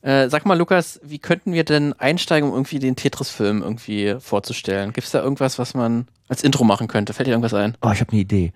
Äh, 0.00 0.28
sag 0.28 0.46
mal, 0.46 0.56
Lukas, 0.56 1.00
wie 1.02 1.18
könnten 1.18 1.52
wir 1.52 1.64
denn 1.64 1.92
einsteigen, 1.92 2.48
um 2.48 2.54
irgendwie 2.54 2.78
den 2.78 2.94
Tetris-Film 2.94 3.62
irgendwie 3.62 4.14
vorzustellen? 4.20 4.92
Gibt 4.92 5.06
es 5.06 5.10
da 5.10 5.20
irgendwas, 5.22 5.58
was 5.58 5.74
man 5.74 6.06
als 6.28 6.44
Intro 6.44 6.62
machen 6.62 6.86
könnte? 6.86 7.12
Fällt 7.12 7.26
dir 7.26 7.32
irgendwas 7.32 7.54
ein? 7.54 7.76
Oh, 7.82 7.90
ich 7.92 8.00
habe 8.00 8.12
eine 8.12 8.20
Idee. 8.20 8.52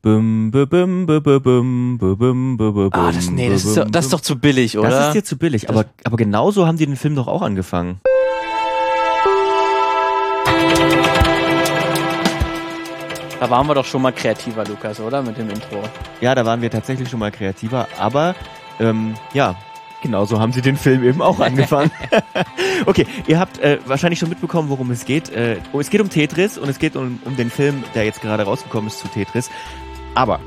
Bum, 0.00 0.50
bum, 0.50 1.06
bum, 1.06 2.90
ah, 2.92 3.12
das, 3.12 3.30
nee, 3.30 3.50
das, 3.50 3.64
ist 3.64 3.76
doch, 3.76 3.90
das 3.90 4.04
ist 4.06 4.12
doch 4.12 4.20
zu 4.20 4.38
billig, 4.38 4.78
oder? 4.78 4.88
Das 4.88 5.06
ist 5.08 5.14
dir 5.14 5.24
zu 5.24 5.36
billig, 5.36 5.68
aber, 5.68 5.86
aber 6.04 6.16
genauso 6.16 6.66
haben 6.66 6.78
die 6.78 6.86
den 6.86 6.96
Film 6.96 7.16
doch 7.16 7.26
auch 7.26 7.42
angefangen. 7.42 8.00
Da 13.40 13.50
waren 13.50 13.66
wir 13.66 13.74
doch 13.74 13.84
schon 13.84 14.00
mal 14.00 14.12
kreativer, 14.12 14.64
Lukas, 14.64 15.00
oder? 15.00 15.22
Mit 15.22 15.36
dem 15.36 15.50
Intro. 15.50 15.82
Ja, 16.20 16.34
da 16.34 16.46
waren 16.46 16.62
wir 16.62 16.70
tatsächlich 16.70 17.10
schon 17.10 17.18
mal 17.18 17.32
kreativer, 17.32 17.88
aber 17.98 18.34
ähm, 18.78 19.14
ja, 19.34 19.56
genauso 20.02 20.40
haben 20.40 20.52
sie 20.52 20.62
den 20.62 20.76
Film 20.76 21.04
eben 21.04 21.22
auch 21.22 21.40
angefangen. 21.40 21.90
okay, 22.86 23.06
ihr 23.26 23.38
habt 23.38 23.58
äh, 23.58 23.78
wahrscheinlich 23.86 24.18
schon 24.18 24.28
mitbekommen, 24.28 24.68
worum 24.68 24.90
es 24.90 25.04
geht. 25.04 25.30
Äh, 25.30 25.56
oh, 25.72 25.80
es 25.80 25.90
geht 25.90 26.00
um 26.00 26.10
Tetris 26.10 26.58
und 26.58 26.68
es 26.68 26.78
geht 26.78 26.96
um, 26.96 27.18
um 27.24 27.36
den 27.36 27.50
Film, 27.50 27.84
der 27.94 28.04
jetzt 28.04 28.20
gerade 28.22 28.42
rausgekommen 28.44 28.88
ist 28.88 28.98
zu 28.98 29.08
Tetris. 29.08 29.50
Aber 30.14 30.40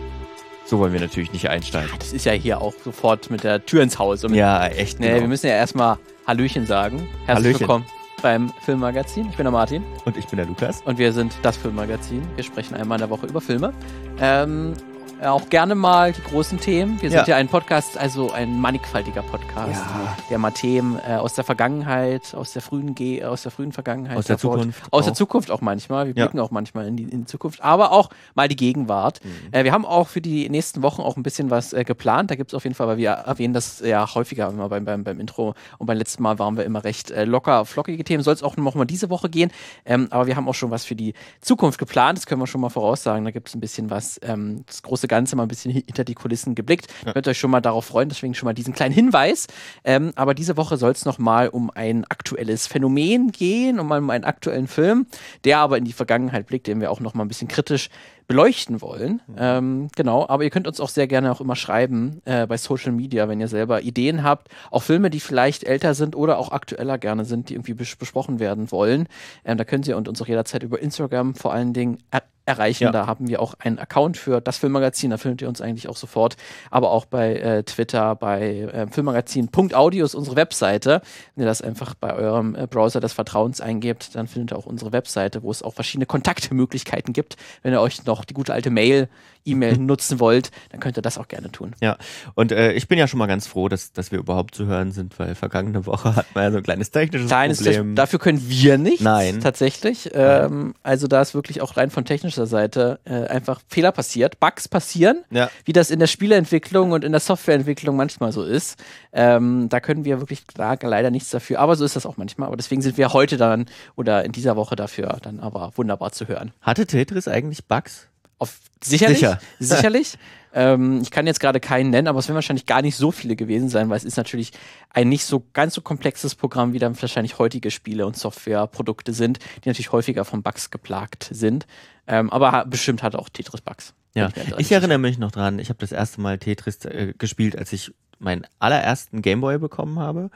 so 0.66 0.80
wollen 0.80 0.94
wir 0.94 1.00
natürlich 1.00 1.34
nicht 1.34 1.50
einsteigen. 1.50 1.90
Das 1.98 2.14
ist 2.14 2.26
ja 2.26 2.32
hier 2.34 2.62
auch 2.62 2.74
sofort 2.84 3.32
mit 3.32 3.44
der 3.44 3.66
Tür 3.66 3.82
ins 3.82 3.98
Haus. 3.98 4.24
Und 4.24 4.36
Ja, 4.36 4.68
echt. 4.68 5.00
Nee, 5.00 5.08
genau. 5.08 5.22
wir 5.22 5.28
müssen 5.28 5.48
ja 5.48 5.54
erstmal 5.54 5.98
Hallöchen 6.28 6.66
sagen. 6.66 7.08
Herzlich 7.26 7.36
Hallöchen. 7.36 7.60
willkommen 7.62 7.86
beim 8.22 8.52
Filmmagazin. 8.66 9.28
Ich 9.30 9.38
bin 9.38 9.46
der 9.46 9.52
Martin 9.52 9.84
Und 10.06 10.18
ich 10.18 10.28
bin 10.28 10.38
der 10.38 10.46
Lukas. 10.46 10.82
und 10.86 10.98
wir 10.98 11.14
sind 11.14 11.34
das 11.42 11.58
Filmmagazin. 11.58 12.22
Wir 12.36 12.44
sprechen 12.44 12.76
einmal 12.76 12.98
in 12.98 13.00
der 13.02 13.10
Woche 13.10 13.26
über 13.28 13.42
Filme. 13.42 13.74
Ähm, 14.20 14.74
auch 15.24 15.50
gerne 15.50 15.76
mal 15.76 16.14
die 16.14 16.22
großen 16.22 16.60
Themen. 16.60 17.02
Wir 17.02 17.10
sind 17.10 17.20
Ja. 17.20 17.28
ja 17.28 17.36
ein 17.36 17.50
Podcast, 17.50 17.98
also 17.98 18.32
ein 18.32 18.60
mannigfaltiger 18.60 19.22
Podcast, 19.22 19.82
Ja. 19.82 20.16
der 20.30 20.38
mal 20.38 20.52
Themen 20.52 20.98
äh, 21.06 21.16
aus 21.16 21.34
der 21.34 21.44
Vergangenheit, 21.44 22.34
aus 22.34 22.54
der 22.54 22.62
frühen 22.62 22.96
Ge 22.96 23.24
aus 23.26 23.42
der 23.44 23.52
frühen 23.52 23.74
Vergangenheit, 23.74 24.18
Aus 24.18 24.26
der 24.28 24.36
hervorholt. 24.38 24.62
Zukunft 24.62 24.94
aus 24.94 25.04
der 25.06 25.12
auch. 25.12 25.18
Zukunft 25.18 25.52
auch 25.52 25.60
manchmal. 25.62 26.08
Wir 26.08 26.14
Ja. 26.16 26.26
blicken 26.26 26.40
auch 26.40 26.52
manchmal 26.52 26.88
in 26.88 26.96
die, 26.96 27.04
in 27.04 27.22
die 27.22 27.26
Zukunft, 27.26 27.62
aber 27.62 27.92
auch 27.92 28.10
mal 28.34 28.48
die 28.48 28.56
Gegenwart. 28.56 29.20
Mhm. 29.24 29.30
Äh, 29.54 29.64
wir 29.66 29.74
haben 29.74 29.86
auch 29.86 30.08
für 30.08 30.22
die 30.22 30.48
nächsten 30.50 30.82
Wochen 30.84 31.02
auch 31.02 31.18
ein 31.18 31.24
bisschen 31.24 31.50
was 31.50 31.74
äh, 31.74 31.84
geplant. 31.84 32.32
Da 32.32 32.36
gibt 32.36 32.52
es 32.52 32.56
auf 32.56 32.64
jeden 32.64 32.76
Fall, 32.76 32.88
weil 32.88 32.98
wir 32.98 33.10
erwähnen 33.10 33.54
das 33.54 33.82
ja 33.82 34.14
häufiger 34.16 34.48
immer 34.50 34.70
beim, 34.70 34.86
beim, 34.86 35.04
beim 35.04 35.20
Intro 35.20 35.54
und 35.80 35.88
beim 35.88 35.98
letzten 35.98 36.24
Mal 36.24 36.40
waren 36.40 36.56
wir 36.56 36.64
immer 36.64 36.84
recht 36.86 37.12
äh, 37.12 37.26
locker, 37.26 37.66
flockige 37.66 38.04
Themen. 38.06 38.24
Soll 38.24 38.36
es 38.36 38.44
auch 38.44 38.56
noch 38.56 38.76
mal 38.76 38.86
diese 38.86 39.10
Woche 39.10 39.30
gehen. 39.30 39.52
Ähm, 39.86 40.08
aber 40.12 40.28
wir 40.28 40.38
haben 40.38 40.48
auch 40.48 40.54
schon 40.56 40.72
was 40.72 40.86
für 40.86 40.96
die 40.96 41.14
Zukunft 41.42 41.78
geplant. 41.78 42.18
Das 42.18 42.26
können 42.26 42.42
wir 42.42 42.48
schon 42.48 42.62
mal 42.62 42.70
voraussagen. 42.70 43.26
Da 43.26 43.32
gibt 43.32 43.50
es 43.50 43.56
ein 43.56 43.60
bisschen 43.60 43.90
was, 43.90 44.18
ähm, 44.24 44.64
das 44.66 44.82
große 44.82 45.09
Ganze 45.10 45.36
mal 45.36 45.44
ein 45.44 45.50
bisschen 45.50 45.74
hi- 45.74 45.84
hinter 45.86 46.06
die 46.06 46.16
Kulissen 46.16 46.56
geblickt. 46.56 46.88
Könnt 47.14 47.28
euch 47.28 47.38
schon 47.38 47.52
mal 47.52 47.60
darauf 47.60 47.84
freuen. 47.84 48.08
Deswegen 48.08 48.34
schon 48.34 48.46
mal 48.46 48.54
diesen 48.54 48.74
kleinen 48.74 48.94
Hinweis. 48.94 49.48
Ähm, 49.84 50.14
aber 50.16 50.34
diese 50.34 50.56
Woche 50.56 50.78
soll 50.78 50.94
es 50.94 51.04
noch 51.04 51.18
mal 51.18 51.50
um 51.50 51.70
ein 51.76 52.06
aktuelles 52.08 52.66
Phänomen 52.68 53.34
gehen, 53.34 53.78
um, 53.82 53.92
um 53.92 54.10
einen 54.10 54.24
aktuellen 54.24 54.68
Film, 54.68 55.06
der 55.44 55.58
aber 55.60 55.78
in 55.78 55.84
die 55.84 55.92
Vergangenheit 55.92 56.48
blickt, 56.48 56.68
den 56.68 56.80
wir 56.80 56.90
auch 56.92 57.02
noch 57.02 57.14
mal 57.14 57.26
ein 57.26 57.28
bisschen 57.28 57.50
kritisch 57.50 57.90
beleuchten 58.30 58.80
wollen. 58.80 59.22
Ähm, 59.38 59.88
genau, 59.96 60.28
aber 60.30 60.44
ihr 60.44 60.52
könnt 60.52 60.68
uns 60.68 60.80
auch 60.80 60.90
sehr 60.90 61.08
gerne 61.08 61.32
auch 61.32 61.42
immer 61.42 61.56
schreiben 61.56 62.22
äh, 62.26 62.46
bei 62.46 62.58
Social 62.58 62.92
Media, 62.92 63.28
wenn 63.28 63.42
ihr 63.42 63.48
selber 63.48 63.82
Ideen 63.82 64.24
habt. 64.24 64.50
Auch 64.70 64.84
Filme, 64.84 65.10
die 65.10 65.20
vielleicht 65.20 65.64
älter 65.64 65.96
sind 65.96 66.16
oder 66.16 66.38
auch 66.38 66.52
aktueller 66.52 67.00
gerne 67.00 67.26
sind, 67.26 67.50
die 67.50 67.56
irgendwie 67.56 67.74
bes 67.74 67.96
besprochen 67.96 68.40
werden 68.40 68.72
wollen. 68.72 69.08
Ähm, 69.44 69.58
da 69.58 69.64
könnt 69.64 69.88
ihr 69.88 69.98
uns 69.98 70.22
auch 70.22 70.28
jederzeit 70.28 70.62
über 70.62 70.80
Instagram 70.80 71.34
vor 71.34 71.54
allen 71.54 71.74
Dingen 71.74 71.98
er 72.12 72.22
erreichen. 72.50 72.86
Ja. 72.86 72.92
Da 72.92 73.08
haben 73.08 73.28
wir 73.28 73.42
auch 73.42 73.54
einen 73.60 73.80
Account 73.80 74.18
für 74.18 74.42
das 74.42 74.58
Filmmagazin, 74.58 75.12
da 75.12 75.18
findet 75.18 75.42
ihr 75.42 75.48
uns 75.48 75.62
eigentlich 75.62 75.88
auch 75.88 75.96
sofort. 75.96 76.36
Aber 76.70 76.92
auch 76.92 77.06
bei 77.06 77.36
äh, 77.36 77.64
Twitter, 77.64 78.16
bei 78.16 78.62
äh, 78.62 78.88
Filmmagazin.audio 78.88 80.06
ist 80.06 80.16
unsere 80.16 80.36
Webseite. 80.36 81.02
Wenn 81.36 81.44
ihr 81.44 81.48
das 81.48 81.62
einfach 81.62 81.94
bei 81.94 82.14
eurem 82.14 82.56
äh, 82.56 82.68
Browser 82.68 83.00
des 83.00 83.14
Vertrauens 83.14 83.62
eingebt, 83.62 84.16
dann 84.16 84.28
findet 84.28 84.52
ihr 84.52 84.58
auch 84.58 84.66
unsere 84.66 84.92
Webseite, 84.92 85.44
wo 85.44 85.52
es 85.52 85.64
auch 85.64 85.74
verschiedene 85.74 86.08
Kontaktmöglichkeiten 86.08 87.14
gibt. 87.14 87.38
Wenn 87.62 87.74
ihr 87.74 87.82
euch 87.82 88.04
noch 88.06 88.19
die 88.26 88.34
gute 88.34 88.54
alte 88.54 88.70
Mail, 88.70 89.10
E-Mail 89.52 89.78
nutzen 89.78 90.20
wollt, 90.20 90.52
dann 90.72 90.80
könnt 90.80 90.98
ihr 90.98 91.02
das 91.02 91.18
auch 91.18 91.28
gerne 91.28 91.52
tun. 91.52 91.74
Ja, 91.82 91.98
und 92.36 92.52
äh, 92.52 92.74
ich 92.74 92.88
bin 92.88 92.98
ja 93.00 93.08
schon 93.08 93.18
mal 93.20 93.28
ganz 93.28 93.48
froh, 93.48 93.70
dass, 93.70 93.92
dass 93.94 94.12
wir 94.12 94.20
überhaupt 94.20 94.56
zu 94.56 94.66
hören 94.66 94.92
sind, 94.92 95.18
weil 95.20 95.36
vergangene 95.36 95.86
Woche 95.86 96.16
hatten 96.16 96.30
wir 96.34 96.44
ja 96.44 96.52
so 96.52 96.58
ein 96.58 96.64
kleines 96.64 96.92
technisches 96.92 97.28
Kleines 97.28 97.64
Problem. 97.64 97.96
dafür 97.96 98.20
können 98.20 98.42
wir 98.50 98.78
nichts. 98.78 99.02
Nein. 99.02 99.40
Tatsächlich. 99.42 100.10
Ähm, 100.14 100.74
also 100.84 101.08
da 101.08 101.22
ist 101.22 101.34
wirklich 101.34 101.62
auch 101.62 101.78
rein 101.78 101.90
von 101.90 102.06
technischer 102.06 102.46
Seite 102.48 103.00
äh, 103.06 103.26
einfach 103.28 103.62
Fehler 103.68 103.92
passiert, 103.92 104.40
Bugs 104.40 104.68
passieren, 104.68 105.24
Ja. 105.30 105.50
wie 105.66 105.74
das 105.74 105.92
in 105.92 106.00
der 106.00 106.08
Spieleentwicklung 106.08 106.92
und 106.92 107.04
in 107.04 107.12
der 107.12 107.22
Softwareentwicklung 107.22 107.96
manchmal 107.96 108.32
so 108.32 108.44
ist. 108.44 108.82
Ähm, 109.12 109.68
da 109.70 109.80
können 109.80 110.06
wir 110.06 110.20
wirklich 110.20 110.46
klar, 110.48 110.78
leider 110.82 111.12
nichts 111.12 111.30
dafür. 111.30 111.60
Aber 111.60 111.76
so 111.76 111.86
ist 111.86 111.96
das 111.96 112.06
auch 112.06 112.18
manchmal. 112.18 112.48
Aber 112.48 112.58
deswegen 112.58 112.82
sind 112.82 112.98
wir 112.98 113.14
heute 113.14 113.38
dann 113.38 113.66
oder 113.96 114.24
in 114.26 114.32
dieser 114.32 114.56
Woche 114.56 114.76
dafür 114.76 115.18
dann 115.22 115.40
aber 115.40 115.72
wunderbar 115.76 116.12
zu 116.12 116.28
hören. 116.28 116.52
Hatte 116.62 116.86
Tetris 116.86 117.28
eigentlich 117.28 117.66
Bugs? 117.66 118.08
Auf, 118.40 118.58
sicherlich. 118.84 119.20
Sicher. 119.20 119.40
Sicherlich. 119.60 120.18
ähm, 120.54 121.02
ich 121.02 121.12
kann 121.12 121.28
jetzt 121.28 121.40
gerade 121.40 121.60
keinen 121.60 121.92
nennen, 121.92 122.08
aber 122.08 122.20
es 122.20 122.28
werden 122.28 122.36
wahrscheinlich 122.36 122.66
gar 122.66 122.82
nicht 122.82 122.96
so 122.96 123.12
viele 123.12 123.36
gewesen 123.36 123.70
sein, 123.70 123.90
weil 123.90 123.98
es 123.98 124.06
ist 124.06 124.18
natürlich 124.18 124.52
ein 124.90 125.10
nicht 125.10 125.26
so 125.26 125.46
ganz 125.54 125.76
so 125.76 125.82
komplexes 125.82 126.36
Programm, 126.36 126.74
wie 126.74 126.80
dann 126.80 127.00
wahrscheinlich 127.00 127.38
heutige 127.38 127.70
Spiele 127.70 128.08
und 128.08 128.18
Softwareprodukte 128.18 129.14
sind, 129.14 129.40
die 129.64 129.70
natürlich 129.70 129.92
häufiger 129.92 130.26
von 130.26 130.42
Bugs 130.42 130.72
geplagt 130.72 131.30
sind. 131.32 131.68
Ähm, 132.08 132.32
aber 132.32 132.66
bestimmt 132.66 133.04
hat 133.04 133.16
auch 133.16 133.30
Tetris 133.30 133.62
Bugs. 133.62 133.94
Ja, 134.16 134.30
ich 134.36 134.68
sicher. 134.68 134.76
erinnere 134.78 134.98
mich 134.98 135.20
noch 135.20 135.32
dran, 135.32 135.60
ich 135.60 135.70
habe 135.70 135.80
das 135.80 135.92
erste 135.92 136.20
Mal 136.20 136.40
Tetris 136.40 136.84
äh, 136.86 137.14
gespielt, 137.18 137.56
als 137.56 137.72
ich 137.74 137.94
meinen 138.18 138.48
allerersten 138.58 139.22
Gameboy 139.22 139.60
bekommen 139.60 140.00
habe. 140.00 140.32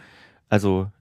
Also 0.49 0.91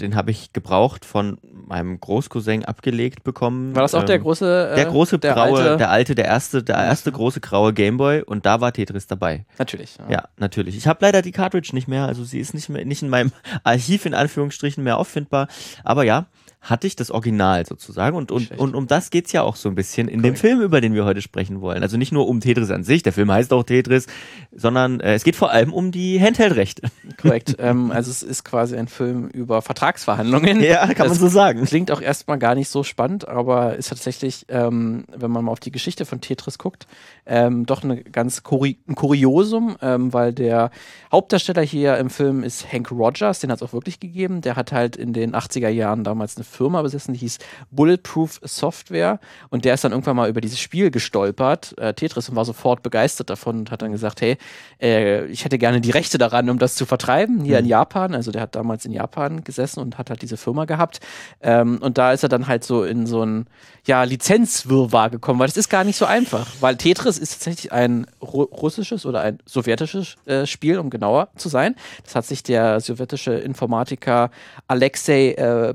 den 0.00 0.14
habe 0.14 0.30
ich 0.30 0.52
gebraucht 0.52 1.04
von 1.04 1.38
meinem 1.66 2.00
Großcousin 2.00 2.64
abgelegt 2.64 3.24
bekommen. 3.24 3.74
War 3.74 3.82
das 3.82 3.94
auch 3.94 4.04
der 4.04 4.16
Ähm, 4.16 4.22
große? 4.22 4.70
Äh, 4.72 4.76
der 4.76 4.84
große 4.86 5.18
der 5.18 5.34
graue, 5.34 5.58
alte? 5.58 5.76
der 5.76 5.90
alte, 5.90 6.14
der 6.14 6.24
erste, 6.26 6.62
der 6.62 6.76
erste 6.76 7.10
große 7.12 7.40
graue 7.40 7.72
Gameboy 7.72 8.22
und 8.22 8.46
da 8.46 8.60
war 8.60 8.72
Tetris 8.72 9.06
dabei. 9.06 9.44
Natürlich. 9.58 9.96
Ja, 10.08 10.24
natürlich. 10.36 10.76
Ich 10.76 10.86
habe 10.86 10.98
leider 11.02 11.22
die 11.22 11.32
Cartridge 11.32 11.70
nicht 11.72 11.88
mehr, 11.88 12.06
also 12.06 12.24
sie 12.24 12.38
ist 12.40 12.54
nicht 12.54 12.68
mehr 12.68 12.84
nicht 12.84 13.02
in 13.02 13.08
meinem 13.08 13.32
Archiv 13.64 14.06
in 14.06 14.14
Anführungsstrichen 14.14 14.82
mehr 14.84 14.98
auffindbar. 14.98 15.48
Aber 15.84 16.04
ja, 16.04 16.26
hatte 16.64 16.86
ich 16.86 16.96
das 16.96 17.10
Original 17.10 17.66
sozusagen 17.66 18.16
und, 18.16 18.32
und, 18.32 18.44
Schlecht. 18.44 18.60
und 18.60 18.74
um 18.74 18.86
das 18.86 19.10
geht's 19.10 19.32
ja 19.32 19.42
auch 19.42 19.56
so 19.56 19.68
ein 19.68 19.74
bisschen 19.74 20.08
in 20.08 20.22
dem 20.22 20.34
Korrekt. 20.34 20.38
Film, 20.38 20.60
über 20.62 20.80
den 20.80 20.94
wir 20.94 21.04
heute 21.04 21.20
sprechen 21.20 21.60
wollen. 21.60 21.82
Also 21.82 21.96
nicht 21.96 22.10
nur 22.10 22.26
um 22.26 22.40
Tetris 22.40 22.70
an 22.70 22.84
sich, 22.84 23.02
der 23.02 23.12
Film 23.12 23.30
heißt 23.30 23.52
auch 23.52 23.62
Tetris, 23.62 24.06
sondern 24.50 25.00
äh, 25.00 25.14
es 25.14 25.24
geht 25.24 25.36
vor 25.36 25.50
allem 25.50 25.72
um 25.72 25.92
die 25.92 26.20
Handheld-Rechte. 26.20 26.88
Korrekt. 27.20 27.56
ähm, 27.58 27.90
also 27.90 28.10
es 28.10 28.22
ist 28.22 28.44
quasi 28.44 28.76
ein 28.76 28.88
Film 28.88 29.28
über 29.28 29.62
Vertragsverhandlungen. 29.62 30.60
Ja, 30.62 30.86
kann 30.88 31.06
man 31.06 31.08
Das 31.08 31.18
so 31.18 31.28
sagen. 31.28 31.64
Klingt 31.64 31.90
auch 31.90 32.00
erstmal 32.00 32.38
gar 32.38 32.54
nicht 32.54 32.68
so 32.70 32.82
spannend, 32.82 33.28
aber 33.28 33.76
ist 33.76 33.90
tatsächlich, 33.90 34.46
ähm, 34.48 35.04
wenn 35.14 35.30
man 35.30 35.44
mal 35.44 35.52
auf 35.52 35.60
die 35.60 35.72
Geschichte 35.72 36.06
von 36.06 36.20
Tetris 36.20 36.58
guckt, 36.58 36.86
ähm, 37.26 37.66
doch 37.66 37.84
eine 37.84 38.02
ganz 38.02 38.42
Kuri 38.42 38.78
ein 38.88 38.94
Kuriosum, 38.94 39.76
ähm, 39.82 40.12
weil 40.12 40.32
der 40.32 40.70
Hauptdarsteller 41.12 41.62
hier 41.62 41.98
im 41.98 42.10
Film 42.10 42.42
ist 42.42 42.72
Hank 42.72 42.90
Rogers, 42.90 43.40
den 43.40 43.50
hat 43.50 43.60
es 43.60 43.62
auch 43.62 43.72
wirklich 43.72 44.00
gegeben. 44.00 44.40
Der 44.40 44.56
hat 44.56 44.72
halt 44.72 44.96
in 44.96 45.12
den 45.12 45.34
80er 45.34 45.68
Jahren 45.68 46.04
damals 46.04 46.36
eine 46.36 46.44
Firma 46.54 46.82
besessen, 46.82 47.14
die 47.14 47.20
hieß 47.20 47.38
Bulletproof 47.70 48.40
Software 48.42 49.20
und 49.50 49.64
der 49.64 49.74
ist 49.74 49.84
dann 49.84 49.92
irgendwann 49.92 50.16
mal 50.16 50.28
über 50.28 50.40
dieses 50.40 50.60
Spiel 50.60 50.90
gestolpert, 50.90 51.76
äh, 51.78 51.92
Tetris, 51.94 52.28
und 52.28 52.36
war 52.36 52.44
sofort 52.44 52.82
begeistert 52.82 53.30
davon 53.30 53.58
und 53.58 53.70
hat 53.70 53.82
dann 53.82 53.92
gesagt, 53.92 54.20
hey, 54.20 54.38
äh, 54.80 55.26
ich 55.26 55.44
hätte 55.44 55.58
gerne 55.58 55.80
die 55.80 55.90
Rechte 55.90 56.18
daran, 56.18 56.48
um 56.50 56.58
das 56.58 56.74
zu 56.74 56.86
vertreiben, 56.86 57.44
hier 57.44 57.58
in 57.58 57.66
Japan. 57.66 58.14
Also 58.14 58.30
der 58.30 58.42
hat 58.42 58.54
damals 58.54 58.84
in 58.84 58.92
Japan 58.92 59.44
gesessen 59.44 59.80
und 59.80 59.98
hat 59.98 60.10
halt 60.10 60.22
diese 60.22 60.36
Firma 60.36 60.64
gehabt. 60.64 61.00
Ähm, 61.40 61.78
und 61.80 61.98
da 61.98 62.12
ist 62.12 62.22
er 62.22 62.28
dann 62.28 62.46
halt 62.46 62.64
so 62.64 62.84
in 62.84 63.06
so 63.06 63.24
ein 63.24 63.46
ja, 63.86 64.02
Lizenzwirrwarr 64.02 65.10
gekommen, 65.10 65.38
weil 65.40 65.48
das 65.48 65.56
ist 65.56 65.68
gar 65.68 65.84
nicht 65.84 65.96
so 65.96 66.06
einfach. 66.06 66.46
Weil 66.60 66.76
Tetris 66.76 67.18
ist 67.18 67.32
tatsächlich 67.32 67.72
ein 67.72 68.06
ru 68.22 68.42
russisches 68.42 69.04
oder 69.04 69.20
ein 69.20 69.38
sowjetisches 69.44 70.16
äh, 70.26 70.46
Spiel, 70.46 70.78
um 70.78 70.90
genauer 70.90 71.28
zu 71.36 71.48
sein. 71.48 71.74
Das 72.04 72.14
hat 72.14 72.24
sich 72.24 72.42
der 72.42 72.80
sowjetische 72.80 73.32
Informatiker 73.32 74.30
Alexei 74.68 75.32
äh, 75.32 75.74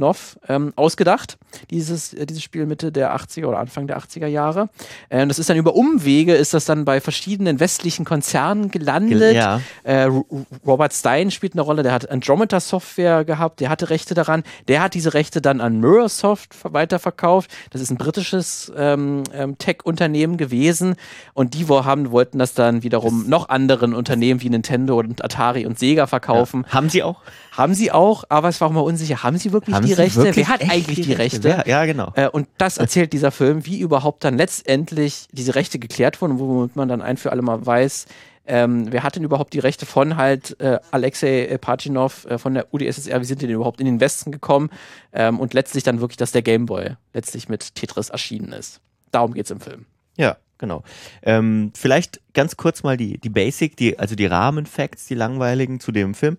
Pajitnov 0.00 0.38
ähm, 0.48 0.72
ausgedacht, 0.76 1.38
dieses, 1.70 2.14
äh, 2.14 2.26
dieses 2.26 2.42
Spiel 2.42 2.66
Mitte 2.66 2.90
der 2.92 3.14
80er 3.14 3.46
oder 3.46 3.58
Anfang 3.58 3.86
der 3.86 3.98
80er 3.98 4.26
Jahre. 4.26 4.68
Ähm, 5.10 5.28
das 5.28 5.38
ist 5.38 5.50
dann 5.50 5.56
über 5.56 5.74
Umwege, 5.74 6.34
ist 6.34 6.54
das 6.54 6.64
dann 6.64 6.84
bei 6.84 7.00
verschiedenen 7.00 7.60
westlichen 7.60 8.04
Konzernen 8.04 8.70
gelandet. 8.70 9.34
Ja. 9.34 9.60
Äh, 9.84 10.04
Ro- 10.04 10.26
Robert 10.66 10.92
Stein 10.94 11.30
spielt 11.30 11.52
eine 11.54 11.62
Rolle, 11.62 11.82
der 11.82 11.92
hat 11.92 12.10
Andromeda 12.10 12.60
Software 12.60 13.24
gehabt, 13.24 13.60
der 13.60 13.68
hatte 13.68 13.90
Rechte 13.90 14.14
daran, 14.14 14.42
der 14.68 14.82
hat 14.82 14.94
diese 14.94 15.14
Rechte 15.14 15.40
dann 15.42 15.60
an 15.60 15.80
Mirrorsoft 15.80 16.54
ver- 16.54 16.72
weiterverkauft. 16.72 17.50
Das 17.70 17.80
ist 17.82 17.90
ein 17.90 17.98
britisches 17.98 18.72
ähm, 18.76 19.22
ähm, 19.32 19.58
Tech-Unternehmen 19.58 20.36
gewesen 20.36 20.96
und 21.34 21.54
die 21.54 21.68
wo 21.68 21.84
haben, 21.84 22.10
wollten 22.10 22.38
das 22.38 22.54
dann 22.54 22.82
wiederum 22.82 23.28
noch 23.28 23.48
anderen 23.48 23.94
Unternehmen 23.94 24.40
wie 24.42 24.48
Nintendo 24.50 24.98
und 24.98 25.22
Atari 25.24 25.66
und 25.66 25.78
Sega 25.78 26.06
verkaufen. 26.06 26.64
Haben 26.68 26.88
sie 26.88 27.02
auch? 27.02 27.20
Haben 27.52 27.74
sie 27.74 27.92
auch, 27.92 28.24
aber 28.28 28.48
es 28.48 28.60
war 28.60 28.68
auch 28.68 28.72
mal 28.72 28.80
unsicher, 28.80 29.22
haben 29.22 29.36
sie 29.36 29.52
wirklich 29.52 29.74
Haben 29.74 29.86
die 29.90 30.02
Rechte? 30.02 30.36
Wer 30.36 30.48
hat 30.48 30.62
eigentlich 30.62 31.00
die 31.00 31.12
Rechte? 31.12 31.44
Wer, 31.44 31.64
ja, 31.66 31.84
genau. 31.84 32.12
Äh, 32.14 32.28
und 32.28 32.48
das 32.58 32.78
erzählt 32.78 33.12
dieser 33.12 33.30
Film, 33.30 33.66
wie 33.66 33.80
überhaupt 33.80 34.24
dann 34.24 34.36
letztendlich 34.36 35.26
diese 35.32 35.54
Rechte 35.54 35.78
geklärt 35.78 36.20
wurden, 36.20 36.38
womit 36.38 36.76
man 36.76 36.88
dann 36.88 37.02
ein 37.02 37.16
für 37.16 37.30
alle 37.30 37.42
Mal 37.42 37.64
weiß, 37.64 38.06
ähm, 38.46 38.90
wer 38.90 39.04
hat 39.04 39.14
denn 39.14 39.22
überhaupt 39.22 39.52
die 39.52 39.60
Rechte 39.60 39.86
von 39.86 40.16
halt 40.16 40.58
äh, 40.60 40.80
Alexei 40.90 41.56
Pajinov 41.60 42.24
äh, 42.24 42.36
von 42.36 42.54
der 42.54 42.72
UdSSR, 42.74 43.20
wie 43.20 43.24
sind 43.24 43.42
die 43.42 43.46
denn 43.46 43.54
überhaupt 43.54 43.78
in 43.78 43.86
den 43.86 44.00
Westen 44.00 44.32
gekommen 44.32 44.70
ähm, 45.12 45.38
und 45.38 45.54
letztlich 45.54 45.84
dann 45.84 46.00
wirklich, 46.00 46.16
dass 46.16 46.32
der 46.32 46.42
Gameboy 46.42 46.96
letztlich 47.12 47.48
mit 47.48 47.76
Tetris 47.76 48.10
erschienen 48.10 48.52
ist. 48.52 48.80
Darum 49.12 49.34
geht's 49.34 49.52
im 49.52 49.60
Film. 49.60 49.86
Ja, 50.16 50.36
genau. 50.58 50.82
Ähm, 51.22 51.72
vielleicht 51.76 52.20
ganz 52.32 52.56
kurz 52.56 52.82
mal 52.82 52.96
die, 52.96 53.18
die 53.18 53.28
Basic, 53.28 53.76
die, 53.76 53.98
also 54.00 54.16
die 54.16 54.26
Rahmenfacts, 54.26 55.06
die 55.06 55.14
langweiligen 55.14 55.78
zu 55.78 55.92
dem 55.92 56.14
Film. 56.14 56.36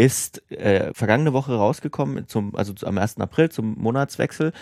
Ist 0.00 0.50
äh, 0.50 0.94
vergangene 0.94 1.34
Woche 1.34 1.54
rausgekommen, 1.54 2.26
zum, 2.26 2.56
also 2.56 2.72
am 2.86 2.96
1. 2.96 3.18
April 3.18 3.50
zum 3.50 3.74
Monatswechsel. 3.76 4.52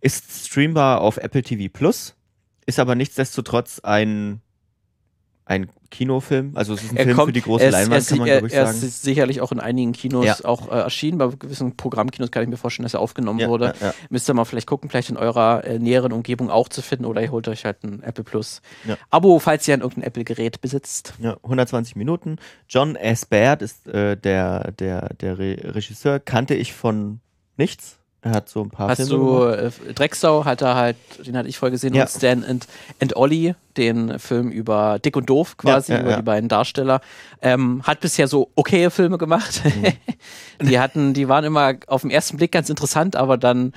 Ist 0.00 0.46
streambar 0.46 1.00
auf 1.00 1.16
Apple 1.16 1.42
TV 1.42 1.68
Plus, 1.72 2.14
ist 2.66 2.78
aber 2.78 2.94
nichtsdestotrotz 2.94 3.80
ein 3.80 4.40
ein 5.50 5.68
Kinofilm. 5.90 6.52
Also 6.54 6.74
es 6.74 6.84
ist 6.84 6.92
ein 6.92 6.96
Er 6.96 7.04
Film 7.06 7.16
kommt- 7.16 7.28
für 7.30 7.32
die 7.32 7.42
große 7.42 7.64
er 7.64 7.68
ist, 7.70 7.72
Leinwand, 7.72 8.02
er, 8.04 8.08
kann 8.08 8.18
man 8.18 8.28
er, 8.28 8.34
glaube 8.36 8.46
ich 8.46 8.54
er 8.54 8.66
sagen. 8.66 8.78
ist 8.86 9.02
sicherlich 9.02 9.40
auch 9.40 9.50
in 9.50 9.58
einigen 9.58 9.90
Kinos 9.92 10.24
Ja. 10.24 10.36
auch 10.44 10.68
äh, 10.70 10.76
erschienen. 10.78 11.18
Bei 11.18 11.26
gewissen 11.26 11.76
Programmkinos 11.76 12.30
kann 12.30 12.44
ich 12.44 12.48
mir 12.48 12.56
vorstellen, 12.56 12.84
dass 12.84 12.94
er 12.94 13.00
aufgenommen 13.00 13.40
Ja, 13.40 13.48
wurde. 13.48 13.74
ja. 13.80 13.92
Müsst 14.10 14.30
ihr 14.30 14.34
mal 14.34 14.44
vielleicht 14.44 14.68
gucken, 14.68 14.88
vielleicht 14.88 15.10
in 15.10 15.16
eurer 15.16 15.64
äh, 15.64 15.80
näheren 15.80 16.12
Umgebung 16.12 16.48
auch 16.50 16.68
zu 16.68 16.82
finden 16.82 17.04
oder 17.04 17.20
ihr 17.20 17.32
holt 17.32 17.48
euch 17.48 17.64
halt 17.64 17.82
ein 17.82 18.00
Apple 18.04 18.22
Plus. 18.22 18.62
Abo, 19.10 19.40
falls 19.40 19.66
ihr 19.66 19.74
ein 19.74 19.80
irgendein 19.80 20.04
Apple-Gerät 20.04 20.60
besitzt. 20.60 21.14
Ja, 21.18 21.36
120 21.42 21.96
Minuten. 21.96 22.36
John 22.68 22.94
S. 22.94 23.26
Baird 23.26 23.60
ist 23.62 23.88
äh, 23.88 24.16
der, 24.16 24.70
der, 24.72 25.12
der 25.14 25.38
Re 25.38 25.56
Regisseur. 25.74 26.20
Kannte 26.20 26.54
ich 26.54 26.72
von 26.72 27.18
nichts. 27.56 27.98
Er 28.22 28.32
hat 28.32 28.50
so 28.50 28.62
ein 28.62 28.68
paar 28.68 28.88
Hast 28.88 28.98
Filme 28.98 29.10
du 29.14 29.38
gemacht. 29.56 29.80
äh, 29.88 29.92
Drecksau, 29.94 30.44
hat 30.44 30.60
er 30.60 30.74
halt, 30.74 30.96
den 31.26 31.36
hatte 31.36 31.48
ich 31.48 31.56
vorher 31.58 31.70
gesehen, 31.72 31.94
Ja. 31.94 32.02
und 32.02 32.10
Stan 32.10 32.44
and, 32.44 32.66
and 33.00 33.16
Ollie, 33.16 33.54
den 33.78 34.18
Film 34.18 34.50
über 34.50 34.98
Dick 34.98 35.16
und 35.16 35.30
Doof 35.30 35.56
quasi, 35.56 35.92
Ja, 35.92 35.98
ja, 35.98 36.04
über 36.04 36.16
die 36.16 36.22
beiden 36.22 36.48
Darsteller. 36.48 37.00
Ähm, 37.40 37.82
hat 37.84 38.00
bisher 38.00 38.28
so 38.28 38.50
okaye 38.56 38.90
Filme 38.90 39.16
gemacht. 39.16 39.62
Mhm. 39.64 40.66
die 40.68 40.78
hatten, 40.78 41.14
die 41.14 41.28
waren 41.28 41.44
immer 41.44 41.74
auf 41.86 42.02
den 42.02 42.10
ersten 42.10 42.36
Blick 42.36 42.52
ganz 42.52 42.68
interessant, 42.68 43.16
aber 43.16 43.38
dann 43.38 43.72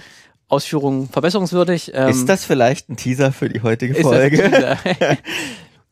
Ausführungen 0.49 1.07
verbesserungswürdig. 1.07 1.91
Ähm, 1.93 2.09
ist 2.09 2.27
das 2.27 2.43
vielleicht 2.43 2.89
ein 2.89 2.97
Teaser 2.97 3.31
für 3.31 3.47
die 3.49 3.61
heutige 3.63 3.95
Folge? 3.95 4.77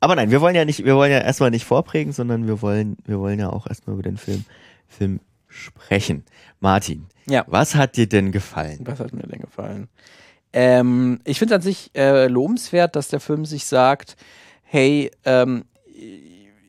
Aber 0.03 0.15
nein, 0.15 0.31
wir 0.31 0.41
wollen 0.41 0.55
ja 0.55 0.65
nicht, 0.65 0.83
wir 0.83 0.95
wollen 0.95 1.11
ja 1.11 1.19
erstmal 1.19 1.51
nicht 1.51 1.63
vorprägen, 1.65 2.11
sondern 2.11 2.47
wir 2.47 2.61
wollen, 2.63 2.97
wir 3.05 3.19
wollen 3.19 3.39
ja 3.39 3.49
auch 3.51 3.67
erstmal 3.67 3.93
über 3.93 4.03
den 4.03 4.17
Film, 4.17 4.45
Film 4.87 5.19
sprechen. 5.51 6.23
Martin, 6.59 7.05
Ja. 7.27 7.43
was 7.47 7.75
hat 7.75 7.97
dir 7.97 8.07
denn 8.07 8.31
gefallen? 8.31 8.79
Was 8.83 8.99
hat 8.99 9.13
mir 9.13 9.23
denn 9.23 9.41
gefallen? 9.41 9.87
Ähm, 10.53 11.19
ich 11.23 11.39
finde 11.39 11.55
an 11.55 11.61
sich 11.61 11.91
äh, 11.95 12.27
lobenswert, 12.27 12.95
dass 12.95 13.07
der 13.09 13.19
Film 13.19 13.45
sich 13.45 13.65
sagt, 13.65 14.15
hey, 14.63 15.11
ähm, 15.25 15.65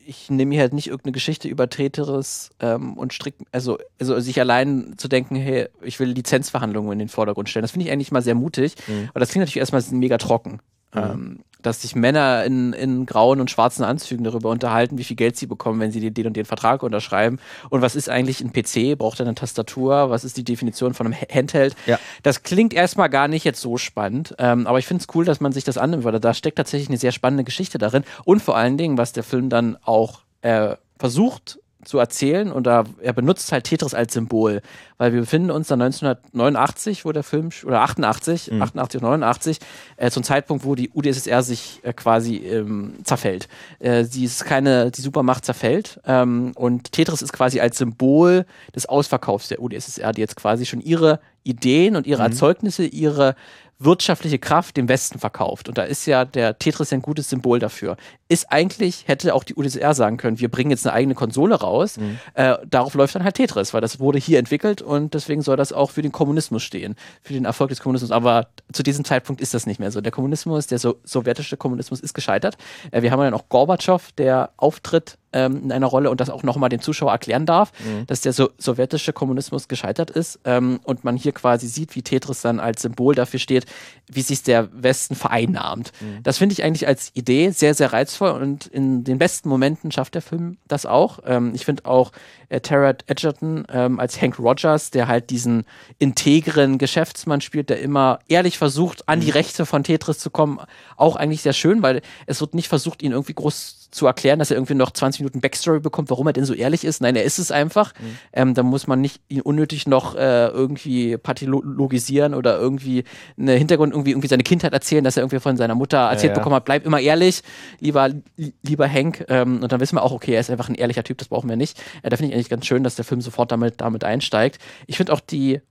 ich 0.05 0.29
nehme 0.29 0.49
mir 0.49 0.59
halt 0.59 0.73
nicht 0.73 0.87
irgendeine 0.87 1.13
Geschichte 1.13 1.47
über 1.47 1.69
Treteres 1.69 2.49
ähm, 2.59 2.97
und 2.97 3.13
strick, 3.13 3.35
also, 3.51 3.77
also 3.99 4.19
sich 4.19 4.39
allein 4.39 4.95
zu 4.97 5.07
denken, 5.07 5.35
hey, 5.35 5.67
ich 5.81 5.99
will 5.99 6.09
Lizenzverhandlungen 6.09 6.91
in 6.93 6.99
den 6.99 7.09
Vordergrund 7.09 7.49
stellen. 7.49 7.63
Das 7.63 7.71
finde 7.71 7.85
ich 7.87 7.91
eigentlich 7.91 8.11
mal 8.11 8.21
sehr 8.21 8.35
mutig. 8.35 8.75
Mhm. 8.87 9.09
Aber 9.09 9.19
das 9.21 9.29
klingt 9.29 9.43
natürlich 9.43 9.57
erstmal 9.59 9.81
mega 9.91 10.17
trocken. 10.17 10.59
Ähm, 10.95 11.39
dass 11.61 11.81
sich 11.81 11.95
Männer 11.95 12.43
in, 12.43 12.73
in 12.73 13.05
grauen 13.05 13.39
und 13.39 13.49
schwarzen 13.49 13.85
Anzügen 13.85 14.25
darüber 14.25 14.49
unterhalten, 14.49 14.97
wie 14.97 15.05
viel 15.05 15.15
Geld 15.15 15.37
sie 15.37 15.45
bekommen, 15.47 15.79
wenn 15.79 15.93
sie 15.93 16.01
den, 16.01 16.13
den 16.13 16.27
und 16.27 16.35
den 16.35 16.43
Vertrag 16.43 16.83
unterschreiben. 16.83 17.39
Und 17.69 17.81
was 17.81 17.95
ist 17.95 18.09
eigentlich 18.09 18.41
ein 18.41 18.51
PC? 18.51 18.97
Braucht 18.97 19.21
er 19.21 19.25
eine 19.25 19.33
Tastatur? 19.35 20.09
Was 20.09 20.25
ist 20.25 20.35
die 20.35 20.43
Definition 20.43 20.93
von 20.93 21.05
einem 21.07 21.15
Ha- 21.15 21.33
Handheld? 21.33 21.73
Ja. 21.85 21.99
Das 22.21 22.43
klingt 22.43 22.73
erstmal 22.73 23.09
gar 23.09 23.29
nicht 23.29 23.45
jetzt 23.45 23.61
so 23.61 23.77
spannend, 23.77 24.35
ähm, 24.39 24.67
aber 24.67 24.77
ich 24.79 24.85
finde 24.85 25.05
es 25.07 25.15
cool, 25.15 25.23
dass 25.23 25.39
man 25.39 25.53
sich 25.53 25.63
das 25.63 25.77
annimmt, 25.77 26.03
weil 26.03 26.19
da 26.19 26.33
steckt 26.33 26.57
tatsächlich 26.57 26.89
eine 26.89 26.97
sehr 26.97 27.13
spannende 27.13 27.45
Geschichte 27.45 27.77
darin. 27.77 28.03
Und 28.25 28.41
vor 28.41 28.57
allen 28.57 28.75
Dingen, 28.77 28.97
was 28.97 29.13
der 29.13 29.23
Film 29.23 29.47
dann 29.47 29.77
auch 29.85 30.19
äh, 30.41 30.75
versucht 30.99 31.59
zu 31.85 31.99
erzählen 31.99 32.51
und 32.51 32.67
da 32.67 32.83
er 33.01 33.13
benutzt 33.13 33.51
halt 33.51 33.65
Tetris 33.65 33.93
als 33.93 34.13
Symbol, 34.13 34.61
weil 34.97 35.13
wir 35.13 35.21
befinden 35.21 35.51
uns 35.51 35.67
dann 35.67 35.81
1989, 35.81 37.05
wo 37.05 37.11
der 37.11 37.23
Film 37.23 37.49
oder 37.65 37.81
88, 37.81 38.51
88 38.61 39.01
und 39.01 39.07
89, 39.07 39.59
äh, 39.97 40.09
zum 40.09 40.23
Zeitpunkt, 40.23 40.65
wo 40.65 40.75
die 40.75 40.89
UdSSR 40.93 41.43
sich 41.43 41.79
äh, 41.83 41.93
quasi 41.93 42.37
ähm, 42.37 42.95
zerfällt. 43.03 43.47
Äh, 43.79 44.03
sie 44.05 44.25
ist 44.25 44.45
keine, 44.45 44.91
die 44.91 45.01
Supermacht 45.01 45.45
zerfällt 45.45 45.99
ähm, 46.05 46.51
und 46.55 46.91
Tetris 46.91 47.21
ist 47.21 47.33
quasi 47.33 47.59
als 47.59 47.77
Symbol 47.77 48.45
des 48.75 48.85
Ausverkaufs 48.85 49.47
der 49.47 49.61
UdSSR, 49.61 50.11
die 50.11 50.21
jetzt 50.21 50.35
quasi 50.35 50.65
schon 50.65 50.81
ihre 50.81 51.19
Ideen 51.43 51.95
und 51.95 52.07
ihre 52.07 52.23
Erzeugnisse, 52.23 52.85
ihre 52.85 53.35
wirtschaftliche 53.83 54.39
Kraft 54.39 54.77
dem 54.77 54.89
Westen 54.89 55.19
verkauft. 55.19 55.69
Und 55.69 55.77
da 55.77 55.83
ist 55.83 56.05
ja 56.05 56.25
der 56.25 56.57
Tetris 56.57 56.93
ein 56.93 57.01
gutes 57.01 57.29
Symbol 57.29 57.59
dafür. 57.59 57.97
Ist 58.29 58.51
eigentlich, 58.51 59.07
hätte 59.07 59.33
auch 59.33 59.43
die 59.43 59.55
UdSSR 59.55 59.93
sagen 59.93 60.17
können, 60.17 60.39
wir 60.39 60.49
bringen 60.49 60.71
jetzt 60.71 60.85
eine 60.85 60.93
eigene 60.93 61.15
Konsole 61.15 61.55
raus. 61.55 61.97
Äh, 62.33 62.55
darauf 62.67 62.93
läuft 62.93 63.15
dann 63.15 63.23
halt 63.23 63.35
Tetris, 63.35 63.73
weil 63.73 63.81
das 63.81 63.99
wurde 63.99 64.19
hier 64.19 64.39
entwickelt 64.39 64.81
und 64.81 65.13
deswegen 65.13 65.41
soll 65.41 65.57
das 65.57 65.73
auch 65.73 65.91
für 65.91 66.01
den 66.01 66.11
Kommunismus 66.11 66.63
stehen, 66.63 66.95
für 67.21 67.33
den 67.33 67.45
Erfolg 67.45 67.69
des 67.69 67.79
Kommunismus. 67.79 68.11
Aber 68.11 68.47
zu 68.71 68.83
diesem 68.83 69.05
Zeitpunkt 69.05 69.41
ist 69.41 69.53
das 69.53 69.65
nicht 69.65 69.79
mehr 69.79 69.91
so. 69.91 70.01
Der 70.01 70.11
Kommunismus, 70.11 70.67
der 70.67 70.79
so 70.79 70.97
sowjetische 71.03 71.57
Kommunismus 71.57 71.99
ist 71.99 72.13
gescheitert. 72.13 72.57
Äh, 72.91 73.01
wir 73.01 73.11
haben 73.11 73.19
dann 73.19 73.33
auch 73.33 73.49
Gorbatschow, 73.49 74.11
der 74.17 74.51
auftritt 74.57 75.17
ähm, 75.33 75.63
in 75.63 75.71
einer 75.71 75.87
Rolle 75.87 76.09
und 76.09 76.21
das 76.21 76.29
auch 76.29 76.43
nochmal 76.43 76.69
dem 76.69 76.81
Zuschauer 76.81 77.11
erklären 77.11 77.45
darf, 77.45 77.71
dass 78.07 78.21
der 78.21 78.33
so 78.33 78.49
sowjetische 78.57 79.13
Kommunismus 79.13 79.67
gescheitert 79.67 80.09
ist 80.09 80.39
ähm, 80.45 80.79
und 80.83 81.03
man 81.03 81.15
hier 81.15 81.31
quasi 81.31 81.67
sieht, 81.67 81.95
wie 81.95 82.01
Tetris 82.01 82.41
dann 82.41 82.59
als 82.59 82.81
Symbol 82.81 83.15
dafür 83.15 83.39
steht, 83.39 83.65
wie 84.07 84.21
sich 84.21 84.43
der 84.43 84.69
Westen 84.73 85.15
vereinnahmt. 85.15 85.91
Das 86.23 86.37
finde 86.37 86.53
ich 86.53 86.63
eigentlich 86.63 86.87
als 86.87 87.11
Idee 87.13 87.49
sehr, 87.51 87.73
sehr 87.73 87.93
reizvoll 87.93 88.31
und 88.31 88.67
in 88.67 89.03
den 89.03 89.17
besten 89.17 89.49
Momenten 89.49 89.91
schafft 89.91 90.15
der 90.15 90.21
Film 90.21 90.57
das 90.67 90.85
auch. 90.85 91.19
Ähm, 91.25 91.51
ich 91.53 91.65
finde 91.65 91.85
auch 91.85 92.11
äh, 92.49 92.61
Tara 92.61 92.93
Edgerton 93.07 93.65
ähm, 93.69 93.99
als 93.99 94.21
Hank 94.21 94.39
Rogers, 94.39 94.91
der 94.91 95.07
halt 95.07 95.29
diesen 95.29 95.65
integren 95.99 96.77
Geschäftsmann 96.77 97.41
spielt, 97.41 97.69
der 97.69 97.79
immer 97.79 98.19
ehrlich 98.27 98.57
versucht, 98.57 99.07
an 99.09 99.19
die 99.19 99.31
Rechte 99.31 99.65
von 99.65 99.83
Tetris 99.83 100.19
zu 100.19 100.29
kommen, 100.29 100.59
auch 100.97 101.15
eigentlich 101.15 101.41
sehr 101.41 101.53
schön, 101.53 101.81
weil 101.81 102.01
es 102.27 102.41
wird 102.41 102.53
nicht 102.53 102.67
versucht, 102.67 103.01
ihn 103.01 103.11
irgendwie 103.11 103.33
groß 103.33 103.82
zu 103.93 104.07
erklären, 104.07 104.39
dass 104.39 104.51
er 104.51 104.57
irgendwie 104.57 104.73
noch 104.73 104.91
20 104.91 105.21
Minuten 105.21 105.39
Backstory 105.39 105.79
bekommt, 105.79 106.09
warum 106.09 106.27
er 106.27 106.33
denn 106.33 106.45
so 106.45 106.53
ehrlich 106.53 106.83
ist. 106.83 107.01
Nein, 107.01 107.15
er 107.15 107.23
ist 107.23 107.37
es 107.37 107.51
einfach. 107.51 107.93
Ähm, 108.33 108.53
da 108.53 108.63
muss 108.63 108.87
man 108.87 109.01
nicht 109.01 109.21
ihn 109.29 109.41
unnötig 109.41 109.87
noch 109.87 110.15
äh, 110.15 110.47
irgendwie 110.47 111.17
pathologisieren 111.17 112.33
oder 112.33 112.57
irgendwie 112.57 113.03
eine 113.37 113.53
Hintergrund, 113.53 113.93
irgendwie, 113.93 114.11
irgendwie 114.11 114.27
seine 114.27 114.43
Kindheit 114.43 114.73
erzählen, 114.73 115.03
dass 115.03 115.17
er 115.17 115.21
irgendwie 115.23 115.39
von 115.39 115.57
seiner 115.57 115.75
Mutter 115.75 115.97
erzählt 115.97 116.31
ja. 116.31 116.39
bekommen 116.39 116.55
hat, 116.55 116.65
bleib 116.65 116.85
immer 116.85 116.99
ehrlich, 116.99 117.41
lieber, 117.79 118.09
li- 118.09 118.53
lieber 118.63 118.89
Hank. 118.89 119.25
Ähm, 119.29 119.61
und 119.61 119.71
dann 119.71 119.79
wissen 119.79 119.95
wir 119.95 120.03
auch, 120.03 120.11
okay, 120.11 120.33
er 120.33 120.39
ist 120.39 120.49
einfach 120.49 120.69
ein 120.69 120.75
ehrlicher 120.75 121.03
Typ, 121.03 121.19
das 121.19 121.27
brauchen 121.27 121.49
wir 121.49 121.55
nicht. 121.55 121.79
Äh, 122.01 122.09
da 122.09 122.17
finde 122.17 122.31
ich 122.31 122.35
eigentlich 122.35 122.49
ganz 122.49 122.65
schön, 122.65 122.83
dass 122.83 122.95
der 122.95 123.05
Film 123.05 123.21
sofort 123.21 123.51
damit, 123.51 123.79
damit 123.81 124.03
einsteigt. 124.03 124.59
Ich 124.87 124.97
finde 124.97 125.13
auch 125.13 125.19
die 125.19 125.61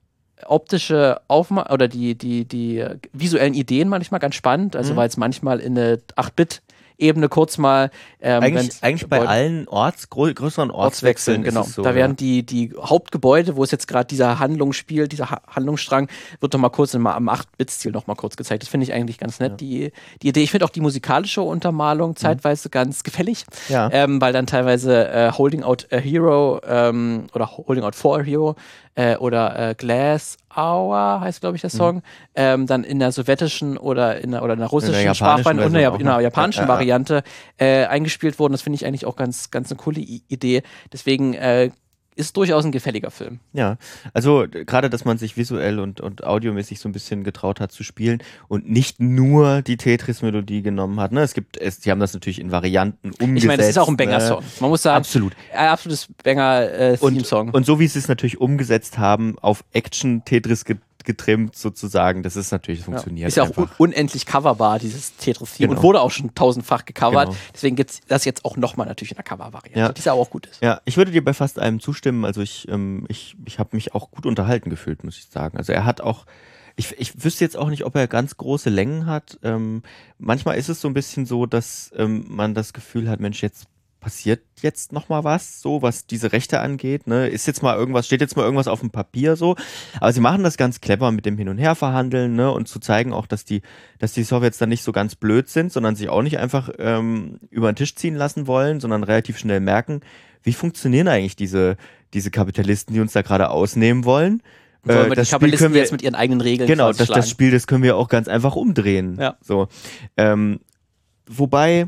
optische 0.47 1.21
Aufma 1.29 1.71
oder 1.71 1.88
die, 1.88 2.17
die, 2.17 2.45
die 2.45 2.85
visuellen 3.12 3.55
Ideen 3.55 3.88
manchmal 3.88 4.21
ganz 4.21 4.35
spannend, 4.35 4.76
also 4.76 4.97
weil 4.97 5.09
es 5.09 5.17
manchmal 5.17 5.61
in 5.61 5.79
eine 5.79 6.00
8-Bit 6.17 6.62
Ebene 7.02 7.28
kurz 7.28 7.59
mal 7.59 7.90
ähm, 8.21 8.42
Eigentlich, 8.42 8.82
eigentlich 8.82 9.09
bei 9.09 9.26
allen 9.26 9.68
Orts, 9.68 10.09
grö 10.09 10.32
größeren 10.32 10.71
Ortswechseln, 10.71 11.38
Ortswechseln, 11.38 11.42
genau. 11.42 11.62
so, 11.64 11.82
da 11.82 11.90
ja. 11.90 11.97
werden 11.97 12.16
die, 12.16 12.44
die 12.44 12.73
Hauptgebäude, 12.80 13.56
wo 13.56 13.64
es 13.64 13.71
jetzt 13.73 13.88
gerade 13.88 14.06
dieser 14.06 14.38
Handlung 14.38 14.73
spielt, 14.73 15.12
dieser 15.12 15.30
ha 15.30 15.40
Handlungsstrang, 15.49 16.09
wird 16.40 16.54
doch 16.54 16.59
mal 16.59 16.68
kurz 16.71 16.94
im, 16.94 17.06
am 17.06 17.28
8-Bit-Stil 17.28 17.92
noch 17.92 18.06
mal 18.06 18.14
kurz 18.14 18.37
gezeigt. 18.37 18.62
Das 18.62 18.68
finde 18.68 18.85
ich 18.85 18.92
eigentlich 18.92 19.18
ganz 19.18 19.40
nett, 19.40 19.61
die, 19.61 19.92
die 20.23 20.28
Idee. 20.28 20.42
Ich 20.42 20.50
finde 20.50 20.64
auch 20.64 20.71
die 20.71 20.80
musikalische 20.80 21.42
Untermalung 21.42 22.16
zeitweise 22.16 22.71
ganz 22.71 23.02
gefällig, 23.02 23.44
Mhm. 23.68 23.73
Ja. 23.75 23.88
ähm, 23.92 24.21
weil 24.21 24.32
dann 24.32 24.47
teilweise 24.47 25.09
äh, 25.09 25.32
Holding 25.32 25.62
Out 25.62 25.88
a 25.90 25.97
Hero 25.97 26.61
ähm, 26.66 27.26
oder 27.35 27.50
Holding 27.56 27.85
Out 27.85 27.94
for 27.94 28.21
a 28.21 28.23
Hero 28.23 28.56
äh, 28.95 29.17
oder 29.17 29.71
äh, 29.71 29.75
Glass 29.75 30.37
Hour 30.55 31.21
heißt, 31.21 31.41
glaube 31.41 31.57
ich, 31.57 31.63
der 31.63 31.71
Song, 31.71 32.03
ähm, 32.35 32.67
dann 32.67 32.85
in 32.85 32.99
der 32.99 33.13
sowjetischen 33.13 33.79
oder 33.79 34.21
in 34.21 34.33
der, 34.33 34.43
oder 34.43 34.53
in 34.53 34.59
der 34.59 34.69
russischen 34.69 35.03
japanischen 35.03 35.15
Sprachvariante 35.17 35.65
und 35.65 35.75
in 35.75 35.81
der, 35.81 35.95
in 35.95 36.07
der 36.07 36.21
japanischen 36.21 36.61
Ja, 36.61 36.67
ja, 36.67 36.69
ja. 36.69 36.75
Variante 36.75 37.23
äh, 37.59 37.85
eingespielt 37.87 38.39
wurden. 38.39 38.53
Das 38.53 38.63
finde 38.63 38.77
ich 38.77 38.87
eigentlich 38.87 39.07
auch 39.07 39.17
ganz, 39.17 39.51
ganz 39.51 39.71
eine 39.71 39.79
coole 39.79 40.01
I 40.01 40.23
Idee. 40.29 40.63
Deswegen 40.93 41.35
äh, 41.35 41.71
ist 42.14 42.37
durchaus 42.37 42.64
ein 42.64 42.73
gefälliger 42.73 43.11
Film. 43.11 43.40
Ja, 43.52 43.76
also 44.12 44.47
gerade, 44.49 44.90
dass 44.90 45.04
man 45.04 45.19
sich 45.19 45.37
visuell 45.37 45.81
und, 45.81 46.00
und 46.00 46.25
audiomäßig 46.25 46.78
so 46.78 46.88
ein 46.88 46.92
bisschen 46.92 47.25
getraut 47.25 47.61
hat 47.61 47.73
zu 47.73 47.85
spielen 47.85 48.23
und 48.49 48.69
nicht 48.69 49.00
nur 49.00 49.62
die 49.62 49.76
Tetris-Melodie 49.76 50.62
genommen 50.62 51.00
hat. 51.00 51.12
Ne? 51.12 51.23
Es 51.23 51.35
gibt, 51.35 51.57
es, 51.57 51.81
die 51.81 51.90
haben 51.90 52.00
das 52.00 52.12
natürlich 52.12 52.40
in 52.40 52.52
Varianten 52.52 53.11
umgesetzt. 53.12 53.37
Ich 53.37 53.47
meine, 53.47 53.59
das 53.59 53.69
ist 53.69 53.78
auch 53.78 53.88
ein 53.88 53.92
ne? 53.92 54.04
Banger-Song. 54.04 54.45
Man 54.61 54.71
muss 54.71 54.83
sagen, 54.83 54.97
Absolut. 54.99 55.33
ein 55.52 55.69
absolutes 55.69 56.09
Banger-Theme-Song. 56.23 57.50
Und 57.50 57.64
so 57.64 57.78
wie 57.78 57.87
sie 57.87 57.99
es 57.99 58.09
natürlich 58.09 58.40
umgesetzt 58.40 58.99
haben, 58.99 59.38
auf 59.40 59.64
Action-Tetris 59.73 60.64
get 60.64 60.78
getrimmt 61.04 61.56
sozusagen, 61.56 62.23
das 62.23 62.37
ist 62.37 62.52
natürlich, 62.52 62.85
funktioniert 62.85 63.28
Ist 63.28 63.37
ja 63.37 63.44
auch 63.44 63.56
un 63.56 63.64
einfach. 63.64 63.80
unendlich 63.80 64.26
coverbar, 64.26 64.78
dieses 64.78 65.16
Tetris-Theme. 65.16 65.68
Genau. 65.68 65.80
Und 65.80 65.85
wurde 65.85 66.00
auch 66.00 66.11
schon 66.11 66.35
tausendfach 66.35 66.85
gecovert. 66.85 67.28
Genau. 67.30 67.38
Deswegen 67.54 67.76
gibt 67.76 67.90
es 67.90 68.00
das 68.09 68.25
jetzt 68.25 68.44
auch 68.44 68.56
nochmal 68.56 68.87
natürlich 68.87 69.12
in 69.12 69.16
der 69.16 69.25
Cover-Variante, 69.25 69.78
Ja. 69.78 69.92
die 69.92 70.11
auch 70.11 70.30
gut 70.30 70.47
ist. 70.47 70.62
Ja, 70.62 70.80
ich 70.85 70.97
würde 70.97 71.11
dir 71.11 71.25
bei 71.25 71.35
fast 71.35 71.59
allem 71.59 71.80
zustimmen. 71.80 72.25
Also 72.25 72.40
ich, 72.40 72.68
ähm, 72.68 73.04
ich, 73.09 73.37
ich 73.44 73.59
habe 73.59 73.71
mich 73.76 73.94
auch 73.94 74.11
gut 74.11 74.26
unterhalten 74.26 74.71
gefühlt, 74.71 75.04
muss 75.04 75.16
ich 75.18 75.26
sagen. 75.26 75.56
Also 75.56 75.73
er 75.73 75.85
hat 75.85 76.00
auch, 76.00 76.26
ich, 76.76 76.99
ich 76.99 77.25
wüsste 77.25 77.44
jetzt 77.44 77.56
auch 77.56 77.68
nicht, 77.68 77.85
ob 77.85 77.94
er 77.97 78.06
ganz 78.09 78.37
große 78.37 78.71
Längen 78.71 79.06
hat. 79.06 79.38
Ähm, 79.42 79.82
manchmal 80.18 80.56
ist 80.56 80.68
es 80.68 80.80
so 80.80 80.88
ein 80.88 80.94
bisschen 80.94 81.26
so, 81.26 81.47
dass 81.47 81.90
ähm, 81.97 82.25
man 82.28 82.54
das 82.54 82.73
Gefühl 82.73 83.09
hat, 83.09 83.21
Mensch, 83.21 83.42
jetzt 83.42 83.66
passiert 84.02 84.42
jetzt 84.61 84.92
noch 84.92 85.09
mal 85.09 85.23
was, 85.23 85.62
so 85.62 85.80
was 85.80 86.06
diese 86.06 86.32
Rechte 86.32 86.59
angeht. 86.59 87.06
Ne? 87.06 87.28
Ist 87.28 87.47
jetzt 87.47 87.62
mal 87.62 87.76
irgendwas, 87.76 88.04
steht 88.06 88.21
jetzt 88.21 88.37
mal 88.37 88.42
irgendwas 88.42 88.66
auf 88.66 88.80
dem 88.80 88.90
Papier 88.90 89.37
so. 89.37 89.54
Aber 90.00 90.12
sie 90.12 90.21
machen 90.21 90.42
das 90.42 90.56
ganz 90.56 90.80
clever 90.80 91.12
mit 91.12 91.25
dem 91.25 91.38
Hin 91.38 91.49
und 91.49 91.56
Her 91.56 91.76
verhandeln 91.76 92.35
ne? 92.35 92.50
und 92.50 92.66
zu 92.66 92.80
zeigen 92.80 93.12
auch, 93.12 93.26
dass 93.26 93.44
die, 93.44 93.62
dass 94.00 94.12
die 94.12 94.25
Sowjets 94.25 94.59
dann 94.59 94.71
nicht 94.71 94.82
so 94.82 94.90
ganz 94.90 95.14
blöd 95.14 95.49
sind, 95.49 95.73
sondern 95.73 95.94
sich 95.94 96.09
auch 96.09 96.23
nicht 96.23 96.40
einfach 96.40 96.68
ähm, 96.78 97.38
über 97.49 97.73
den 97.73 97.76
Tisch 97.76 97.94
ziehen 97.94 98.16
lassen 98.16 98.49
wollen, 98.49 98.80
sondern 98.80 99.04
relativ 99.04 99.38
schnell 99.38 99.61
merken, 99.61 100.00
wie 100.42 100.52
funktionieren 100.52 101.06
eigentlich 101.06 101.37
diese, 101.37 101.76
diese 102.12 102.32
Kapitalisten, 102.32 102.92
die 102.92 103.00
uns 103.00 103.12
da 103.12 103.23
gerade 103.23 103.50
ausnehmen 103.50 104.04
wollen. 104.04 104.42
Wollen 104.82 105.11
wir 105.11 105.14
das 105.14 105.28
die 105.28 105.37
Spiel 105.37 105.56
können 105.56 105.75
wir 105.75 105.80
jetzt 105.80 105.92
mit 105.92 106.02
ihren 106.02 106.16
eigenen 106.16 106.40
Regeln 106.40 106.66
Genau, 106.66 106.92
das, 106.92 107.06
das 107.06 107.30
Spiel, 107.30 107.52
das 107.52 107.68
können 107.68 107.85
wir 107.85 107.97
auch 107.97 108.09
ganz 108.09 108.26
einfach 108.26 108.56
umdrehen. 108.56 109.16
Ja. 109.21 109.37
So. 109.40 109.68
Ähm, 110.16 110.59
wobei, 111.28 111.87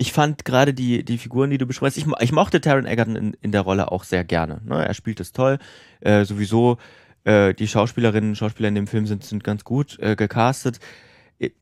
ich 0.00 0.14
fand 0.14 0.46
gerade 0.46 0.72
die, 0.72 1.04
die 1.04 1.18
Figuren, 1.18 1.50
die 1.50 1.58
du 1.58 1.66
beschreibst, 1.66 1.98
ich, 1.98 2.06
ich 2.20 2.32
mochte 2.32 2.62
Taron 2.62 2.86
Egerton 2.86 3.16
in, 3.16 3.36
in 3.42 3.52
der 3.52 3.60
Rolle 3.60 3.92
auch 3.92 4.04
sehr 4.04 4.24
gerne. 4.24 4.62
Ne? 4.64 4.82
Er 4.82 4.94
spielt 4.94 5.20
es 5.20 5.32
toll. 5.32 5.58
Äh, 6.00 6.24
sowieso, 6.24 6.78
äh, 7.24 7.52
die 7.52 7.68
Schauspielerinnen 7.68 8.30
und 8.30 8.36
Schauspieler 8.36 8.70
in 8.70 8.76
dem 8.76 8.86
Film 8.86 9.04
sind, 9.04 9.24
sind 9.24 9.44
ganz 9.44 9.62
gut 9.62 9.98
äh, 9.98 10.16
gecastet. 10.16 10.80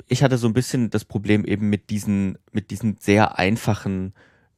Ich 0.06 0.22
hatte 0.22 0.38
so 0.38 0.46
ein 0.46 0.52
bisschen 0.52 0.88
das 0.88 1.04
Problem 1.04 1.44
eben 1.44 1.68
mit 1.68 1.90
diesen, 1.90 2.38
mit 2.52 2.70
diesen 2.70 2.96
sehr 3.00 3.40
einfachen, 3.40 4.14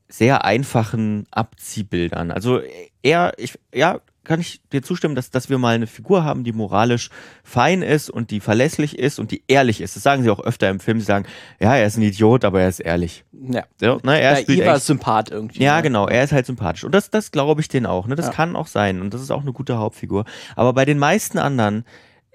sehr 0.08 0.44
einfachen 0.44 1.26
Abziehbildern. 1.30 2.32
Also 2.32 2.60
er, 3.02 3.32
ich, 3.38 3.58
ja, 3.74 4.02
kann 4.24 4.40
ich 4.40 4.60
dir 4.72 4.82
zustimmen, 4.82 5.14
dass, 5.14 5.30
dass 5.30 5.48
wir 5.48 5.58
mal 5.58 5.74
eine 5.74 5.86
Figur 5.86 6.24
haben, 6.24 6.44
die 6.44 6.52
moralisch 6.52 7.08
fein 7.42 7.82
ist 7.82 8.10
und 8.10 8.30
die 8.30 8.40
verlässlich 8.40 8.98
ist 8.98 9.18
und 9.18 9.30
die 9.30 9.42
ehrlich 9.48 9.80
ist. 9.80 9.96
Das 9.96 10.02
sagen 10.02 10.22
sie 10.22 10.30
auch 10.30 10.40
öfter 10.40 10.68
im 10.68 10.78
Film. 10.80 11.00
Sie 11.00 11.06
sagen, 11.06 11.26
ja, 11.58 11.74
er 11.74 11.86
ist 11.86 11.96
ein 11.96 12.02
Idiot, 12.02 12.44
aber 12.44 12.60
er 12.60 12.68
ist 12.68 12.80
ehrlich. 12.80 13.24
Ja. 13.32 13.64
So, 13.80 13.98
ne, 14.04 14.20
er 14.20 14.32
ja, 14.32 14.38
echt- 14.38 14.48
ist 14.48 14.86
Sympath 14.86 15.30
irgendwie. 15.30 15.62
ja, 15.62 15.76
ne? 15.76 15.82
genau, 15.82 16.06
er 16.06 16.22
ist 16.24 16.32
halt 16.32 16.46
sympathisch. 16.46 16.84
Und 16.84 16.92
das, 16.94 17.10
das 17.10 17.30
glaube 17.32 17.60
ich 17.60 17.68
den 17.68 17.86
auch. 17.86 18.06
Ne? 18.06 18.14
Das 18.14 18.26
Ja. 18.26 18.32
kann 18.32 18.56
auch 18.56 18.66
sein. 18.66 19.00
Und 19.00 19.14
das 19.14 19.22
ist 19.22 19.30
auch 19.30 19.42
eine 19.42 19.52
gute 19.52 19.78
Hauptfigur. 19.78 20.24
Aber 20.54 20.72
bei 20.74 20.84
den 20.84 20.98
meisten 20.98 21.38
anderen 21.38 21.84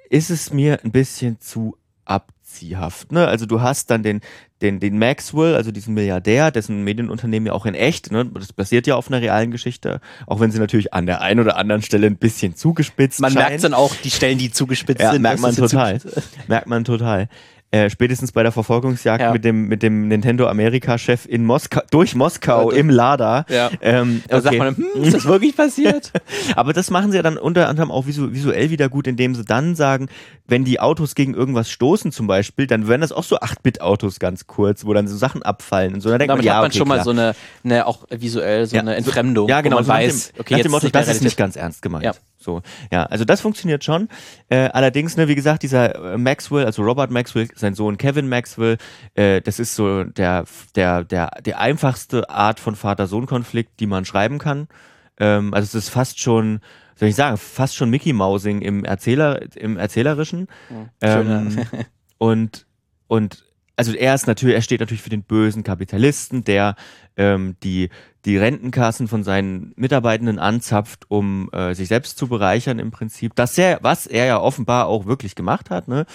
ist 0.10 0.30
es 0.30 0.51
mir 0.51 0.80
ein 0.84 0.92
bisschen 0.92 1.39
zu 1.39 1.77
abziehhaft. 2.45 3.11
Ne? 3.11 3.27
Also 3.27 3.45
du 3.45 3.61
hast 3.61 3.89
dann 3.89 4.03
den, 4.03 4.21
den, 4.61 4.79
den 4.79 4.97
Maxwell, 4.99 5.55
also 5.55 5.71
diesen 5.71 5.93
Milliardär, 5.93 6.51
dessen 6.51 6.83
Medienunternehmen 6.83 7.47
ja 7.47 7.53
auch 7.53 7.65
in 7.65 7.73
echt, 7.73 8.11
ne? 8.11 8.25
das 8.25 8.53
basiert 8.53 8.87
ja 8.87 8.95
auf 8.95 9.07
einer 9.07 9.21
realen 9.21 9.51
Geschichte, 9.51 9.99
auch 10.27 10.39
wenn 10.39 10.51
sie 10.51 10.59
natürlich 10.59 10.93
an 10.93 11.05
der 11.05 11.21
einen 11.21 11.39
oder 11.39 11.57
anderen 11.57 11.81
Stelle 11.81 12.07
ein 12.07 12.17
bisschen 12.17 12.55
zugespitzt 12.55 13.19
Man 13.19 13.31
scheint. 13.33 13.49
merkt 13.49 13.63
dann 13.63 13.73
auch 13.73 13.95
die 13.95 14.11
Stellen, 14.11 14.37
die 14.37 14.51
zugespitzt 14.51 15.01
Ja, 15.01 15.11
sind. 15.11 15.21
merkt 15.23 15.41
man 15.41 15.55
total. 15.55 15.99
Merkt 16.47 16.67
man 16.67 16.83
total. 16.83 17.27
Äh, 17.75 17.89
spätestens 17.89 18.32
bei 18.32 18.41
der 18.41 18.53
Verfolgungsjagd 18.53 19.22
Ja. 19.22 19.34
mit 19.34 19.44
dem, 19.44 19.67
mit 19.67 19.84
dem 19.84 20.08
Nintendo 20.08 20.48
Amerika-Chef 20.48 21.25
in 21.25 21.44
Moskau, 21.44 21.82
durch 21.91 22.15
Moskau 22.15 22.72
Ja, 22.72 22.77
im 22.77 22.89
Lada. 22.89 23.46
Ja. 23.50 23.70
Ähm, 23.82 24.24
Da 24.29 24.39
sagt 24.39 24.55
okay. 24.55 24.58
man, 24.63 24.77
hm, 24.77 25.03
ist 25.03 25.13
das 25.13 25.25
wirklich 25.25 25.58
passiert? 25.58 26.13
Aber 26.55 26.72
das 26.72 26.89
machen 26.89 27.12
sie 27.12 27.17
ja 27.17 27.24
dann 27.24 27.38
unter 27.38 27.67
anderem 27.67 27.91
auch 27.91 28.08
visu 28.08 28.32
visuell 28.32 28.70
wieder 28.70 28.88
gut, 28.88 29.08
indem 29.08 29.36
sie 29.36 29.44
dann 29.44 29.75
sagen, 29.75 30.08
wenn 30.48 30.63
die 30.63 30.79
Autos 30.79 31.15
gegen 31.15 31.34
irgendwas 31.34 31.70
stoßen 31.70 32.13
zum 32.13 32.27
Beispiel, 32.27 32.65
dann 32.65 32.88
werden 32.88 33.01
das 33.01 33.12
auch 33.12 33.24
so 33.24 33.39
8-Bit-Autos 33.39 34.20
ganz 34.20 34.48
kurz, 34.48 34.86
wo 34.86 34.94
dann 34.94 35.08
so 35.10 35.17
Sachen 35.17 35.44
abfallen 35.44 35.96
und 35.96 36.01
so. 36.01 36.10
Dann 36.10 36.20
denkt 36.20 36.29
Damit 36.29 36.46
man, 36.46 36.48
ja, 36.48 36.53
hat 36.53 36.62
man 36.62 36.72
okay, 36.72 36.77
schon 36.77 36.88
mal 36.88 36.94
klar. 36.96 37.03
so 37.03 37.12
eine, 37.12 37.36
eine, 37.65 37.88
auch 37.88 38.05
visuell 38.10 38.67
so 38.67 38.77
eine 38.77 38.96
Entfremdung, 38.96 39.50
ja, 39.50 39.60
genau, 39.60 39.77
man 39.77 39.84
so 39.86 39.91
weiß, 39.91 40.32
dem, 40.32 40.39
okay, 40.39 40.53
nach 40.53 40.58
jetzt 40.60 40.65
dem 40.65 40.72
Motto, 40.72 40.89
das 40.89 41.10
ist 41.10 41.24
nicht 41.24 41.36
ganz 41.36 41.58
ernst 41.58 41.82
gemeint. 41.82 42.05
Ja. 42.45 42.51
So, 42.53 42.61
ja, 42.91 43.03
also 43.03 43.25
das 43.25 43.41
funktioniert 43.41 43.83
schon. 43.83 44.07
Äh, 44.49 44.69
allerdings, 44.69 45.17
ne, 45.17 45.27
wie 45.27 45.35
gesagt, 45.35 45.63
dieser 45.63 46.17
Maxwell, 46.17 46.65
also 46.65 46.83
Robert 46.83 47.11
Maxwell, 47.11 47.47
sein 47.55 47.73
Sohn 47.73 47.97
Kevin 47.97 48.29
Maxwell, 48.29 48.77
äh, 49.15 49.41
das 49.41 49.59
ist 49.59 49.75
so 49.75 50.03
der, 50.03 50.45
der, 50.75 51.03
der, 51.03 51.31
die 51.45 51.55
einfachste 51.55 52.29
Art 52.29 52.59
von 52.59 52.75
Vater-Sohn-Konflikt, 52.75 53.79
die 53.79 53.87
man 53.87 54.05
schreiben 54.05 54.37
kann. 54.37 54.67
Ähm, 55.19 55.53
also 55.53 55.65
es 55.65 55.75
ist 55.85 55.89
fast 55.89 56.19
schon, 56.19 56.59
soll 56.95 57.09
ich 57.09 57.15
sagen, 57.15 57.37
fast 57.37 57.75
schon 57.75 57.89
Mickey 57.89 58.13
Mousing 58.13 58.61
im 58.61 58.85
Erzähler, 58.85 59.41
im 59.55 59.77
Erzählerischen. 59.77 60.47
Schöner. 61.01 61.47
Ähm, 61.47 61.57
und, 62.17 62.65
und 63.07 63.43
also 63.77 63.93
er 63.93 64.15
ist 64.15 64.27
natürlich, 64.27 64.55
er 64.55 64.61
steht 64.61 64.79
natürlich 64.79 65.01
für 65.01 65.09
den 65.09 65.23
bösen 65.23 65.63
Kapitalisten, 65.63 66.43
der 66.43 66.75
ähm, 67.17 67.55
die, 67.63 67.89
die 68.25 68.38
Rentenkassen 68.38 69.08
von 69.08 69.24
seinen 69.24 69.74
Mitarbeitenden 69.75 70.39
anzapft, 70.39 71.05
um 71.10 71.50
äh, 71.53 71.74
sich 71.75 71.88
selbst 71.88 72.17
zu 72.17 72.27
bereichern 72.27 72.79
im 72.79 72.91
Prinzip. 72.91 73.34
Das 73.36 73.58
er, 73.58 73.79
was 73.82 74.08
er 74.08 74.25
ja 74.25 74.39
offenbar 74.39 74.88
auch 74.88 75.05
wirklich 75.05 75.36
gemacht 75.36 75.70
hat, 75.70 75.88
ne? 75.88 76.05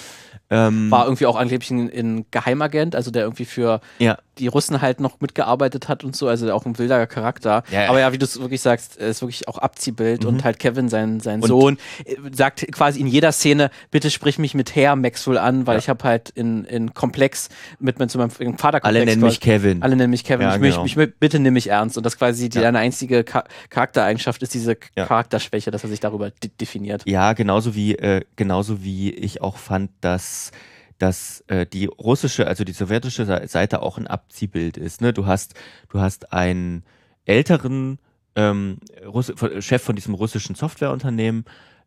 Ähm, 0.52 0.90
War 0.90 1.04
irgendwie 1.04 1.26
auch 1.26 1.36
angeblich 1.36 1.70
ein, 1.70 1.88
ein 1.88 2.26
Geheimagent, 2.32 2.96
also 2.96 3.12
der 3.12 3.22
irgendwie 3.22 3.44
für 3.44 3.80
ja, 4.00 4.18
die 4.40 4.48
Russen 4.48 4.82
halt 4.82 4.98
noch 4.98 5.20
mitgearbeitet 5.20 5.88
hat 5.88 6.02
und 6.02 6.16
so, 6.16 6.26
also 6.26 6.52
auch 6.52 6.66
ein 6.66 6.76
wilder 6.76 7.06
Charakter. 7.06 7.62
Ja. 7.70 7.88
Aber 7.88 8.00
ja, 8.00 8.12
wie 8.12 8.18
du 8.18 8.24
es 8.24 8.40
wirklich 8.40 8.60
sagst, 8.60 8.98
er 8.98 9.06
ist 9.10 9.22
wirklich 9.22 9.46
auch 9.46 9.58
Abziehbild 9.58 10.24
und 10.24 10.42
halt 10.42 10.58
Kevin, 10.58 10.88
sein, 10.88 11.20
sein 11.20 11.40
Und- 11.40 11.46
Sohn, 11.48 11.78
äh, 12.04 12.16
sagt 12.32 12.66
quasi 12.72 12.98
in 12.98 13.06
jeder 13.06 13.30
Szene, 13.30 13.70
bitte 13.92 14.10
sprich 14.10 14.40
mich 14.40 14.54
mit 14.54 14.74
Herr 14.74 14.96
Maxwell 14.96 15.38
an, 15.38 15.68
weil 15.68 15.74
Ja. 15.74 15.78
ich 15.78 15.88
habe 15.88 16.02
halt 16.02 16.30
in, 16.30 16.64
in 16.64 16.94
Komplex 16.94 17.48
mit, 17.78 18.00
mit 18.00 18.10
so 18.10 18.18
meinem 18.18 18.30
Vater 18.58 18.84
alle 18.84 19.04
nennen 19.04 19.22
mich 19.22 19.38
Kevin. 19.38 19.82
Alle 19.84 19.94
nennen 19.94 20.10
mich 20.10 20.24
Kevin. 20.24 20.48
Ja, 20.48 20.56
ich 20.56 20.60
genau. 20.60 20.82
mich 20.82 20.96
mit- 20.96 21.20
bitte 21.20 21.38
nimm 21.38 21.54
mich 21.54 21.68
ernst. 21.68 21.96
Und 22.00 22.06
das 22.06 22.16
quasi 22.16 22.48
die, 22.48 22.56
Ja. 22.56 22.62
deine 22.62 22.78
einzige 22.78 23.24
Cha 23.26 23.44
Charaktereigenschaft 23.68 24.42
ist 24.42 24.54
diese 24.54 24.78
Ja. 24.96 25.04
Charakterschwäche, 25.06 25.70
dass 25.70 25.82
er 25.84 25.90
sich 25.90 26.00
darüber 26.00 26.30
de 26.30 26.50
definiert. 26.58 27.02
Ja, 27.06 27.34
genauso 27.34 27.74
wie, 27.74 27.94
äh, 27.96 28.22
genauso 28.36 28.82
wie 28.82 29.10
ich 29.10 29.42
auch 29.42 29.58
fand, 29.58 29.90
dass, 30.00 30.50
dass 30.98 31.44
äh, 31.48 31.66
die 31.66 31.84
russische, 31.84 32.46
also 32.46 32.64
die 32.64 32.72
sowjetische 32.72 33.26
Se- 33.26 33.42
Seite 33.48 33.82
auch 33.82 33.98
ein 33.98 34.06
Abziehbild 34.06 34.78
ist. 34.78 35.02
Ne? 35.02 35.12
Du 35.12 35.26
hast, 35.26 35.52
du 35.90 36.00
hast 36.00 36.32
einen 36.32 36.84
älteren 37.26 37.98
ähm, 38.34 38.78
Russ 39.04 39.30
von- 39.36 39.60
Chef 39.60 39.82
von 39.82 39.94
diesem 39.96 40.14
russischen 40.14 40.54
Softwareunternehmen, 40.54 41.44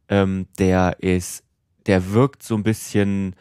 ähm, 0.09 0.45
der 0.59 0.97
ist, 0.99 1.43
der 1.87 2.11
wirkt 2.13 2.43
so 2.43 2.53
ein 2.55 2.61
bisschen 2.63 3.35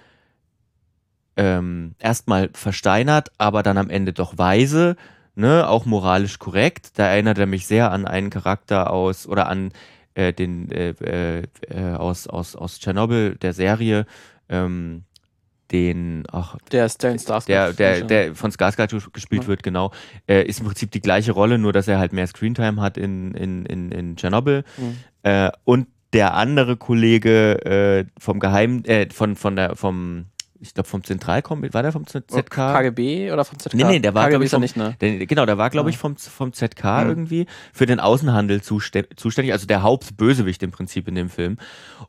ähm, 1.37 1.95
erstmal 1.99 2.50
versteinert, 2.55 3.31
aber 3.38 3.62
dann 3.62 3.79
am 3.79 3.91
Ende 3.91 4.12
doch 4.12 4.38
weise, 4.38 4.97
ne, 5.35 5.69
auch 5.69 5.85
moralisch 5.87 6.39
korrekt. 6.39 6.99
Da 6.99 7.07
erinnert 7.09 7.39
er 7.39 7.47
mich 7.47 7.67
sehr 7.67 7.91
an 7.91 8.07
einen 8.07 8.31
Charakter 8.31 8.91
aus 8.91 9.27
oder 9.27 9.49
an 9.49 9.73
äh, 10.15 10.33
den 10.33 10.71
äh, 10.71 10.91
äh, 10.91 11.43
äh, 11.69 11.95
aus, 11.95 12.27
aus, 12.27 12.55
aus 12.57 12.79
Tschernobyl, 12.79 13.37
der 13.37 13.53
Serie, 13.55 14.07
ähm, 14.49 15.05
den, 15.71 16.25
ach, 16.31 16.57
Der 16.71 16.89
Stellan 16.91 17.17
Skarsgård. 17.19 17.47
der, 17.47 17.73
der, 17.73 18.03
der 18.03 18.35
von 18.35 18.51
Skarsgård 18.51 19.11
gespielt 19.12 19.45
Ja. 19.45 19.49
wird, 19.49 19.62
genau, 19.62 19.91
äh, 20.29 20.43
ist 20.43 20.61
im 20.61 20.67
Prinzip 20.67 20.91
die 20.91 21.01
gleiche 21.01 21.33
Rolle, 21.33 21.57
nur 21.59 21.73
dass 21.73 21.89
er 21.89 21.99
halt 21.99 22.12
mehr 22.12 22.27
Screentime 22.27 22.81
hat 22.83 22.99
in, 22.99 23.33
in, 23.33 23.65
in, 23.65 23.91
in 23.91 24.17
Tschernobyl. 24.17 24.65
Mhm. 24.77 24.97
Äh, 25.23 25.51
und 25.65 25.87
der 26.12 26.35
andere 26.35 26.77
Kollege 26.77 27.65
äh, 27.65 28.05
vom 28.19 28.39
Geheim, 28.39 28.83
äh, 28.85 29.09
von, 29.11 29.35
von 29.35 29.57
der, 29.57 29.77
vom, 29.77 30.27
ich 30.62 30.75
glaube 30.75 30.88
vom 30.88 31.02
Zentralkom, 31.04 31.62
war 31.75 31.83
der 31.83 31.92
vom 31.92 32.07
Z- 32.07 32.31
ZK? 32.31 32.50
KGB 32.50 33.33
oder 33.33 33.45
vom 33.45 33.59
ZK? 33.59 33.75
Nee, 33.75 33.85
nee, 33.85 33.99
der 33.99 34.14
war, 34.14 34.28
glaube 34.31 34.45
ich, 34.45 34.50
vom, 34.50 34.62
nicht, 34.62 34.76
ne? 34.76 34.97
der, 35.00 35.26
genau, 35.26 35.45
der 35.45 35.59
war, 35.59 35.69
glaube 35.71 35.90
ich, 35.90 35.99
vom, 35.99 36.16
vom 36.16 36.52
ZK 36.52 36.85
Mhm. 37.02 37.09
irgendwie 37.09 37.47
für 37.73 37.87
den 37.87 37.99
Außenhandel 38.00 38.61
zustä- 38.61 39.07
zuständig, 39.16 39.52
also 39.52 39.66
der 39.66 39.83
Hauptbösewicht 39.83 40.62
im 40.62 40.71
Prinzip 40.71 41.09
in 41.09 41.14
dem 41.16 41.28
Film. 41.28 41.59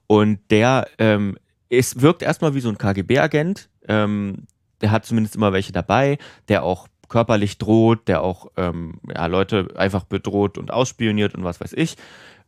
Und 0.07 0.39
der 0.51 0.87
ähm, 0.99 1.37
ist, 1.69 2.01
wirkt 2.01 2.21
erstmal 2.21 2.53
wie 2.55 2.59
so 2.61 2.69
ein 2.69 2.77
KGB-Agent. 2.77 3.69
Ähm, 3.87 4.45
der 4.81 4.91
hat 4.91 5.05
zumindest 5.05 5.35
immer 5.35 5.51
welche 5.53 5.71
dabei, 5.71 6.17
der 6.47 6.63
auch 6.63 6.87
körperlich 7.09 7.57
droht, 7.57 8.07
der 8.07 8.21
auch 8.21 8.47
ähm, 8.57 8.99
ja, 9.13 9.25
Leute 9.27 9.67
einfach 9.75 10.03
bedroht 10.03 10.57
und 10.57 10.71
ausspioniert 10.71 11.35
und 11.35 11.43
was 11.43 11.59
weiß 11.61 11.73
ich. 11.73 11.95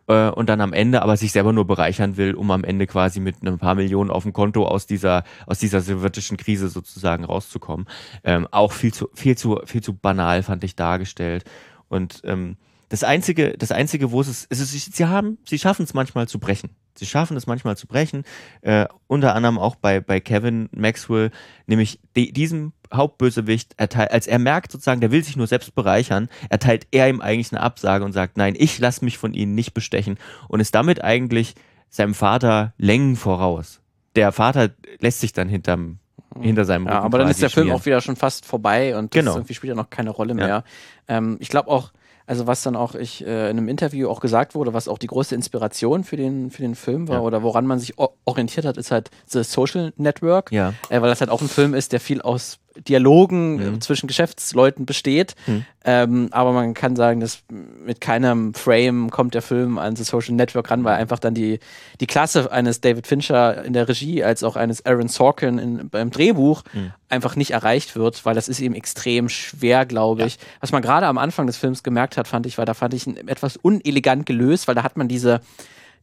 Äh, 0.08 0.30
und 0.30 0.50
dann 0.50 0.62
am 0.62 0.74
Ende 0.74 1.02
aber 1.02 1.18
sich 1.18 1.32
selber 1.32 1.54
nur 1.54 1.66
bereichern 1.66 2.18
will, 2.18 2.34
um 2.34 2.52
am 2.52 2.64
Ende 2.64 2.88
quasi 2.88 3.20
mit 3.20 3.42
ein 3.44 3.58
paar 3.58 3.76
Millionen 3.76 4.12
auf 4.12 4.24
dem 4.24 4.34
Konto 4.34 4.66
aus 4.66 4.86
dieser, 4.86 5.24
aus 5.48 5.60
dieser 5.60 5.82
sowjetischen 5.82 6.38
Krise 6.38 6.70
sozusagen 6.70 7.24
rauszukommen. 7.24 7.88
Ähm, 8.24 8.48
auch 8.52 8.72
viel 8.72 8.94
zu, 8.94 9.10
viel 9.14 9.38
zu, 9.38 9.60
viel 9.66 9.82
zu 9.82 9.94
banal 9.94 10.44
fand 10.44 10.64
ich 10.64 10.76
dargestellt. 10.76 11.44
Und 11.88 12.22
ähm, 12.24 12.58
das 12.90 13.04
einzige, 13.04 13.58
das 13.58 13.72
einzige, 13.72 14.12
wo 14.12 14.22
es 14.22 14.28
ist, 14.28 14.52
ist 14.52 14.60
es, 14.60 14.72
sie 14.72 15.06
haben, 15.06 15.38
sie 15.46 15.60
schaffen 15.60 15.84
es 15.84 15.94
manchmal 15.94 16.28
zu 16.28 16.40
brechen. 16.40 16.70
Sie 16.98 17.06
schaffen 17.06 17.36
es 17.36 17.46
manchmal 17.46 17.76
zu 17.76 17.88
brechen. 17.88 18.24
Äh, 18.62 18.86
unter 19.08 19.36
anderem 19.36 19.58
auch 19.58 19.76
bei, 19.76 20.00
bei 20.00 20.20
Kevin 20.20 20.70
Maxwell, 20.72 21.32
nämlich 21.66 22.00
die, 22.16 22.32
diesem 22.32 22.72
Hauptbösewicht, 22.98 23.74
erteilt, 23.78 24.12
als 24.12 24.28
er 24.28 24.40
merkt 24.40 24.72
sozusagen, 24.72 25.02
der 25.02 25.12
will 25.12 25.24
sich 25.24 25.36
nur 25.38 25.48
selbst 25.48 25.74
bereichern, 25.76 26.30
erteilt 26.50 26.88
er 26.92 27.10
ihm 27.10 27.22
eigentlich 27.22 27.52
eine 27.52 27.62
Absage 27.62 28.04
und 28.06 28.12
sagt, 28.12 28.38
nein, 28.38 28.56
ich 28.58 28.80
lasse 28.80 29.04
mich 29.06 29.18
von 29.18 29.34
ihnen 29.34 29.56
nicht 29.56 29.74
bestechen 29.74 30.18
und 30.48 30.60
ist 30.60 30.76
damit 30.76 31.04
eigentlich 31.04 31.56
seinem 31.90 32.14
Vater 32.14 32.74
Längen 32.78 33.16
voraus. 33.16 33.82
Der 34.16 34.32
Vater 34.32 34.70
lässt 35.00 35.20
sich 35.22 35.34
dann 35.34 35.50
hinterm, 35.50 36.00
hinter 36.40 36.66
seinem 36.66 36.86
Ja, 36.88 36.94
Rücken 36.96 37.06
aber 37.06 37.18
dann 37.20 37.30
ist 37.30 37.42
der 37.42 37.50
Film 37.50 37.66
schmieren. 37.68 37.80
auch 37.82 37.86
wieder 37.86 38.02
schon 38.02 38.16
fast 38.16 38.46
vorbei 38.46 38.98
und 38.98 39.14
das 39.14 39.20
Genau. 39.20 39.36
irgendwie 39.36 39.54
spielt 39.54 39.70
ja 39.70 39.76
noch 39.76 39.90
keine 39.90 40.10
Rolle 40.10 40.30
Ja. 40.32 40.36
mehr. 40.36 40.64
Ähm, 41.08 41.38
ich 41.40 41.50
glaube 41.50 41.70
auch, 41.70 41.92
also 42.28 42.48
was 42.48 42.64
dann 42.64 42.76
auch 42.76 42.96
ich 42.96 43.24
äh, 43.26 43.50
in 43.52 43.58
einem 43.58 43.68
Interview 43.68 44.10
auch 44.10 44.20
gesagt 44.20 44.56
wurde, 44.56 44.74
was 44.74 44.88
auch 44.88 44.98
die 44.98 45.06
größte 45.08 45.36
Inspiration 45.36 46.04
für 46.04 46.18
den 46.18 46.50
für 46.50 46.64
den 46.64 46.74
Film 46.76 47.08
war 47.08 47.18
Ja. 47.18 47.22
oder 47.22 47.44
woran 47.44 47.68
man 47.68 47.78
sich 47.80 47.94
orientiert 48.26 48.66
hat, 48.66 48.78
ist 48.78 48.90
halt 48.92 49.12
The 49.28 49.44
Social 49.44 49.94
Network, 49.98 50.52
Ja. 50.52 50.74
äh, 50.90 51.02
weil 51.02 51.10
das 51.10 51.20
halt 51.22 51.30
auch 51.30 51.42
ein 51.42 51.48
Film 51.50 51.74
ist, 51.76 51.92
der 51.92 52.00
viel 52.00 52.22
aus 52.22 52.58
Dialogen 52.88 53.56
Mhm. 53.76 53.82
zwischen 53.82 54.08
Geschäftsleuten 54.08 54.86
besteht. 54.86 55.36
Mhm. 55.48 55.66
Ähm, 55.84 56.28
aber 56.32 56.52
man 56.52 56.74
kann 56.74 56.96
sagen, 56.96 57.20
dass 57.20 57.40
mit 57.50 58.02
keinem 58.02 58.54
Frame 58.54 59.12
kommt 59.12 59.34
der 59.34 59.42
Film 59.42 59.78
an 59.78 59.96
The 59.96 60.04
Social 60.04 60.34
Network 60.36 60.72
ran, 60.72 60.84
weil 60.84 60.96
einfach 60.96 61.20
dann 61.20 61.34
die, 61.36 61.60
die 62.00 62.08
Klasse 62.08 62.52
eines 62.52 62.82
David 62.82 63.06
Fincher 63.08 63.64
in 63.64 63.74
der 63.74 63.88
Regie 63.88 64.24
als 64.24 64.44
auch 64.44 64.56
eines 64.56 64.86
Aaron 64.86 65.08
Sorkin 65.08 65.58
in, 65.60 65.90
beim 65.90 66.10
Drehbuch 66.12 66.64
Mhm. 66.74 66.92
einfach 67.10 67.36
nicht 67.36 67.52
erreicht 67.52 67.96
wird, 67.96 68.26
weil 68.26 68.36
das 68.36 68.48
ist 68.50 68.60
ihm 68.60 68.74
extrem 68.74 69.30
schwer, 69.30 69.86
glaube 69.86 70.24
ich. 70.26 70.38
Was 70.60 70.72
man 70.72 70.82
gerade 70.82 71.06
am 71.06 71.18
Anfang 71.18 71.46
des 71.48 71.58
Films 71.58 71.84
gemerkt 71.84 72.18
hat, 72.18 72.28
fand 72.28 72.46
ich, 72.46 72.58
weil 72.58 72.66
da 72.66 72.74
fand 72.74 72.94
ich 72.94 73.06
ihn 73.08 73.16
etwas 73.28 73.56
unelegant 73.58 74.26
gelöst, 74.26 74.68
weil 74.68 74.76
da 74.76 74.84
hat 74.84 74.98
man 74.98 75.08
diese 75.08 75.40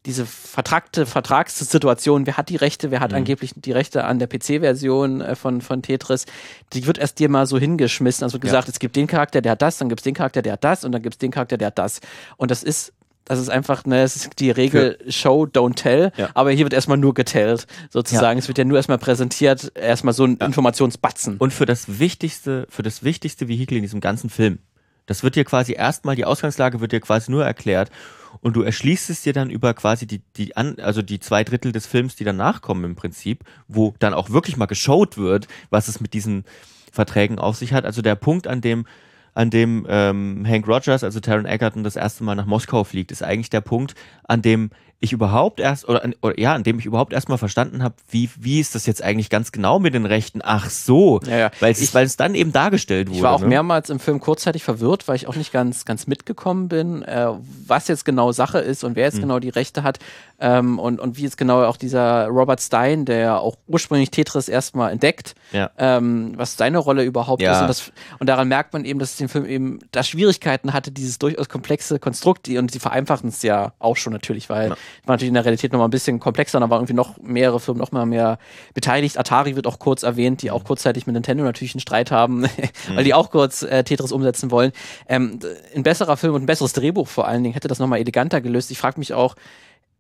diese 0.07 0.27
vertragte 0.27 1.07
Vertragssituation, 1.07 2.27
wer 2.27 2.37
hat 2.37 2.49
die 2.49 2.57
Rechte, 2.57 2.91
wer 2.91 3.01
hat 3.01 3.15
angeblich 3.15 3.53
die 3.55 3.73
Rechte 3.73 4.05
an 4.05 4.19
der 4.19 4.27
PC-Version 4.27 5.21
äh, 5.21 5.37
von, 5.37 5.61
von 5.61 5.83
Tetris, 5.83 6.27
die 6.73 6.87
wird 6.87 6.99
erst 6.99 7.19
dir 7.21 7.29
mal 7.29 7.47
so 7.47 7.59
hingeschmissen. 7.59 8.25
Also 8.25 8.35
wird 8.35 8.43
gesagt, 8.43 8.69
es 8.69 8.79
gibt 8.81 8.97
den 8.97 9.07
Charakter, 9.07 9.41
der 9.41 9.53
hat 9.53 9.63
das, 9.63 9.79
dann 9.79 9.89
gibt 9.89 10.01
es 10.01 10.05
den 10.05 10.15
Charakter, 10.15 10.43
der 10.43 10.55
hat 10.55 10.65
das 10.65 10.85
und 10.85 10.93
dann 10.93 11.03
gibt 11.03 11.15
es 11.15 11.19
den 11.19 11.31
Charakter, 11.31 11.57
der 11.57 11.69
hat 11.69 11.79
das. 11.79 12.01
Und 12.37 12.51
das 12.51 12.63
ist 12.63 12.93
das 13.25 13.39
ist 13.39 13.51
einfach, 13.51 13.85
ne, 13.85 14.03
es 14.03 14.17
ist 14.17 14.41
die 14.41 14.51
Regel 14.51 14.99
Show, 15.09 15.45
don't 15.45 15.77
tell, 15.77 16.11
Ja. 16.17 16.31
aber 16.35 16.51
hier 16.51 16.65
wird 16.65 16.73
erstmal 16.73 16.99
nur 16.99 17.15
getellt, 17.15 17.69
sozusagen. 17.89 18.39
Es 18.39 18.49
wird 18.49 18.59
ja 18.59 18.65
nur 18.65 18.77
erstmal 18.77 18.99
präsentiert, 18.99 19.71
erstmal 19.77 20.13
so 20.13 20.25
ein 20.25 20.39
Informationsbatzen. 20.39 21.37
Und 21.37 21.53
für 21.53 21.65
das 21.65 22.01
wichtigste, 22.01 22.67
für 22.69 22.83
das 22.83 23.05
wichtigste 23.05 23.47
Vehikel 23.47 23.77
in 23.77 23.83
diesem 23.83 24.01
ganzen 24.01 24.29
Film. 24.29 24.59
Das 25.07 25.23
wird 25.23 25.37
dir 25.37 25.45
quasi 25.45 25.73
erstmal, 25.73 26.17
die 26.17 26.25
Ausgangslage 26.25 26.81
wird 26.81 26.93
dir 26.93 27.01
quasi 27.01 27.31
nur 27.31 27.45
erklärt 27.45 27.91
und 28.41 28.57
du 28.57 28.63
erschließt 28.63 29.11
es 29.11 29.23
dir 29.23 29.33
dann 29.33 29.51
über 29.51 29.75
quasi 29.75 30.07
die, 30.07 30.23
die 30.37 30.57
an, 30.57 30.77
also 30.81 31.03
die 31.03 31.21
zwei 31.21 31.45
Drittel 31.45 31.73
des 31.73 31.87
Films, 31.87 32.17
die 32.17 32.25
danach 32.25 32.63
kommen 32.63 32.85
im 32.85 32.95
Prinzip, 32.95 33.45
wo 33.69 33.95
dann 33.99 34.15
auch 34.15 34.31
wirklich 34.31 34.57
mal 34.57 34.67
geschaut 34.67 35.19
wird, 35.19 35.49
was 35.71 35.89
es 35.89 36.01
mit 36.01 36.15
diesen 36.15 36.45
Verträgen 36.93 37.39
auf 37.39 37.57
sich 37.57 37.73
hat. 37.73 37.85
Also 37.85 38.03
der 38.03 38.15
Punkt, 38.15 38.47
an 38.47 38.61
dem, 38.61 38.87
an 39.35 39.51
dem 39.51 39.87
ähm, 39.89 40.45
Hank 40.47 40.67
Rogers, 40.67 41.05
also 41.05 41.21
Taron 41.21 41.47
Egerton, 41.47 41.85
das 41.85 41.97
erste 41.97 42.25
Mal 42.25 42.35
nach 42.35 42.47
Moskau 42.47 42.85
fliegt, 42.85 43.13
ist 43.13 43.23
eigentlich 43.23 43.51
der 43.51 43.63
Punkt, 43.63 43.95
an 44.25 44.43
dem 44.43 44.71
ich 45.03 45.13
überhaupt 45.13 45.59
erst, 45.61 45.89
oder, 45.89 46.09
oder 46.23 46.39
ja, 46.39 46.55
an 46.55 46.63
dem 46.63 46.79
ich 46.79 46.87
überhaupt 46.87 47.13
erstmal 47.13 47.37
verstanden 47.37 47.83
habe, 47.83 47.95
wie, 48.09 48.31
wie 48.39 48.61
ist 48.61 48.75
das 48.75 48.87
jetzt 48.87 49.03
eigentlich 49.03 49.31
ganz 49.31 49.51
genau 49.51 49.81
mit 49.81 49.95
den 49.95 50.07
Rechten? 50.07 50.41
Ach 50.43 50.71
so, 50.71 51.21
Ja, 51.27 51.37
ja. 51.37 51.51
weil 51.61 51.73
es, 51.73 51.95
es 51.95 52.17
dann 52.17 52.35
eben 52.37 52.53
dargestellt 52.53 53.09
wurde. 53.09 53.17
Ich 53.17 53.23
war 53.23 53.33
auch 53.33 53.41
ne? 53.41 53.49
mehrmals 53.49 53.91
im 53.91 53.99
Film 53.99 54.21
kurzzeitig 54.21 54.63
verwirrt, 54.63 55.09
weil 55.09 55.17
ich 55.17 55.27
auch 55.27 55.35
nicht 55.35 55.53
ganz, 55.53 55.85
ganz 55.85 56.07
mitgekommen 56.07 56.69
bin, 56.69 57.03
äh, 57.03 57.27
was 57.67 57.89
jetzt 57.89 58.05
genau 58.05 58.31
Sache 58.33 58.59
ist 58.59 58.85
und 58.85 58.95
wer 58.95 59.05
jetzt 59.05 59.21
genau 59.21 59.41
die 59.41 59.49
Rechte 59.49 59.83
hat 59.83 59.99
ähm, 60.39 60.79
und, 60.79 61.01
und 61.01 61.17
wie 61.17 61.23
jetzt 61.23 61.37
genau 61.37 61.65
auch 61.65 61.77
dieser 61.77 62.27
Robert 62.29 62.61
Stein, 62.61 63.05
der 63.05 63.19
ja 63.19 63.39
auch 63.39 63.57
ursprünglich 63.67 64.11
Tetris 64.11 64.49
erstmal 64.49 64.93
entdeckt, 64.93 65.35
Ja. 65.51 65.71
ähm, 65.79 66.35
was 66.37 66.57
seine 66.57 66.79
Rolle 66.79 67.03
überhaupt 67.03 67.43
ist. 67.43 67.61
Und, 67.61 67.69
das, 67.69 67.93
und 68.21 68.29
daran 68.29 68.47
merkt 68.49 68.73
man 68.73 68.85
eben, 68.85 69.01
dass 69.01 69.17
den 69.17 69.29
Film 69.29 69.47
eben 69.47 69.81
da 69.91 70.05
Schwierigkeiten 70.05 70.73
hatte, 70.73 70.93
dieses 70.93 71.19
durchaus 71.19 71.49
komplexe 71.49 71.99
Konstrukt, 71.99 72.47
die, 72.47 72.59
und 72.59 72.71
sie 72.71 72.79
vereinfachen 72.79 73.29
es 73.31 73.43
ja 73.43 73.73
auch 73.81 73.97
schon 73.97 74.13
natürlich, 74.13 74.49
weil. 74.49 74.75
War 75.05 75.15
natürlich 75.15 75.29
in 75.29 75.35
der 75.35 75.45
Realität 75.45 75.73
noch 75.73 75.79
mal 75.79 75.87
ein 75.87 75.91
bisschen 75.91 76.21
komplexer, 76.21 76.61
da 76.61 76.71
waren 76.71 76.81
irgendwie 76.81 76.95
noch 76.95 77.17
mehrere 77.19 77.61
Firmen 77.61 77.81
noch 77.81 77.93
mal 77.93 78.07
mehr 78.07 78.39
beteiligt. 78.75 79.19
Atari 79.19 79.57
wird 79.57 79.67
auch 79.67 79.79
kurz 79.79 80.03
erwähnt, 80.03 80.43
die 80.43 80.51
auch 80.51 80.65
kurzzeitig 80.65 81.07
mit 81.07 81.15
Nintendo 81.15 81.45
natürlich 81.45 81.75
einen 81.75 81.81
Streit 81.81 82.11
haben, 82.11 82.45
weil 82.95 83.05
die 83.05 83.15
auch 83.15 83.31
kurz 83.31 83.63
äh, 83.63 83.85
Tetris 83.85 84.13
umsetzen 84.13 84.51
wollen. 84.51 84.73
Ähm, 85.09 85.39
ein 85.75 85.83
besserer 85.83 86.17
Film 86.17 86.35
und 86.35 86.43
ein 86.43 86.47
besseres 86.47 86.73
Drehbuch 86.73 87.09
vor 87.09 87.27
allen 87.29 87.43
Dingen 87.43 87.55
hätte 87.55 87.69
das 87.69 87.79
noch 87.79 87.87
mal 87.87 87.99
eleganter 87.99 88.41
gelöst. 88.41 88.71
Ich 88.71 88.79
frage 88.79 88.99
mich 88.99 89.15
auch, 89.15 89.35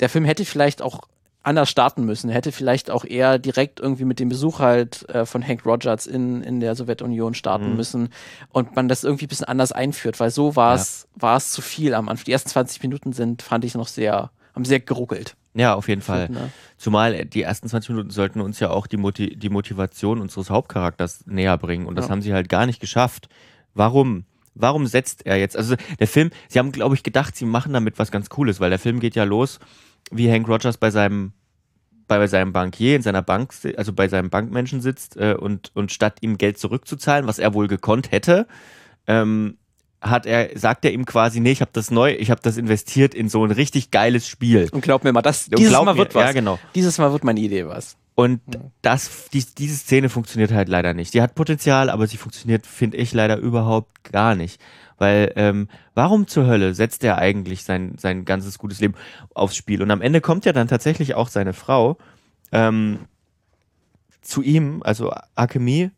der 0.00 0.08
Film 0.08 0.24
hätte 0.24 0.44
vielleicht 0.44 0.82
auch 0.82 1.00
anders 1.44 1.68
starten 1.70 2.04
müssen. 2.04 2.30
Er 2.30 2.36
hätte 2.36 2.52
vielleicht 2.52 2.88
auch 2.88 3.04
eher 3.04 3.38
direkt 3.40 3.80
irgendwie 3.80 4.04
mit 4.04 4.20
dem 4.20 4.28
Besuch 4.28 4.60
halt 4.60 5.08
äh, 5.08 5.26
von 5.26 5.44
Hank 5.44 5.66
Rogers 5.66 6.06
in, 6.06 6.40
in 6.44 6.60
der 6.60 6.76
Sowjetunion 6.76 7.34
starten 7.34 7.70
Mhm. 7.70 7.76
müssen 7.76 8.08
und 8.52 8.76
man 8.76 8.86
das 8.88 9.02
irgendwie 9.02 9.24
ein 9.24 9.28
bisschen 9.28 9.48
anders 9.48 9.72
einführt, 9.72 10.20
weil 10.20 10.30
so 10.30 10.54
war 10.54 10.76
es 10.76 11.08
war 11.16 11.36
es 11.36 11.50
zu 11.50 11.60
viel 11.60 11.94
am 11.94 12.08
Anfang. 12.08 12.26
Die 12.26 12.32
ersten 12.32 12.48
20 12.50 12.80
Minuten 12.84 13.12
sind, 13.12 13.42
fand 13.42 13.64
ich 13.64 13.74
noch 13.74 13.88
sehr, 13.88 14.30
haben 14.54 14.64
sehr 14.64 14.80
geruckelt. 14.80 15.36
Ja, 15.54 15.74
auf 15.74 15.88
jeden 15.88 16.02
Fall. 16.02 16.28
Ne? 16.28 16.50
Zumal 16.78 17.14
äh, 17.14 17.26
die 17.26 17.42
ersten 17.42 17.68
20 17.68 17.90
Minuten 17.90 18.10
sollten 18.10 18.40
uns 18.40 18.58
ja 18.60 18.70
auch 18.70 18.86
die, 18.86 18.96
Moti 18.96 19.36
die 19.36 19.50
Motivation 19.50 20.20
unseres 20.20 20.50
Hauptcharakters 20.50 21.26
näher 21.26 21.58
bringen. 21.58 21.86
Und 21.86 21.96
das 21.96 22.06
Ja. 22.06 22.10
haben 22.12 22.22
sie 22.22 22.32
halt 22.32 22.48
gar 22.48 22.66
nicht 22.66 22.80
geschafft. 22.80 23.28
Warum? 23.74 24.24
Warum 24.54 24.86
setzt 24.86 25.24
er 25.26 25.36
jetzt? 25.38 25.56
Also 25.56 25.76
der 25.98 26.06
Film, 26.08 26.30
sie 26.48 26.58
haben, 26.58 26.72
glaube 26.72 26.94
ich, 26.94 27.02
gedacht, 27.02 27.36
sie 27.36 27.46
machen 27.46 27.72
damit 27.72 27.98
was 27.98 28.10
ganz 28.10 28.28
Cooles, 28.28 28.60
weil 28.60 28.70
der 28.70 28.78
Film 28.78 29.00
geht 29.00 29.14
ja 29.14 29.24
los, 29.24 29.58
wie 30.10 30.30
Hank 30.30 30.48
Rogers 30.48 30.76
bei 30.76 30.90
seinem 30.90 31.32
bei 32.08 32.26
seinem 32.26 32.52
Bankier 32.52 32.96
in 32.96 33.00
seiner 33.02 33.22
Bank, 33.22 33.54
also 33.78 33.94
bei 33.94 34.06
seinem 34.08 34.28
Bankmenschen 34.28 34.82
sitzt 34.82 35.16
äh, 35.16 35.34
und, 35.38 35.70
und 35.74 35.92
statt 35.92 36.18
ihm 36.20 36.36
Geld 36.36 36.58
zurückzuzahlen, 36.58 37.26
was 37.26 37.38
er 37.38 37.54
wohl 37.54 37.68
gekonnt 37.68 38.10
hätte, 38.10 38.46
ähm, 39.06 39.56
hat 40.02 40.26
er, 40.26 40.58
sagt 40.58 40.84
er 40.84 40.92
ihm 40.92 41.06
quasi, 41.06 41.40
nee, 41.40 41.52
ich 41.52 41.60
habe 41.60 41.70
das 41.72 41.90
neu, 41.90 42.12
ich 42.12 42.30
habe 42.30 42.40
das 42.42 42.56
investiert 42.56 43.14
in 43.14 43.28
so 43.28 43.44
ein 43.44 43.52
richtig 43.52 43.90
geiles 43.90 44.26
Spiel. 44.26 44.68
Und 44.72 44.82
glaub 44.82 45.04
mir 45.04 45.12
mal, 45.12 45.22
das, 45.22 45.44
Und 45.48 45.58
dieses 45.58 45.72
glaub 45.72 45.84
Mal 45.84 45.94
mir, 45.94 45.98
wird 45.98 46.14
was. 46.14 46.24
Ja, 46.24 46.32
genau. 46.32 46.58
Dieses 46.74 46.98
Mal 46.98 47.12
wird 47.12 47.24
meine 47.24 47.40
Idee 47.40 47.66
was. 47.66 47.96
Und 48.14 48.40
das, 48.82 49.30
die, 49.32 49.44
diese 49.56 49.76
Szene 49.76 50.08
funktioniert 50.08 50.52
halt 50.52 50.68
leider 50.68 50.92
nicht. 50.92 51.14
Die 51.14 51.22
hat 51.22 51.34
Potenzial, 51.34 51.88
aber 51.88 52.06
sie 52.06 52.18
funktioniert, 52.18 52.66
finde 52.66 52.98
ich, 52.98 53.14
leider 53.14 53.38
überhaupt 53.38 54.04
gar 54.04 54.34
nicht. 54.34 54.60
Weil, 54.98 55.32
ähm, 55.36 55.68
warum 55.94 56.26
zur 56.26 56.46
Hölle 56.46 56.74
setzt 56.74 57.04
er 57.04 57.18
eigentlich 57.18 57.64
sein, 57.64 57.94
sein 57.98 58.24
ganzes 58.24 58.58
gutes 58.58 58.80
Leben 58.80 58.94
aufs 59.34 59.56
Spiel? 59.56 59.82
Und 59.82 59.90
am 59.90 60.02
Ende 60.02 60.20
kommt 60.20 60.44
ja 60.44 60.52
dann 60.52 60.68
tatsächlich 60.68 61.14
auch 61.14 61.28
seine 61.28 61.54
Frau 61.54 61.96
ähm, 62.52 62.98
zu 64.20 64.42
ihm, 64.42 64.82
also 64.84 65.12
Akemi, 65.34 65.90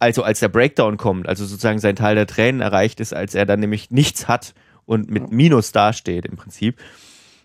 also 0.00 0.22
als 0.24 0.40
der 0.40 0.48
Breakdown 0.48 0.96
kommt, 0.96 1.28
also 1.28 1.44
sozusagen 1.46 1.78
sein 1.78 1.94
Teil 1.94 2.16
der 2.16 2.26
Tränen 2.26 2.60
erreicht 2.60 2.98
ist, 3.00 3.14
als 3.14 3.34
er 3.36 3.46
dann 3.46 3.60
nämlich 3.60 3.90
nichts 3.90 4.26
hat 4.26 4.54
und 4.86 5.08
mit 5.10 5.30
Minus 5.30 5.70
dasteht 5.72 6.26
im 6.26 6.36
Prinzip 6.36 6.80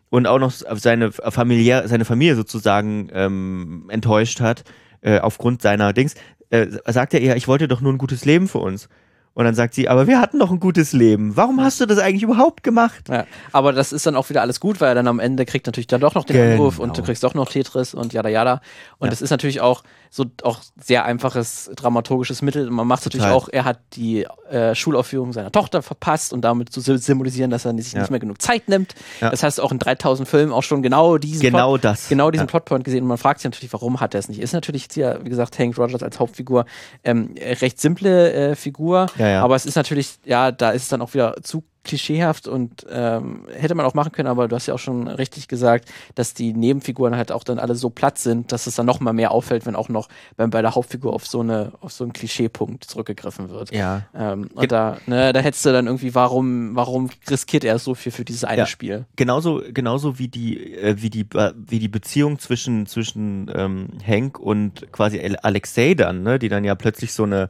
und 0.10 0.26
auch 0.26 0.40
noch 0.40 0.52
seine 0.52 1.12
familiär, 1.12 1.88
seine 1.88 2.06
Familie 2.06 2.36
sozusagen 2.36 3.10
ähm, 3.14 3.86
enttäuscht 3.90 4.40
hat 4.40 4.64
äh, 5.02 5.20
aufgrund 5.20 5.62
seiner 5.62 5.94
Dings, 5.94 6.16
äh, 6.50 6.68
sagt 6.88 7.14
er 7.14 7.22
ihr, 7.22 7.36
ich 7.36 7.48
wollte 7.48 7.68
doch 7.68 7.82
nur 7.82 7.92
ein 7.94 7.98
gutes 8.00 8.26
Leben 8.26 8.48
für 8.48 8.60
uns. 8.60 8.90
Und 9.34 9.44
dann 9.44 9.54
sagt 9.54 9.74
sie, 9.74 9.90
aber 9.90 10.08
wir 10.08 10.22
hatten 10.22 10.40
doch 10.40 10.50
ein 10.50 10.62
gutes 10.62 10.94
Leben. 10.94 11.36
Warum 11.36 11.60
hast 11.62 11.82
du 11.82 11.86
das 11.86 12.00
eigentlich 12.00 12.24
überhaupt 12.24 12.64
gemacht? 12.64 13.10
Ja, 13.10 13.26
aber 13.52 13.74
das 13.74 13.92
ist 13.92 14.06
dann 14.06 14.16
auch 14.16 14.30
wieder 14.30 14.40
alles 14.42 14.62
gut, 14.62 14.80
weil 14.80 14.88
er 14.88 14.96
dann 14.96 15.10
am 15.10 15.20
Ende 15.20 15.46
kriegt 15.46 15.66
natürlich 15.66 15.88
dann 15.88 16.00
doch 16.00 16.16
noch 16.16 16.24
den 16.24 16.38
Genau. 16.38 16.52
Anruf 16.54 16.80
und 16.80 16.98
du 16.98 17.04
kriegst 17.04 17.22
doch 17.22 17.34
noch 17.34 17.50
Tetris 17.52 17.94
und 17.94 18.14
jada 18.14 18.30
jada. 18.30 18.62
Und 18.98 19.08
Ja. 19.08 19.10
das 19.10 19.22
ist 19.22 19.32
natürlich 19.32 19.60
auch 19.60 19.84
so 20.16 20.26
auch 20.44 20.62
sehr 20.82 21.04
einfaches 21.04 21.70
dramaturgisches 21.76 22.42
Mittel. 22.42 22.70
Man 22.70 22.88
macht 22.88 23.04
natürlich 23.06 23.26
Total. 23.26 23.38
auch, 23.38 23.50
er 23.52 23.66
hat 23.66 23.80
die 23.94 24.26
äh, 24.50 24.74
Schulaufführung 24.74 25.34
seiner 25.34 25.52
Tochter 25.52 25.82
verpasst 25.82 26.32
und 26.32 26.42
damit 26.42 26.72
zu 26.72 26.80
sy- 26.80 26.98
symbolisieren, 26.98 27.52
dass 27.52 27.66
er 27.66 27.76
sich 27.76 27.92
Ja. 27.92 28.00
nicht 28.00 28.12
mehr 28.12 28.22
genug 28.22 28.42
Zeit 28.42 28.70
nimmt. 28.70 28.96
Ja. 29.20 29.30
Das 29.30 29.44
heißt 29.44 29.60
auch 29.60 29.74
in 29.74 29.80
3000 29.80 30.26
Filmen 30.28 30.54
auch 30.54 30.64
schon 30.64 30.82
genau 30.82 31.18
diesen 31.18 31.42
Genau 31.42 31.72
Plot, 31.74 31.84
das. 31.84 32.08
genau 32.08 32.32
diesen 32.32 32.44
Ja. 32.46 32.50
Plotpoint 32.50 32.86
gesehen 32.86 33.02
und 33.04 33.10
man 33.10 33.18
fragt 33.18 33.42
sich 33.42 33.52
natürlich, 33.52 33.74
warum 33.74 34.00
hat 34.00 34.14
er 34.14 34.20
es 34.20 34.30
nicht? 34.30 34.40
Ist 34.40 34.54
natürlich 34.54 34.84
jetzt 34.84 34.94
hier, 34.94 35.20
wie 35.24 35.30
gesagt, 35.30 35.60
Hank 35.60 35.78
Rogers 35.78 36.02
als 36.02 36.18
Hauptfigur 36.20 36.66
ähm, 37.04 37.36
recht 37.62 37.82
simple 37.82 38.32
äh, 38.32 38.56
Figur, 38.56 39.08
aber 39.20 39.56
es 39.56 39.66
ist 39.66 39.76
natürlich, 39.76 40.16
ja, 40.24 40.52
da 40.54 40.70
ist 40.72 40.84
es 40.84 40.88
dann 40.88 41.02
auch 41.02 41.14
wieder 41.14 41.36
zu 41.44 41.64
klischeehaft 41.86 42.48
und 42.50 42.86
ähm, 42.90 43.46
hätte 43.56 43.76
man 43.76 43.86
auch 43.86 43.94
machen 43.94 44.12
können, 44.12 44.28
aber 44.28 44.50
du 44.50 44.56
hast 44.56 44.66
ja 44.66 44.74
auch 44.74 44.80
schon 44.80 45.08
richtig 45.08 45.48
gesagt, 45.48 45.88
dass 46.16 46.34
die 46.34 46.52
Nebenfiguren 46.54 47.16
halt 47.16 47.32
auch 47.32 47.46
dann 47.46 47.60
alle 47.60 47.76
so 47.76 47.90
platt 47.90 48.18
sind, 48.18 48.52
dass 48.52 48.68
es 48.68 48.76
dann 48.76 48.86
noch 48.86 49.00
mal 49.00 49.14
mehr 49.14 49.32
auffällt, 49.32 49.66
wenn 49.66 49.76
auch 49.76 49.88
noch 49.88 50.10
bei, 50.36 50.46
bei 50.48 50.62
der 50.62 50.76
Hauptfigur 50.76 51.14
auf 51.14 51.26
so 51.26 51.40
eine 51.40 51.72
auf 51.80 51.94
so 51.94 52.04
einen 52.04 52.12
Klischeepunkt 52.12 52.84
zurückgegriffen 52.84 53.50
wird. 53.50 53.72
Ja. 53.74 54.02
Ähm, 54.14 54.50
und 54.54 54.72
da, 54.72 54.98
ne, 55.06 55.32
da 55.32 55.40
hättest 55.40 55.66
du 55.66 55.72
dann 55.72 55.86
irgendwie, 55.86 56.14
warum, 56.14 56.76
warum 56.76 57.10
riskiert 57.30 57.64
er 57.64 57.80
so 57.80 57.96
viel 57.96 58.12
für 58.12 58.26
dieses 58.26 58.44
eine 58.44 58.60
Ja. 58.62 58.66
Spiel? 58.66 59.06
genauso, 59.16 59.62
genauso 59.74 60.20
wie 60.20 60.28
die, 60.28 60.74
äh, 60.76 60.96
wie 61.02 61.10
die, 61.10 61.22
äh, 61.36 61.54
wie 61.56 61.80
die 61.80 61.88
Beziehung 61.88 62.40
zwischen, 62.40 62.86
zwischen 62.88 63.50
ähm, 63.56 63.88
Hank 64.06 64.40
und 64.40 64.92
quasi 64.92 65.20
Ale- 65.20 65.44
Alexei 65.44 65.94
dann, 65.94 66.24
ne, 66.24 66.40
die 66.40 66.50
dann 66.50 66.64
ja 66.64 66.76
plötzlich 66.76 67.14
so 67.14 67.24
eine 67.24 67.48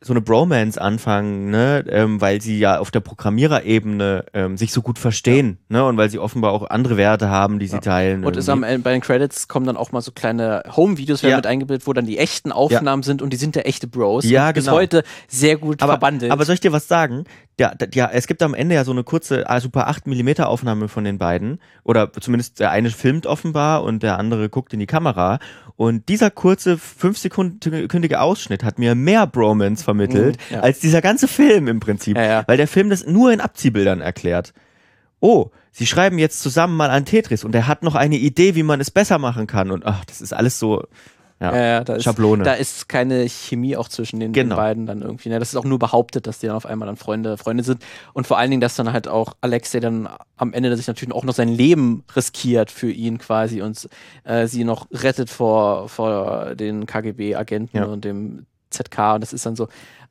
so 0.00 0.12
eine 0.12 0.20
Bromance 0.20 0.80
anfangen, 0.80 1.50
ne, 1.50 1.84
ähm, 1.88 2.20
weil 2.20 2.40
sie 2.40 2.58
ja 2.58 2.78
auf 2.78 2.92
der 2.92 3.00
Programmiererebene 3.00 4.26
ähm, 4.32 4.56
sich 4.56 4.72
so 4.72 4.80
gut 4.80 4.96
verstehen, 4.96 5.58
ne, 5.68 5.84
und 5.84 5.96
weil 5.96 6.08
sie 6.08 6.20
offenbar 6.20 6.52
auch 6.52 6.70
andere 6.70 6.96
Werte 6.96 7.28
haben, 7.30 7.58
die 7.58 7.66
sie 7.66 7.80
teilen. 7.80 8.24
Und 8.24 8.36
ist 8.36 8.48
am 8.48 8.62
Ende, 8.62 8.84
bei 8.84 8.92
den 8.92 9.00
Credits 9.00 9.48
kommen 9.48 9.66
dann 9.66 9.76
auch 9.76 9.90
mal 9.90 10.00
so 10.00 10.12
kleine 10.12 10.62
Home-Videos 10.76 11.22
Ja. 11.22 11.34
mit 11.36 11.46
eingebildet, 11.46 11.86
wo 11.86 11.92
dann 11.92 12.06
die 12.06 12.18
echten 12.18 12.52
Aufnahmen 12.52 13.02
sind 13.02 13.22
und 13.22 13.32
die 13.32 13.36
sind 13.36 13.56
ja 13.56 13.62
echte 13.62 13.88
Bros. 13.88 14.24
Ja, 14.24 14.48
und 14.48 14.54
bis 14.54 14.66
genau. 14.66 14.76
heute 14.76 15.02
sehr 15.26 15.56
gut 15.56 15.82
aber, 15.82 15.94
verbandelt. 15.94 16.30
aber 16.30 16.44
soll 16.44 16.54
ich 16.54 16.60
dir 16.60 16.72
was 16.72 16.86
sagen? 16.86 17.24
Ja, 17.58 17.72
ja, 17.92 18.08
es 18.12 18.28
gibt 18.28 18.40
am 18.44 18.54
Ende 18.54 18.76
ja 18.76 18.84
so 18.84 18.92
eine 18.92 19.02
kurze, 19.02 19.50
ah, 19.50 19.60
super 19.60 19.88
8 19.88 20.06
mm 20.06 20.42
Aufnahme 20.42 20.86
von 20.86 21.02
den 21.02 21.18
beiden. 21.18 21.58
Oder 21.82 22.12
zumindest 22.12 22.60
der 22.60 22.70
eine 22.70 22.90
filmt 22.90 23.26
offenbar 23.26 23.82
und 23.82 24.04
der 24.04 24.16
andere 24.16 24.48
guckt 24.48 24.72
in 24.72 24.78
die 24.78 24.86
Kamera. 24.86 25.40
Und 25.78 26.08
dieser 26.08 26.32
kurze, 26.32 26.76
fünfsekündige 26.76 28.20
Ausschnitt 28.20 28.64
hat 28.64 28.80
mir 28.80 28.96
mehr 28.96 29.28
Bromance 29.28 29.84
vermittelt, 29.84 30.36
Mhm, 30.50 30.54
ja. 30.56 30.60
als 30.60 30.80
dieser 30.80 31.00
ganze 31.00 31.28
Film 31.28 31.68
im 31.68 31.78
Prinzip. 31.78 32.16
Ja, 32.16 32.24
ja. 32.24 32.44
Weil 32.48 32.56
der 32.56 32.66
Film 32.66 32.90
das 32.90 33.06
nur 33.06 33.32
in 33.32 33.40
Abziehbildern 33.40 34.00
erklärt. 34.00 34.52
Oh, 35.20 35.50
sie 35.70 35.86
schreiben 35.86 36.18
jetzt 36.18 36.40
zusammen 36.40 36.76
mal 36.76 36.90
an 36.90 37.04
Tetris 37.04 37.44
und 37.44 37.54
er 37.54 37.68
hat 37.68 37.84
noch 37.84 37.94
eine 37.94 38.16
Idee, 38.16 38.56
wie 38.56 38.64
man 38.64 38.80
es 38.80 38.90
besser 38.90 39.18
machen 39.18 39.46
kann. 39.46 39.70
Und 39.70 39.86
ach, 39.86 40.04
das 40.04 40.20
ist 40.20 40.32
alles 40.32 40.58
so. 40.58 40.82
Ja. 41.40 41.78
Äh, 41.78 41.84
da 41.84 41.94
ist, 41.94 42.02
Schablone. 42.04 42.42
Da 42.42 42.54
ist 42.54 42.88
keine 42.88 43.28
Chemie 43.28 43.76
auch 43.76 43.88
zwischen 43.88 44.18
den, 44.18 44.32
Genau. 44.32 44.54
den 44.54 44.58
beiden 44.58 44.86
dann 44.86 45.02
irgendwie. 45.02 45.28
Ne? 45.28 45.38
Das 45.38 45.50
ist 45.50 45.56
auch 45.56 45.64
nur 45.64 45.78
behauptet, 45.78 46.26
dass 46.26 46.40
die 46.40 46.46
dann 46.48 46.56
auf 46.56 46.66
einmal 46.66 46.86
dann 46.86 46.96
Freunde, 46.96 47.36
Freunde 47.36 47.62
sind. 47.62 47.82
Und 48.12 48.26
vor 48.26 48.38
allen 48.38 48.50
Dingen, 48.50 48.60
dass 48.60 48.74
dann 48.74 48.92
halt 48.92 49.06
auch 49.06 49.34
Alexei 49.40 49.78
dann 49.78 50.08
am 50.36 50.52
Ende 50.52 50.76
sich 50.76 50.88
natürlich 50.88 51.14
auch 51.14 51.22
noch 51.24 51.34
sein 51.34 51.48
Leben 51.48 52.02
riskiert 52.16 52.70
für 52.72 52.90
ihn 52.90 53.18
quasi 53.18 53.62
und 53.62 53.88
äh, 54.24 54.46
sie 54.48 54.64
noch 54.64 54.88
rettet 54.90 55.30
vor, 55.30 55.88
vor 55.88 56.54
den 56.56 56.86
KGB-Agenten 56.86 57.76
Ja. 57.76 57.84
und 57.84 58.04
dem 58.04 58.46
ZK. 58.70 59.14
Und 59.14 59.20
das 59.22 59.32
ist 59.32 59.46
dann 59.46 59.54
so, 59.54 59.68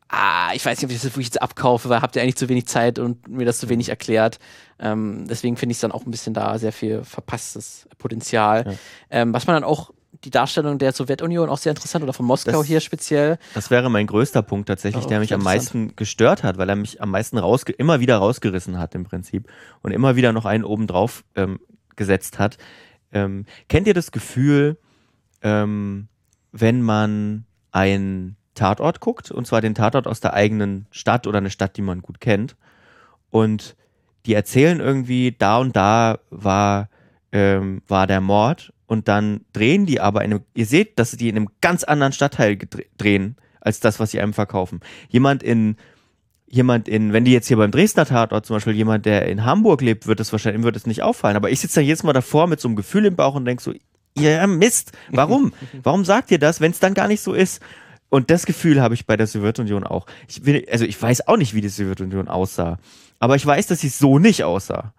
ah, 0.09 0.51
ich 0.53 0.65
weiß 0.65 0.77
nicht, 0.77 0.85
ob 0.85 0.91
ich 0.91 0.97
das 1.01 1.05
wirklich 1.11 1.27
jetzt 1.27 1.41
abkaufe, 1.41 1.89
weil 1.89 2.01
habt 2.01 2.15
ihr 2.15 2.21
eigentlich 2.21 2.37
zu 2.37 2.47
wenig 2.47 2.67
Zeit 2.67 2.99
und 2.99 3.27
mir 3.27 3.45
das 3.45 3.59
zu 3.59 3.67
wenig 3.67 3.89
erklärt. 3.89 4.39
Ähm, 4.79 5.25
deswegen 5.29 5.57
finde 5.57 5.71
ich 5.71 5.77
es 5.77 5.81
dann 5.81 5.91
auch 5.91 6.05
ein 6.05 6.11
bisschen 6.11 6.33
da 6.33 6.57
sehr 6.57 6.71
viel 6.71 7.03
verpasstes 7.03 7.85
Potenzial. 7.97 8.63
Ja. 8.65 8.73
Ähm, 9.09 9.33
was 9.33 9.45
man 9.45 9.55
dann 9.57 9.65
auch 9.65 9.91
die 10.23 10.29
Darstellung 10.29 10.77
der 10.77 10.91
Sowjetunion 10.93 11.49
auch 11.49 11.57
sehr 11.57 11.71
interessant 11.71 12.03
oder 12.03 12.13
von 12.13 12.25
Moskau 12.25 12.51
Das- 12.59 12.65
hier 12.65 12.79
speziell. 12.79 13.37
Das 13.53 13.69
wäre 13.69 13.89
mein 13.89 14.07
größter 14.07 14.41
Punkt 14.41 14.67
tatsächlich, 14.67 15.05
Oh, 15.05 15.09
der 15.09 15.19
mich 15.19 15.33
am 15.33 15.43
meisten 15.43 15.95
gestört 15.95 16.43
hat, 16.43 16.57
weil 16.57 16.69
er 16.69 16.75
mich 16.75 17.01
am 17.01 17.11
meisten 17.11 17.37
rausge 17.37 17.71
immer 17.73 17.99
wieder 17.99 18.17
rausgerissen 18.17 18.77
hat 18.79 18.95
im 18.95 19.03
Prinzip 19.03 19.47
und 19.81 19.91
immer 19.91 20.15
wieder 20.15 20.33
noch 20.33 20.45
einen 20.45 20.63
oben 20.63 20.87
drauf 20.87 21.23
ähm, 21.35 21.59
gesetzt 21.95 22.39
hat. 22.39 22.57
Ähm, 23.11 23.45
kennt 23.69 23.87
ihr 23.87 23.93
das 23.93 24.11
Gefühl, 24.11 24.77
ähm, 25.41 26.07
wenn 26.51 26.81
man 26.81 27.45
einen 27.71 28.35
Tatort 28.55 28.99
guckt, 28.99 29.29
und 29.31 29.45
zwar 29.45 29.61
den 29.61 29.75
Tatort 29.75 30.07
aus 30.07 30.19
der 30.19 30.33
eigenen 30.33 30.87
Stadt 30.91 31.27
oder 31.27 31.37
eine 31.37 31.51
Stadt, 31.51 31.77
die 31.77 31.81
man 31.83 32.01
gut 32.01 32.19
kennt, 32.19 32.55
und 33.29 33.75
die 34.25 34.33
erzählen 34.33 34.79
irgendwie, 34.79 35.35
da 35.37 35.59
und 35.59 35.75
da 35.75 36.19
war, 36.29 36.89
ähm, 37.31 37.81
war 37.87 38.07
der 38.07 38.19
Mord 38.19 38.73
und 38.87 39.07
dann 39.07 39.41
drehen 39.53 39.85
die 39.85 39.99
aber 39.99 40.23
in 40.23 40.33
einem, 40.33 40.43
ihr 40.55 40.65
seht, 40.65 40.97
dass 40.97 41.11
die 41.11 41.29
in 41.29 41.35
einem 41.35 41.49
ganz 41.61 41.83
anderen 41.83 42.13
Stadtteil 42.13 42.57
drehen, 42.97 43.35
als 43.61 43.79
das, 43.79 43.99
was 43.99 44.11
sie 44.11 44.21
einem 44.21 44.33
verkaufen. 44.33 44.79
Jemand 45.09 45.43
in, 45.43 45.75
jemand 46.47 46.87
in, 46.87 47.11
wenn 47.11 47.25
die 47.25 47.33
jetzt 47.33 47.47
hier 47.47 47.57
beim 47.57 47.71
Dresdner 47.71 48.05
Tatort 48.05 48.45
zum 48.45 48.55
Beispiel, 48.55 48.73
jemand, 48.73 49.05
der 49.05 49.27
in 49.27 49.43
Hamburg 49.43 49.81
lebt, 49.81 50.07
wird 50.07 50.21
es 50.21 50.31
wahrscheinlich, 50.31 50.61
ihm 50.61 50.63
wird 50.63 50.77
es 50.77 50.87
nicht 50.87 51.03
auffallen. 51.03 51.35
Aber 51.35 51.49
ich 51.51 51.59
sitze 51.59 51.75
da 51.75 51.81
jedes 51.81 52.03
Mal 52.03 52.13
davor 52.13 52.47
mit 52.47 52.61
so 52.61 52.69
einem 52.69 52.77
Gefühl 52.77 53.05
im 53.05 53.15
Bauch 53.17 53.35
und 53.35 53.45
denk 53.45 53.59
so, 53.59 53.73
ja, 54.17 54.47
Mist, 54.47 54.93
warum? 55.09 55.53
warum 55.83 56.05
sagt 56.05 56.31
ihr 56.31 56.39
das, 56.39 56.61
wenn 56.61 56.71
es 56.71 56.79
dann 56.79 56.93
gar 56.93 57.09
nicht 57.09 57.21
so 57.21 57.33
ist? 57.33 57.61
Und 58.09 58.31
das 58.31 58.45
Gefühl 58.45 58.81
habe 58.81 58.93
ich 58.93 59.05
bei 59.05 59.17
der 59.17 59.27
Sowjetunion 59.27 59.83
auch. 59.83 60.05
Ich 60.29 60.45
will, 60.45 60.65
also 60.71 60.85
ich 60.85 60.99
weiß 60.99 61.27
auch 61.27 61.35
nicht, 61.35 61.53
wie 61.53 61.61
die 61.61 61.67
Sowjetunion 61.67 62.29
aussah. 62.29 62.79
Aber 63.19 63.35
ich 63.35 63.45
weiß, 63.45 63.67
dass 63.67 63.81
sie 63.81 63.89
so 63.89 64.17
nicht 64.17 64.45
aussah. 64.45 64.93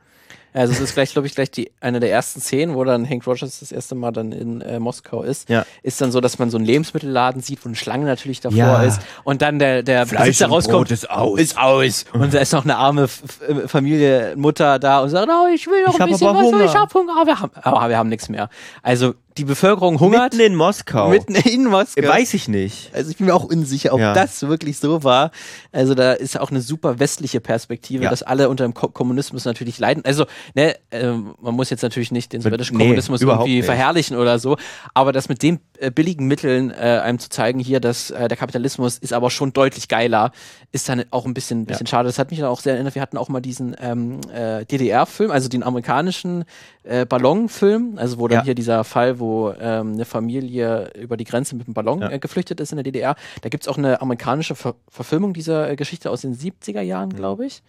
Also 0.58 0.72
es 0.72 0.80
ist 0.80 0.94
gleich, 0.94 1.12
glaube 1.12 1.26
ich, 1.28 1.34
gleich 1.34 1.50
die 1.50 1.70
eine 1.80 2.00
der 2.00 2.10
ersten 2.10 2.40
Szenen, 2.40 2.74
wo 2.74 2.82
dann 2.84 3.08
Hank 3.08 3.26
Rogers 3.26 3.60
das 3.60 3.70
erste 3.72 3.94
Mal 3.94 4.10
dann 4.12 4.32
in 4.32 4.60
äh, 4.60 4.78
Moskau 4.78 5.22
ist. 5.22 5.48
Ja. 5.48 5.64
Ist 5.82 6.00
dann 6.00 6.10
so, 6.12 6.20
dass 6.20 6.38
man 6.38 6.50
so 6.50 6.56
einen 6.56 6.66
Lebensmittelladen 6.66 7.40
sieht, 7.42 7.64
wo 7.64 7.68
eine 7.68 7.76
Schlange 7.76 8.04
natürlich 8.06 8.40
davor 8.40 8.58
Ja. 8.58 8.82
ist 8.82 9.00
und 9.24 9.40
dann 9.42 9.58
der, 9.58 9.82
der 9.82 10.06
Fleisch 10.06 10.26
Besitzer 10.26 10.48
rauskommt. 10.48 10.90
Ist 10.90 11.08
aus. 11.10 11.38
Ist 11.40 11.58
aus. 11.58 12.04
Und 12.12 12.34
da 12.34 12.38
ist 12.40 12.52
noch 12.52 12.64
eine 12.64 12.76
arme 12.76 13.02
F 13.04 13.22
F 13.46 13.70
Familie, 13.70 14.34
Mutter 14.36 14.78
da 14.78 15.00
und 15.00 15.10
sagt, 15.10 15.28
oh, 15.30 15.46
ich 15.54 15.66
will 15.66 15.84
noch 15.84 15.94
Ich 15.94 16.00
ein 16.00 16.08
bisschen 16.10 16.34
was, 16.34 16.42
Hunger. 16.42 16.64
ich 16.64 16.74
hab 16.74 16.92
Hunger, 16.92 17.12
aber 17.20 17.26
wir 17.26 17.40
haben, 17.40 17.52
aber 17.62 17.88
wir 17.88 17.96
haben 17.96 18.08
nichts 18.08 18.28
mehr. 18.28 18.48
Also 18.82 19.14
die 19.38 19.44
Bevölkerung 19.44 20.00
hungert 20.00 20.32
Mitten 20.34 20.40
in 20.52 20.54
Moskau. 20.56 21.08
mitten 21.08 21.34
in 21.34 21.64
Moskau. 21.64 22.02
Weiß 22.08 22.34
ich 22.34 22.48
nicht. 22.48 22.90
Also 22.94 23.10
ich 23.10 23.16
bin 23.16 23.26
mir 23.26 23.34
auch 23.34 23.44
unsicher, 23.44 23.92
ob 23.94 24.00
Ja. 24.00 24.12
das 24.12 24.42
wirklich 24.46 24.78
so 24.78 25.04
war. 25.04 25.30
Also 25.72 25.94
da 25.94 26.12
ist 26.12 26.38
auch 26.38 26.50
eine 26.50 26.60
super 26.60 26.98
westliche 26.98 27.40
Perspektive, 27.40 28.04
Ja. 28.04 28.10
dass 28.10 28.22
alle 28.22 28.48
unter 28.48 28.64
dem 28.64 28.74
Ko 28.74 28.88
Kommunismus 28.88 29.44
natürlich 29.44 29.78
leiden. 29.78 30.04
Also 30.04 30.26
ne, 30.54 30.74
ähm, 30.90 31.34
man 31.40 31.54
muss 31.54 31.70
jetzt 31.70 31.82
natürlich 31.82 32.10
nicht 32.10 32.32
den 32.32 32.40
sowjetischen 32.42 32.76
Nee, 32.76 32.84
Kommunismus 32.84 33.22
irgendwie 33.22 33.56
nicht. 33.56 33.64
verherrlichen 33.66 34.16
oder 34.16 34.38
so, 34.38 34.56
aber 34.94 35.12
das 35.12 35.28
mit 35.28 35.42
den 35.42 35.60
äh, 35.78 35.90
billigen 35.90 36.26
Mitteln 36.26 36.70
äh, 36.70 36.74
einem 37.04 37.18
zu 37.20 37.28
zeigen 37.28 37.60
hier, 37.60 37.78
dass 37.80 38.10
äh, 38.10 38.26
der 38.28 38.36
Kapitalismus 38.36 38.98
ist 38.98 39.12
aber 39.12 39.30
schon 39.30 39.52
deutlich 39.52 39.86
geiler, 39.88 40.32
ist 40.72 40.88
dann 40.88 41.04
auch 41.12 41.24
ein 41.26 41.34
bisschen, 41.34 41.64
bisschen 41.66 41.86
schade. 41.86 42.08
Das 42.08 42.18
hat 42.18 42.30
mich 42.30 42.40
dann 42.40 42.48
auch 42.48 42.60
sehr 42.60 42.74
erinnert. 42.74 42.94
Wir 42.96 43.02
hatten 43.02 43.16
auch 43.16 43.28
mal 43.28 43.40
diesen 43.40 43.76
ähm, 43.80 44.20
äh, 44.34 44.64
DDR-Film, 44.66 45.30
also 45.30 45.48
den 45.48 45.62
amerikanischen 45.62 46.44
äh, 46.82 47.04
Ballonfilm, 47.06 47.94
also 47.98 48.18
wo 48.18 48.26
dann 48.28 48.38
Ja. 48.38 48.44
hier 48.44 48.54
dieser 48.54 48.82
Fall, 48.82 49.20
wo 49.20 49.27
ähm, 49.58 49.92
eine 49.94 50.04
Familie 50.04 50.90
über 50.98 51.16
die 51.16 51.24
Grenze 51.24 51.56
mit 51.56 51.66
dem 51.66 51.74
Ballon 51.74 52.00
Ja. 52.00 52.10
äh, 52.10 52.18
geflüchtet 52.18 52.60
ist 52.60 52.72
in 52.72 52.76
der 52.76 52.84
DDR. 52.84 53.14
Da 53.42 53.48
gibt 53.48 53.64
es 53.64 53.68
auch 53.68 53.78
eine 53.78 54.00
amerikanische 54.00 54.54
Ver 54.54 54.74
Verfilmung 54.88 55.32
dieser 55.34 55.70
äh, 55.70 55.76
Geschichte 55.76 56.10
aus 56.10 56.20
den 56.22 56.34
70er 56.34 56.80
Jahren, 56.82 57.10
glaube 57.10 57.46
ich. 57.46 57.62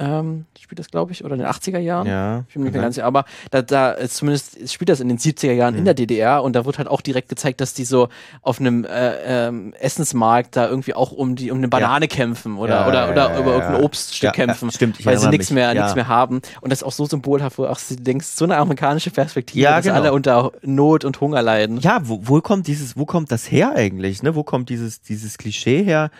Ähm, 0.00 0.46
spielt 0.60 0.78
das, 0.78 0.90
glaube 0.90 1.10
ich, 1.10 1.24
oder 1.24 1.34
in 1.34 1.40
den 1.40 1.48
80er 1.48 1.78
Jahren? 1.80 2.06
Ja. 2.06 2.44
Ich 2.48 2.54
bin 2.54 2.62
mir 2.62 2.70
ganz 2.70 2.94
sicher, 2.94 3.06
aber 3.06 3.24
da, 3.50 3.62
da 3.62 3.90
ist 3.90 4.14
zumindest 4.16 4.72
spielt 4.72 4.88
das 4.88 5.00
in 5.00 5.08
den 5.08 5.18
70er 5.18 5.52
Jahren 5.52 5.74
Mhm. 5.74 5.78
in 5.80 5.84
der 5.86 5.94
DDR 5.94 6.42
und 6.44 6.54
da 6.54 6.64
wird 6.64 6.78
halt 6.78 6.86
auch 6.86 7.00
direkt 7.00 7.28
gezeigt, 7.28 7.60
dass 7.60 7.74
die 7.74 7.84
so 7.84 8.08
auf 8.42 8.60
einem 8.60 8.84
äh, 8.84 9.48
ähm, 9.48 9.74
Essensmarkt 9.80 10.54
da 10.56 10.68
irgendwie 10.68 10.94
auch 10.94 11.10
um 11.10 11.34
die 11.34 11.50
um 11.50 11.58
eine 11.58 11.66
Banane 11.68 12.06
kämpfen 12.06 12.56
oder 12.58 12.82
Ja, 12.82 12.88
oder, 12.88 13.04
ja, 13.06 13.10
oder 13.10 13.32
ja, 13.32 13.40
über 13.40 13.50
ja. 13.50 13.56
irgendein 13.58 13.82
Obststück 13.84 14.22
Ja, 14.22 14.28
ja, 14.28 14.32
kämpfen, 14.46 14.70
stimmt, 14.70 15.04
weil 15.04 15.18
sie 15.18 15.28
nichts 15.30 15.50
mehr 15.50 15.72
Ja. 15.72 15.82
nichts 15.82 15.96
mehr 15.96 16.06
haben 16.06 16.40
und 16.60 16.70
das 16.70 16.80
ist 16.80 16.84
auch 16.84 16.92
so 16.92 17.04
symbolhaft, 17.06 17.58
wo 17.58 17.66
ach, 17.66 17.80
du 17.88 17.96
denkst 17.96 18.26
so 18.28 18.44
eine 18.44 18.56
amerikanische 18.56 19.10
Perspektive, 19.10 19.64
Ja, 19.64 19.76
dass 19.76 19.84
genau. 19.86 19.96
alle 19.96 20.12
unter 20.12 20.52
Not 20.62 21.04
und 21.04 21.20
Hunger 21.20 21.42
leiden. 21.42 21.80
Ja, 21.80 22.00
wo, 22.04 22.20
wo 22.22 22.40
kommt 22.40 22.68
dieses, 22.68 22.96
wo 22.96 23.04
kommt 23.04 23.32
das 23.32 23.50
her 23.50 23.72
eigentlich? 23.74 24.22
Ne? 24.22 24.34
Wo 24.36 24.44
kommt 24.44 24.68
dieses, 24.68 25.00
dieses 25.00 25.38
Klischee 25.38 25.82
her, 25.82 26.10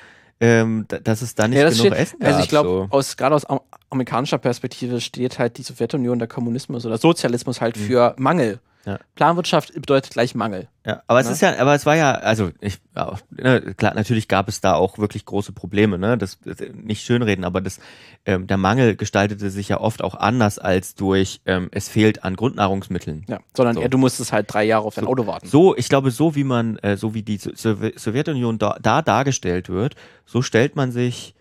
ähm, 0.41 0.85
da- 0.89 0.99
dass 1.01 1.23
es 1.23 1.35
da 1.35 1.49
nicht 1.49 1.59
Ja, 1.59 1.65
genug 1.69 1.79
steht, 1.87 1.93
Essen 1.95 2.19
gab? 2.21 2.29
also 2.29 2.41
ich 2.41 2.49
glaube, 2.49 2.69
so. 2.69 2.97
aus, 2.97 3.17
gerade 3.17 3.35
aus 3.35 3.45
am- 3.45 3.61
amerikanischer 3.91 4.39
Perspektive 4.39 5.01
steht 5.01 5.39
halt 5.39 5.59
die 5.59 5.63
Sowjetunion, 5.63 6.19
der 6.19 6.29
Kommunismus 6.29 6.87
oder 6.87 6.99
Sozialismus 6.99 7.61
halt 7.61 7.77
Mhm. 7.77 7.81
für 7.81 8.15
Mangel. 8.19 8.61
Ja. 8.89 8.99
Planwirtschaft 9.17 9.75
bedeutet 9.75 10.13
gleich 10.13 10.35
Mangel. 10.35 10.67
Ja, 10.87 11.03
aber 11.07 11.21
es 11.21 11.27
Ne? 11.27 11.33
ist 11.33 11.43
ja, 11.43 11.59
aber 11.59 11.75
es 11.75 11.85
war 11.85 11.95
ja, 11.95 12.13
also 12.13 12.53
ich, 12.61 12.79
ja, 12.97 13.17
ne, 13.31 13.75
klar, 13.77 13.93
natürlich 13.95 14.29
gab 14.29 14.49
es 14.49 14.63
da 14.63 14.73
auch 14.75 14.97
wirklich 14.97 15.27
große 15.27 15.53
Probleme, 15.53 15.99
ne? 15.99 16.17
Das, 16.17 16.39
das 16.43 16.57
nicht 16.73 17.05
schönreden, 17.05 17.45
aber 17.45 17.61
das, 17.61 17.81
ähm, 18.25 18.47
der 18.47 18.57
Mangel 18.57 18.97
gestaltete 18.97 19.51
sich 19.51 19.69
ja 19.69 19.79
oft 19.79 20.03
auch 20.03 20.15
anders 20.15 20.59
als 20.59 20.95
durch 20.95 21.43
ähm, 21.45 21.69
es 21.71 21.91
fehlt 21.91 22.25
an 22.25 22.35
Grundnahrungsmitteln. 22.35 23.27
Ja, 23.29 23.41
sondern 23.55 23.75
So. 23.75 23.83
eher, 23.83 23.91
du 23.91 23.99
musstest 23.99 24.33
halt 24.33 24.47
drei 24.51 24.65
Jahre 24.65 24.85
auf 24.87 24.95
dein 24.95 25.05
So. 25.05 25.11
Auto 25.11 25.27
warten. 25.27 25.47
So, 25.47 25.77
ich 25.77 25.91
glaube, 25.91 26.11
so 26.11 26.35
wie 26.35 26.45
man, 26.45 26.79
äh, 26.79 26.97
so 26.97 27.13
wie 27.13 27.23
die 27.23 27.37
Sow- 27.37 27.53
Sow- 27.55 27.93
Sowjetunion 27.99 28.59
da, 28.59 28.79
da 28.81 29.03
dargestellt 29.03 29.69
wird, 29.69 29.97
so 30.25 30.41
stellt 30.41 30.77
man 30.77 30.93
sich, 30.93 31.35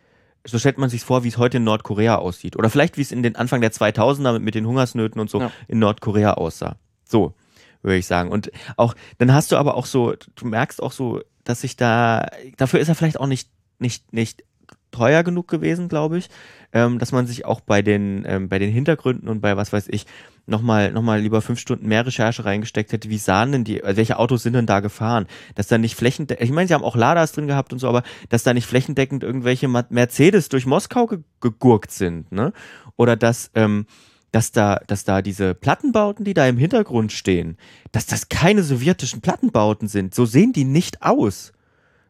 so 0.46 0.60
stellt 0.60 0.78
man 0.78 0.90
sich 0.90 1.04
vor, 1.04 1.24
wie 1.24 1.30
es 1.30 1.38
heute 1.38 1.58
in 1.58 1.64
Nordkorea 1.64 2.16
aussieht. 2.18 2.58
Oder 2.58 2.70
vielleicht 2.70 2.98
wie 2.98 3.02
es 3.02 3.12
in 3.14 3.24
den 3.24 3.36
Anfang 3.38 3.62
der 3.62 3.72
2000er 3.72 4.34
mit, 4.34 4.42
mit 4.44 4.56
den 4.56 4.66
Hungersnöten 4.66 5.22
und 5.22 5.30
so 5.30 5.40
Ja. 5.40 5.52
in 5.70 5.80
Nordkorea 5.80 6.34
aussah. 6.34 6.76
So, 7.08 7.34
würde 7.82 7.98
ich 7.98 8.08
sagen. 8.08 8.32
Und 8.32 8.52
auch, 8.76 8.96
dann 9.18 9.34
hast 9.34 9.52
du 9.52 9.58
aber 9.58 9.76
auch 9.76 9.86
so, 9.86 10.14
du 10.36 10.46
merkst 10.46 10.82
auch 10.82 10.92
so, 10.92 11.22
dass 11.44 11.62
sich 11.62 11.76
da, 11.76 12.28
dafür 12.58 12.80
ist 12.80 12.90
er 12.90 12.96
vielleicht 12.96 13.20
auch 13.20 13.28
nicht, 13.28 13.50
nicht, 13.80 14.14
nicht 14.14 14.44
teuer 14.92 15.24
genug 15.24 15.48
gewesen, 15.48 15.90
glaube 15.90 16.18
ich, 16.18 16.30
ähm, 16.74 17.00
dass 17.00 17.12
man 17.12 17.28
sich 17.28 17.46
auch 17.46 17.62
bei 17.62 17.82
den, 17.82 18.24
ähm, 18.28 18.50
bei 18.50 18.60
den 18.60 18.72
Hintergründen 18.72 19.30
und 19.30 19.42
bei 19.42 19.56
was 19.56 19.72
weiß 19.72 19.88
ich, 19.90 20.06
nochmal 20.46 20.92
noch 20.92 21.16
lieber 21.18 21.42
fünf 21.42 21.60
Stunden 21.60 21.88
mehr 21.88 22.06
Recherche 22.06 22.46
reingesteckt 22.46 22.92
hätte, 22.94 23.10
wie 23.10 23.18
sahen 23.18 23.52
denn 23.52 23.64
die, 23.64 23.84
also 23.84 23.98
welche 23.98 24.18
Autos 24.18 24.44
sind 24.44 24.54
denn 24.54 24.66
da 24.66 24.80
gefahren? 24.80 25.28
Dass 25.56 25.68
da 25.68 25.78
nicht 25.78 25.96
flächendeckend, 25.96 26.44
ich 26.44 26.54
meine, 26.54 26.68
sie 26.68 26.74
haben 26.74 26.84
auch 26.84 26.96
Ladas 26.96 27.34
drin 27.34 27.48
gehabt 27.48 27.74
und 27.74 27.80
so, 27.80 27.88
aber 27.88 28.04
dass 28.30 28.44
da 28.44 28.54
nicht 28.54 28.66
flächendeckend 28.66 29.24
irgendwelche 29.24 29.68
Mercedes 29.68 30.50
durch 30.50 30.66
Moskau 30.66 31.06
ge 31.06 31.20
gegurkt 31.42 31.92
sind, 31.92 32.32
ne? 32.32 32.54
Oder 32.96 33.16
dass, 33.16 33.52
ähm, 33.54 33.86
dass 34.32 34.52
da, 34.52 34.82
dass 34.88 35.04
da 35.04 35.22
diese 35.22 35.56
Plattenbauten, 35.56 36.26
die 36.26 36.34
da 36.34 36.48
im 36.48 36.58
Hintergrund 36.58 37.12
stehen, 37.12 37.58
dass 37.92 38.06
das 38.06 38.30
keine 38.30 38.64
sowjetischen 38.64 39.22
Plattenbauten 39.22 39.88
sind. 39.88 40.14
So 40.14 40.26
sehen 40.26 40.54
die 40.54 40.66
nicht 40.66 41.02
aus. 41.02 41.54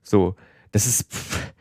So, 0.03 0.35
das 0.71 0.87
ist. 0.87 1.11
Pff, 1.11 1.51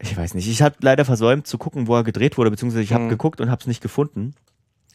ich 0.00 0.16
weiß 0.16 0.34
nicht. 0.34 0.48
Ich 0.48 0.62
habe 0.62 0.76
leider 0.80 1.04
versäumt 1.04 1.46
zu 1.46 1.58
gucken, 1.58 1.86
wo 1.86 1.94
er 1.94 2.04
gedreht 2.04 2.36
wurde, 2.36 2.50
beziehungsweise 2.50 2.82
ich 2.82 2.92
habe 2.92 3.04
Mhm. 3.04 3.08
geguckt 3.10 3.40
und 3.40 3.50
habe 3.50 3.60
es 3.60 3.66
nicht 3.66 3.80
gefunden. 3.80 4.34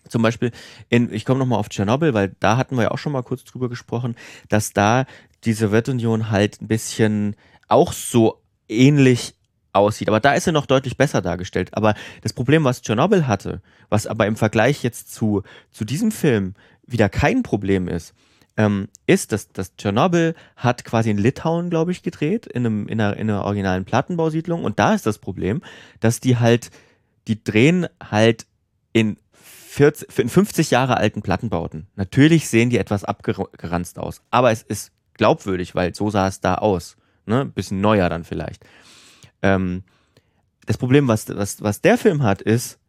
Zum 0.09 0.21
Beispiel, 0.21 0.51
in, 0.89 1.11
ich 1.11 1.25
komme 1.25 1.39
nochmal 1.39 1.59
auf 1.59 1.69
Tschernobyl, 1.69 2.13
weil 2.13 2.35
da 2.39 2.57
hatten 2.57 2.75
wir 2.75 2.83
ja 2.83 2.91
auch 2.91 2.97
schon 2.97 3.11
mal 3.11 3.23
kurz 3.23 3.43
drüber 3.43 3.69
gesprochen, 3.69 4.15
dass 4.49 4.71
da 4.73 5.05
die 5.43 5.53
Sowjetunion 5.53 6.29
halt 6.29 6.61
ein 6.61 6.67
bisschen 6.67 7.35
auch 7.67 7.93
so 7.93 8.41
ähnlich 8.69 9.35
aussieht. 9.77 10.09
Aber 10.09 10.19
da 10.19 10.33
ist 10.33 10.45
sie 10.45 10.51
noch 10.51 10.65
deutlich 10.65 10.97
besser 10.97 11.21
dargestellt. 11.21 11.69
Aber 11.73 11.95
das 12.21 12.33
Problem, 12.33 12.63
was 12.63 12.81
Tschernobyl 12.81 13.27
hatte, 13.27 13.61
was 13.89 14.07
aber 14.07 14.27
im 14.27 14.35
Vergleich 14.35 14.83
jetzt 14.83 15.13
zu, 15.13 15.43
zu 15.71 15.85
diesem 15.85 16.11
Film 16.11 16.55
wieder 16.85 17.09
kein 17.09 17.43
Problem 17.43 17.87
ist, 17.87 18.13
ähm, 18.57 18.87
ist, 19.05 19.31
dass, 19.31 19.51
dass 19.51 19.75
Tschernobyl 19.75 20.33
hat 20.55 20.83
quasi 20.83 21.11
in 21.11 21.17
Litauen, 21.17 21.69
glaube 21.69 21.91
ich, 21.91 22.01
gedreht, 22.01 22.47
in, 22.47 22.65
einem, 22.65 22.87
in, 22.87 22.99
einer, 22.99 23.15
in 23.15 23.29
einer 23.29 23.43
originalen 23.43 23.85
Plattenbausiedlung. 23.85 24.63
Und 24.63 24.79
da 24.79 24.93
ist 24.93 25.05
das 25.05 25.19
Problem, 25.19 25.61
dass 25.99 26.19
die 26.19 26.37
halt, 26.37 26.71
die 27.27 27.43
drehen 27.43 27.87
halt 28.03 28.47
in 28.93 29.17
40, 29.77 30.17
in 30.17 30.29
50 30.29 30.71
Jahre 30.71 30.97
alten 30.97 31.21
Plattenbauten. 31.21 31.85
Natürlich 31.95 32.49
sehen 32.49 32.71
die 32.71 32.79
etwas 32.79 33.03
abgeranzt 33.03 33.99
aus, 33.99 34.21
aber 34.31 34.51
es 34.51 34.63
ist 34.63 34.91
glaubwürdig, 35.13 35.75
weil 35.75 35.93
so 35.93 36.09
sah 36.09 36.27
es 36.27 36.41
da 36.41 36.55
aus. 36.55 36.97
Ne? 37.27 37.45
Bisschen 37.45 37.81
neuer 37.81 38.09
dann 38.09 38.23
vielleicht. 38.23 38.65
Ähm, 39.41 39.83
das 40.65 40.77
Problem, 40.77 41.07
was, 41.07 41.27
was, 41.29 41.61
was 41.61 41.81
der 41.81 41.97
Film 41.97 42.23
hat, 42.23 42.41
ist, 42.41 42.79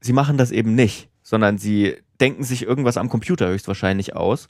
sie 0.00 0.12
machen 0.12 0.38
das 0.38 0.50
eben 0.50 0.74
nicht, 0.74 1.08
sondern 1.22 1.58
sie 1.58 1.96
denken 2.20 2.44
sich 2.44 2.62
irgendwas 2.62 2.96
am 2.96 3.08
Computer 3.08 3.48
höchstwahrscheinlich 3.48 4.16
aus 4.16 4.48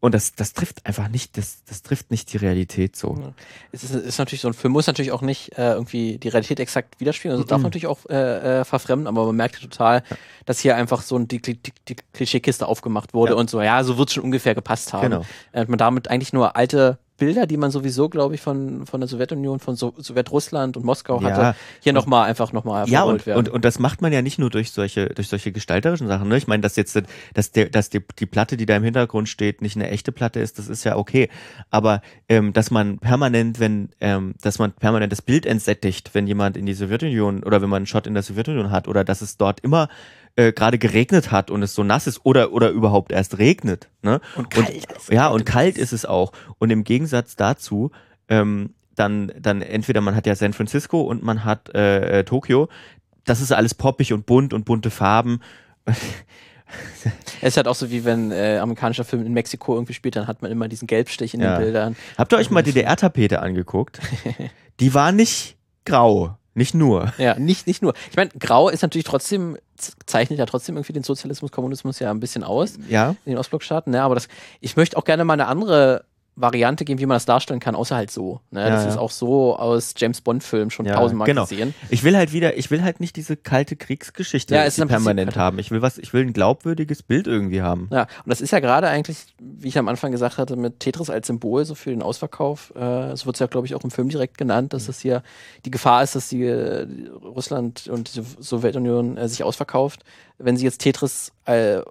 Und 0.00 0.14
das, 0.14 0.34
das 0.34 0.52
trifft 0.52 0.84
einfach 0.84 1.06
nicht, 1.06 1.36
das, 1.38 1.62
das 1.64 1.82
trifft 1.82 2.10
nicht 2.10 2.32
die 2.32 2.36
Realität 2.36 2.96
so. 2.96 3.16
Ja. 3.20 3.32
Es 3.70 3.84
ist, 3.84 3.94
ist, 3.94 4.18
natürlich 4.18 4.40
so 4.40 4.48
ein 4.48 4.54
Film, 4.54 4.72
muss 4.72 4.88
natürlich 4.88 5.12
auch 5.12 5.22
nicht 5.22 5.56
äh, 5.56 5.74
irgendwie 5.74 6.18
die 6.18 6.28
Realität 6.28 6.58
exakt 6.58 6.98
widerspiegeln. 6.98 7.34
Also 7.34 7.44
mhm. 7.44 7.48
darf 7.48 7.62
natürlich 7.62 7.86
auch 7.86 8.00
äh, 8.08 8.60
äh, 8.60 8.64
verfremden, 8.64 9.06
aber 9.06 9.26
man 9.26 9.36
merkt 9.36 9.60
total, 9.62 10.02
ja. 10.10 10.16
dass 10.44 10.58
hier 10.58 10.74
einfach 10.74 11.02
so 11.02 11.16
ein, 11.16 11.28
die, 11.28 11.40
die, 11.40 11.60
die 11.88 11.96
Klischeekiste 12.12 12.66
aufgemacht 12.66 13.14
wurde 13.14 13.34
ja. 13.34 13.38
und 13.38 13.48
so, 13.48 13.62
ja, 13.62 13.84
so 13.84 13.96
wird 13.96 14.08
es 14.08 14.14
schon 14.14 14.24
ungefähr 14.24 14.56
gepasst 14.56 14.92
haben. 14.92 15.10
Genau. 15.10 15.24
Äh, 15.52 15.66
man 15.68 15.78
damit 15.78 16.08
eigentlich 16.08 16.32
nur 16.32 16.56
alte 16.56 16.98
Bilder, 17.18 17.46
die 17.46 17.56
man 17.56 17.70
sowieso, 17.70 18.08
glaube 18.08 18.34
ich, 18.34 18.40
von, 18.40 18.86
von 18.86 19.00
der 19.00 19.08
Sowjetunion, 19.08 19.60
von 19.60 19.76
so 19.76 19.94
Sowjetrussland 19.96 20.76
und 20.76 20.84
Moskau 20.84 21.20
ja. 21.20 21.30
hatte, 21.30 21.58
hier 21.80 21.92
nochmal 21.92 22.28
einfach 22.28 22.52
nochmal 22.52 22.88
ja, 22.88 23.02
und, 23.02 23.26
werden. 23.26 23.38
Und, 23.38 23.48
und 23.48 23.64
das 23.64 23.78
macht 23.78 24.02
man 24.02 24.12
ja 24.12 24.22
nicht 24.22 24.38
nur 24.38 24.50
durch 24.50 24.72
solche, 24.72 25.06
durch 25.06 25.28
solche 25.28 25.52
gestalterischen 25.52 26.08
Sachen. 26.08 26.28
Ne? 26.28 26.36
Ich 26.36 26.46
meine, 26.46 26.62
dass 26.62 26.76
jetzt 26.76 27.00
dass, 27.34 27.52
der, 27.52 27.68
dass 27.68 27.90
die, 27.90 28.00
die 28.18 28.26
Platte, 28.26 28.56
die 28.56 28.66
da 28.66 28.76
im 28.76 28.84
Hintergrund 28.84 29.28
steht, 29.28 29.62
nicht 29.62 29.76
eine 29.76 29.90
echte 29.90 30.10
Platte 30.10 30.40
ist, 30.40 30.58
das 30.58 30.68
ist 30.68 30.84
ja 30.84 30.96
okay. 30.96 31.28
Aber 31.70 32.02
ähm, 32.28 32.52
dass 32.52 32.70
man 32.70 32.98
permanent, 32.98 33.60
wenn, 33.60 33.90
ähm, 34.00 34.34
dass 34.42 34.58
man 34.58 34.72
permanent 34.72 35.12
das 35.12 35.22
Bild 35.22 35.46
entsättigt, 35.46 36.14
wenn 36.14 36.26
jemand 36.26 36.56
in 36.56 36.66
die 36.66 36.74
Sowjetunion 36.74 37.42
oder 37.44 37.62
wenn 37.62 37.68
man 37.68 37.78
einen 37.78 37.86
Shot 37.86 38.06
in 38.06 38.14
der 38.14 38.22
Sowjetunion 38.22 38.70
hat 38.70 38.88
oder 38.88 39.04
dass 39.04 39.20
es 39.20 39.36
dort 39.36 39.60
immer 39.60 39.88
äh, 40.36 40.52
gerade 40.52 40.78
geregnet 40.78 41.30
hat 41.30 41.50
und 41.50 41.62
es 41.62 41.74
so 41.74 41.82
nass 41.82 42.06
ist 42.06 42.24
oder 42.24 42.52
oder 42.52 42.70
überhaupt 42.70 43.12
erst 43.12 43.38
regnet. 43.38 43.88
Ne? 44.02 44.20
Und 44.36 44.50
kalt. 44.50 44.68
Und, 44.74 45.14
ja, 45.14 45.28
und 45.28 45.44
kalt 45.44 45.78
ist 45.78 45.92
es 45.92 46.04
auch. 46.04 46.32
Und 46.58 46.70
im 46.70 46.84
Gegensatz 46.84 47.36
dazu, 47.36 47.90
ähm, 48.28 48.74
dann, 48.94 49.32
dann 49.38 49.62
entweder 49.62 50.00
man 50.00 50.14
hat 50.14 50.26
ja 50.26 50.34
San 50.34 50.52
Francisco 50.52 51.00
und 51.02 51.22
man 51.22 51.44
hat 51.44 51.74
äh, 51.74 52.20
äh 52.20 52.24
Tokio. 52.24 52.68
Das 53.24 53.40
ist 53.40 53.52
alles 53.52 53.74
poppig 53.74 54.12
und 54.12 54.26
bunt 54.26 54.52
und 54.52 54.64
bunte 54.64 54.90
Farben. 54.90 55.40
Es 57.40 57.48
ist 57.48 57.56
halt 57.56 57.68
auch 57.68 57.74
so, 57.74 57.90
wie 57.90 58.04
wenn 58.04 58.30
äh, 58.30 58.58
amerikanischer 58.58 59.04
Film 59.04 59.26
in 59.26 59.32
Mexiko 59.32 59.74
irgendwie 59.74 59.94
spielt, 59.94 60.16
dann 60.16 60.26
hat 60.26 60.42
man 60.42 60.50
immer 60.50 60.68
diesen 60.68 60.86
Gelbstich 60.86 61.34
in 61.34 61.40
ja. 61.40 61.56
den 61.56 61.64
Bildern. 61.64 61.96
Habt 62.16 62.32
ihr 62.32 62.38
euch 62.38 62.50
mal 62.50 62.62
DDR-Tapete 62.62 63.40
angeguckt? 63.40 64.00
Die 64.80 64.94
war 64.94 65.12
nicht 65.12 65.56
grau. 65.84 66.38
Nicht 66.54 66.74
nur. 66.74 67.12
Ja, 67.16 67.38
nicht, 67.38 67.66
nicht 67.66 67.82
nur. 67.82 67.94
Ich 68.10 68.16
meine, 68.16 68.30
Grau 68.38 68.68
ist 68.68 68.82
natürlich 68.82 69.06
trotzdem, 69.06 69.56
zeichnet 70.06 70.38
ja 70.38 70.46
trotzdem 70.46 70.76
irgendwie 70.76 70.92
den 70.92 71.02
Sozialismus, 71.02 71.50
Kommunismus 71.50 71.98
ja 71.98 72.10
ein 72.10 72.20
bisschen 72.20 72.44
aus. 72.44 72.74
Ja. 72.88 73.16
In 73.24 73.32
den 73.32 73.38
Ostblockstaaten. 73.38 73.92
Ne? 73.92 74.02
Aber 74.02 74.14
das, 74.14 74.28
ich 74.60 74.76
möchte 74.76 74.96
auch 74.96 75.04
gerne 75.04 75.24
mal 75.24 75.34
eine 75.34 75.46
andere 75.46 76.04
Variante 76.34 76.86
geben, 76.86 76.98
wie 76.98 77.06
man 77.06 77.16
das 77.16 77.26
darstellen 77.26 77.60
kann, 77.60 77.74
außer 77.74 77.94
halt 77.94 78.10
so. 78.10 78.40
Ne? 78.50 78.60
Ja, 78.60 78.70
das 78.70 78.84
ja. 78.84 78.90
ist 78.90 78.96
auch 78.96 79.10
so 79.10 79.54
aus 79.56 79.92
James 79.96 80.22
Bond-Filmen 80.22 80.70
schon 80.70 80.86
ja, 80.86 80.94
tausendmal 80.94 81.26
genau. 81.26 81.42
gesehen. 81.42 81.74
Ich 81.90 82.04
will 82.04 82.16
halt 82.16 82.32
wieder, 82.32 82.56
ich 82.56 82.70
will 82.70 82.82
halt 82.82 83.00
nicht 83.00 83.16
diese 83.16 83.36
kalte 83.36 83.76
Kriegsgeschichte 83.76 84.54
ja, 84.54 84.86
permanent 84.86 85.32
halt 85.32 85.36
haben. 85.36 85.58
Ich 85.58 85.70
will 85.70 85.82
was, 85.82 85.98
ich 85.98 86.14
will 86.14 86.22
ein 86.22 86.32
glaubwürdiges 86.32 87.02
Bild 87.02 87.26
irgendwie 87.26 87.60
haben. 87.60 87.88
Ja, 87.92 88.02
und 88.02 88.28
das 88.28 88.40
ist 88.40 88.50
ja 88.50 88.60
gerade 88.60 88.88
eigentlich, 88.88 89.18
wie 89.40 89.68
ich 89.68 89.76
am 89.76 89.88
Anfang 89.88 90.10
gesagt 90.10 90.38
hatte, 90.38 90.56
mit 90.56 90.80
Tetris 90.80 91.10
als 91.10 91.26
Symbol 91.26 91.66
so 91.66 91.74
für 91.74 91.90
den 91.90 92.02
Ausverkauf. 92.02 92.74
Äh, 92.74 93.14
so 93.14 93.26
wird 93.26 93.36
es 93.36 93.40
ja, 93.40 93.46
glaube 93.46 93.66
ich, 93.66 93.74
auch 93.74 93.84
im 93.84 93.90
Film 93.90 94.08
direkt 94.08 94.38
genannt, 94.38 94.72
dass 94.72 94.84
mhm. 94.84 94.86
das 94.86 95.00
hier 95.00 95.22
die 95.66 95.70
Gefahr 95.70 96.02
ist, 96.02 96.16
dass 96.16 96.28
die, 96.30 96.44
äh, 96.44 96.86
Russland 97.22 97.88
und 97.88 98.16
die 98.16 98.22
Sowjetunion 98.40 99.18
äh, 99.18 99.28
sich 99.28 99.44
ausverkauft. 99.44 100.02
Wenn 100.38 100.56
sie 100.56 100.64
jetzt 100.64 100.78
Tetris 100.78 101.32
äh, 101.44 101.82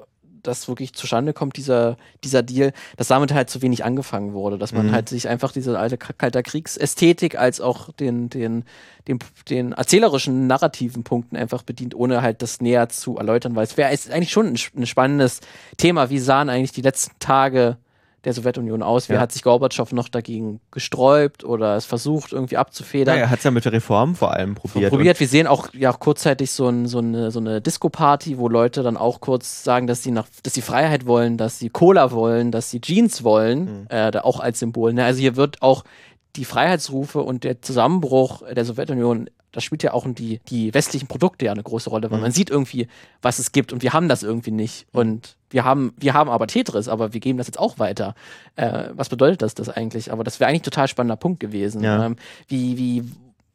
das 0.43 0.67
wirklich 0.67 0.93
zustande 0.93 1.34
kommt, 1.34 1.58
dieser, 1.58 1.97
dieser 2.23 2.43
Deal, 2.43 2.73
dass 2.97 3.08
damit 3.08 3.34
halt 3.34 3.49
zu 3.49 3.62
wenig 3.62 3.84
angefangen 3.84 4.34
wurde, 4.34 4.58
dass 4.58 4.73
man 4.73 4.88
mhm. 4.88 4.91
halt 4.91 5.10
sich 5.10 5.27
einfach 5.27 5.51
diese 5.51 5.77
alte 5.77 5.97
kalter 5.97 6.43
Kriegsästhetik 6.43 7.38
als 7.38 7.62
auch 7.62 7.91
den, 7.93 8.30
den, 8.30 8.63
den, 9.08 9.19
den 9.49 9.71
erzählerischen 9.73 10.47
narrativen 10.47 11.04
Punkten 11.04 11.36
einfach 11.36 11.63
bedient, 11.63 11.95
ohne 11.95 12.21
halt 12.21 12.41
das 12.41 12.62
näher 12.62 12.89
zu 12.89 13.17
erläutern, 13.17 13.56
weil 13.56 13.63
es 13.63 13.77
wäre 13.77 13.89
eigentlich 13.89 14.32
schon 14.32 14.47
ein, 14.47 14.58
ein 14.77 14.86
spannendes 14.86 15.41
Thema. 15.77 16.10
Wie 16.10 16.19
sahen 16.19 16.49
eigentlich 16.49 16.71
die 16.71 16.82
letzten 16.82 17.17
Tage 17.19 17.77
der 18.23 18.34
Sowjetunion 18.34 18.84
aus? 18.84 19.10
Wie 19.10 19.13
ja. 19.13 19.19
hat 19.19 19.31
sich 19.31 19.41
Gorbatschow 19.41 19.91
noch 19.93 20.10
dagegen 20.10 20.60
gesträubt 20.71 21.43
oder 21.43 21.75
es 21.75 21.86
versucht 21.86 22.34
irgendwie 22.34 22.57
abzufedern? 22.57 23.15
Ja, 23.15 23.23
er 23.23 23.29
hat 23.29 23.39
es 23.39 23.43
ja 23.43 23.51
mit 23.51 23.65
der 23.65 23.73
Reform 23.73 24.15
vor 24.15 24.34
allem 24.34 24.55
probiert. 24.55 24.91
probiert. 24.91 25.19
Wir 25.19 25.27
sehen 25.27 25.47
auch 25.47 25.73
ja 25.73 25.91
auch 25.91 25.99
kurzzeitig 25.99 26.51
so, 26.51 26.67
ein, 26.67 26.88
so 26.88 26.99
eine, 26.99 27.31
so 27.31 27.39
eine 27.39 27.62
Disco-Party, 27.62 28.38
wo 28.38 28.47
Leute 28.47 28.84
dann 28.84 28.97
auch 28.97 29.21
kurz 29.21 29.63
sagen, 29.63 29.88
dass 29.88 30.03
sie 30.03 30.12
nach, 30.12 30.27
dass 30.43 30.53
sie 30.53 30.62
Freiheit 30.62 31.05
wollen, 31.05 31.38
dass 31.38 31.60
sie 31.60 31.69
Cola 31.69 32.12
wollen, 32.12 32.51
dass 32.51 32.69
sie 32.69 32.81
Jeans 32.81 33.23
wollen, 33.23 33.81
mhm. 33.81 33.88
äh, 33.89 34.17
auch 34.19 34.39
als 34.39 34.60
Symbol. 34.60 34.93
Ne? 34.93 35.03
Also 35.03 35.19
hier 35.19 35.36
wird 35.36 35.62
auch 35.62 35.84
die 36.36 36.46
Freiheitsrufe 36.46 37.22
und 37.22 37.44
der 37.44 37.62
Zusammenbruch 37.62 38.44
der 38.54 38.65
Sowjetunion 38.65 39.30
das 39.52 39.63
spielt 39.63 39.84
ja 39.84 39.94
auch 39.94 40.06
in 40.06 40.15
die, 40.15 40.39
die 40.48 40.74
westlichen 40.74 41.08
Produkte 41.08 41.46
ja 41.46 41.52
eine 41.52 41.63
große 41.63 41.89
Rolle, 41.89 42.10
weil 42.10 42.17
mhm. 42.17 42.24
man 42.24 42.32
sieht 42.32 42.50
irgendwie, 42.50 42.88
was 43.22 43.39
es 43.39 43.52
gibt 43.52 43.74
und 43.74 43.84
wir 43.84 43.94
haben 43.94 44.08
das 44.08 44.24
irgendwie 44.24 44.52
nicht. 44.52 44.88
Mhm. 44.94 45.00
Und 45.00 45.36
wir 45.50 45.65
haben, 45.65 45.94
wir 45.98 46.13
haben 46.13 46.30
aber 46.30 46.48
Tetris, 46.48 46.88
aber 46.88 47.13
wir 47.13 47.20
geben 47.20 47.38
das 47.38 47.48
jetzt 47.48 47.60
auch 47.60 47.78
weiter. 47.78 48.15
Äh, 48.56 48.89
was 48.94 49.10
bedeutet 49.10 49.41
das 49.41 49.54
das 49.54 49.70
eigentlich? 49.70 50.12
Aber 50.12 50.24
das 50.24 50.39
wäre 50.39 50.50
eigentlich 50.50 50.62
ein 50.62 50.65
total 50.65 50.88
spannender 50.88 51.17
Punkt 51.17 51.39
gewesen. 51.39 51.84
Ja. 51.84 52.06
Ähm, 52.06 52.15
wie, 52.48 52.78
wie, 52.78 53.04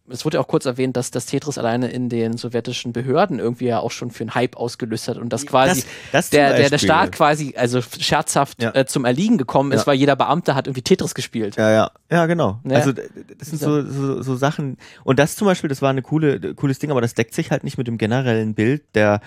es 0.08 0.24
wurde 0.24 0.36
ja 0.36 0.40
auch 0.40 0.48
kurz 0.48 0.66
erwähnt, 0.66 0.96
dass 0.96 1.10
das 1.10 1.26
Tetris 1.26 1.58
alleine 1.58 1.88
in 1.90 2.08
den 2.08 2.36
sowjetischen 2.36 2.92
Behörden 2.92 3.38
irgendwie 3.38 3.66
ja 3.66 3.80
auch 3.80 3.90
schon 3.90 4.10
für 4.10 4.22
einen 4.22 4.34
Hype 4.34 4.56
ausgelöst 4.56 5.08
hat 5.08 5.16
und 5.18 5.32
dass 5.32 5.46
quasi 5.46 5.80
das, 5.80 5.86
das 6.12 6.30
der, 6.30 6.56
der, 6.56 6.70
der 6.70 6.78
Staat 6.78 7.12
quasi 7.12 7.54
also 7.56 7.80
scherzhaft 7.82 8.62
ja. 8.62 8.74
äh, 8.74 8.86
zum 8.86 9.04
Erliegen 9.04 9.38
gekommen 9.38 9.72
ist, 9.72 9.82
ja. 9.82 9.86
weil 9.88 9.96
jeder 9.96 10.16
Beamte 10.16 10.54
hat 10.54 10.66
irgendwie 10.66 10.82
Tetris 10.82 11.14
gespielt. 11.14 11.56
Ja, 11.56 11.70
ja, 11.70 11.90
ja, 12.10 12.26
genau. 12.26 12.60
Ja. 12.64 12.76
Also 12.76 12.92
das 12.92 13.48
sind 13.48 13.60
so, 13.60 13.82
so, 13.82 14.22
so 14.22 14.36
Sachen 14.36 14.78
und 15.04 15.18
das 15.18 15.36
zum 15.36 15.46
Beispiel, 15.46 15.68
das 15.68 15.82
war 15.82 15.90
eine 15.90 16.02
coole, 16.02 16.54
cooles 16.54 16.78
Ding, 16.78 16.90
aber 16.90 17.00
das 17.00 17.14
deckt 17.14 17.34
sich 17.34 17.50
halt 17.50 17.64
nicht 17.64 17.78
mit 17.78 17.86
dem 17.86 17.98
generellen 17.98 18.54
Bild 18.54 18.82
der 18.94 19.20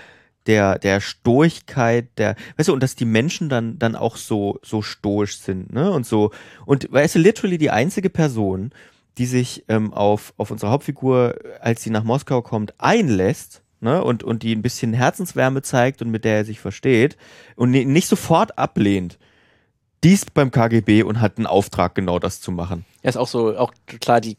der, 0.47 0.79
der 0.79 0.99
Stoigkeit, 0.99 2.07
der, 2.17 2.35
weißt 2.57 2.69
du, 2.69 2.73
und 2.73 2.81
dass 2.81 2.95
die 2.95 3.05
Menschen 3.05 3.49
dann, 3.49 3.77
dann 3.77 3.95
auch 3.95 4.15
so, 4.15 4.59
so 4.63 4.81
stoisch 4.81 5.37
sind, 5.37 5.71
ne, 5.71 5.91
und 5.91 6.07
so, 6.07 6.31
und 6.65 6.91
weißt 6.91 7.15
du, 7.15 7.19
literally 7.19 7.59
die 7.59 7.69
einzige 7.69 8.09
Person, 8.09 8.71
die 9.19 9.25
sich 9.25 9.65
ähm, 9.67 9.93
auf, 9.93 10.33
auf 10.37 10.49
unsere 10.49 10.71
Hauptfigur, 10.71 11.35
als 11.59 11.83
sie 11.83 11.89
nach 11.89 12.03
Moskau 12.03 12.41
kommt, 12.41 12.73
einlässt, 12.79 13.61
ne, 13.81 14.03
und, 14.03 14.23
und 14.23 14.43
die 14.43 14.55
ein 14.55 14.61
bisschen 14.61 14.93
Herzenswärme 14.93 15.61
zeigt 15.61 16.01
und 16.01 16.09
mit 16.09 16.25
der 16.25 16.37
er 16.37 16.45
sich 16.45 16.59
versteht 16.59 17.17
und 17.55 17.71
nicht 17.71 18.07
sofort 18.07 18.57
ablehnt, 18.57 19.19
die 20.03 20.13
ist 20.13 20.33
beim 20.33 20.51
KGB 20.51 21.03
und 21.03 21.19
hat 21.19 21.37
einen 21.37 21.47
Auftrag, 21.47 21.95
genau 21.95 22.17
das 22.19 22.39
zu 22.39 22.51
machen. 22.51 22.85
Ja, 23.03 23.09
ist 23.09 23.17
auch 23.17 23.27
so, 23.27 23.57
auch 23.57 23.73
klar, 23.85 24.21
die 24.21 24.37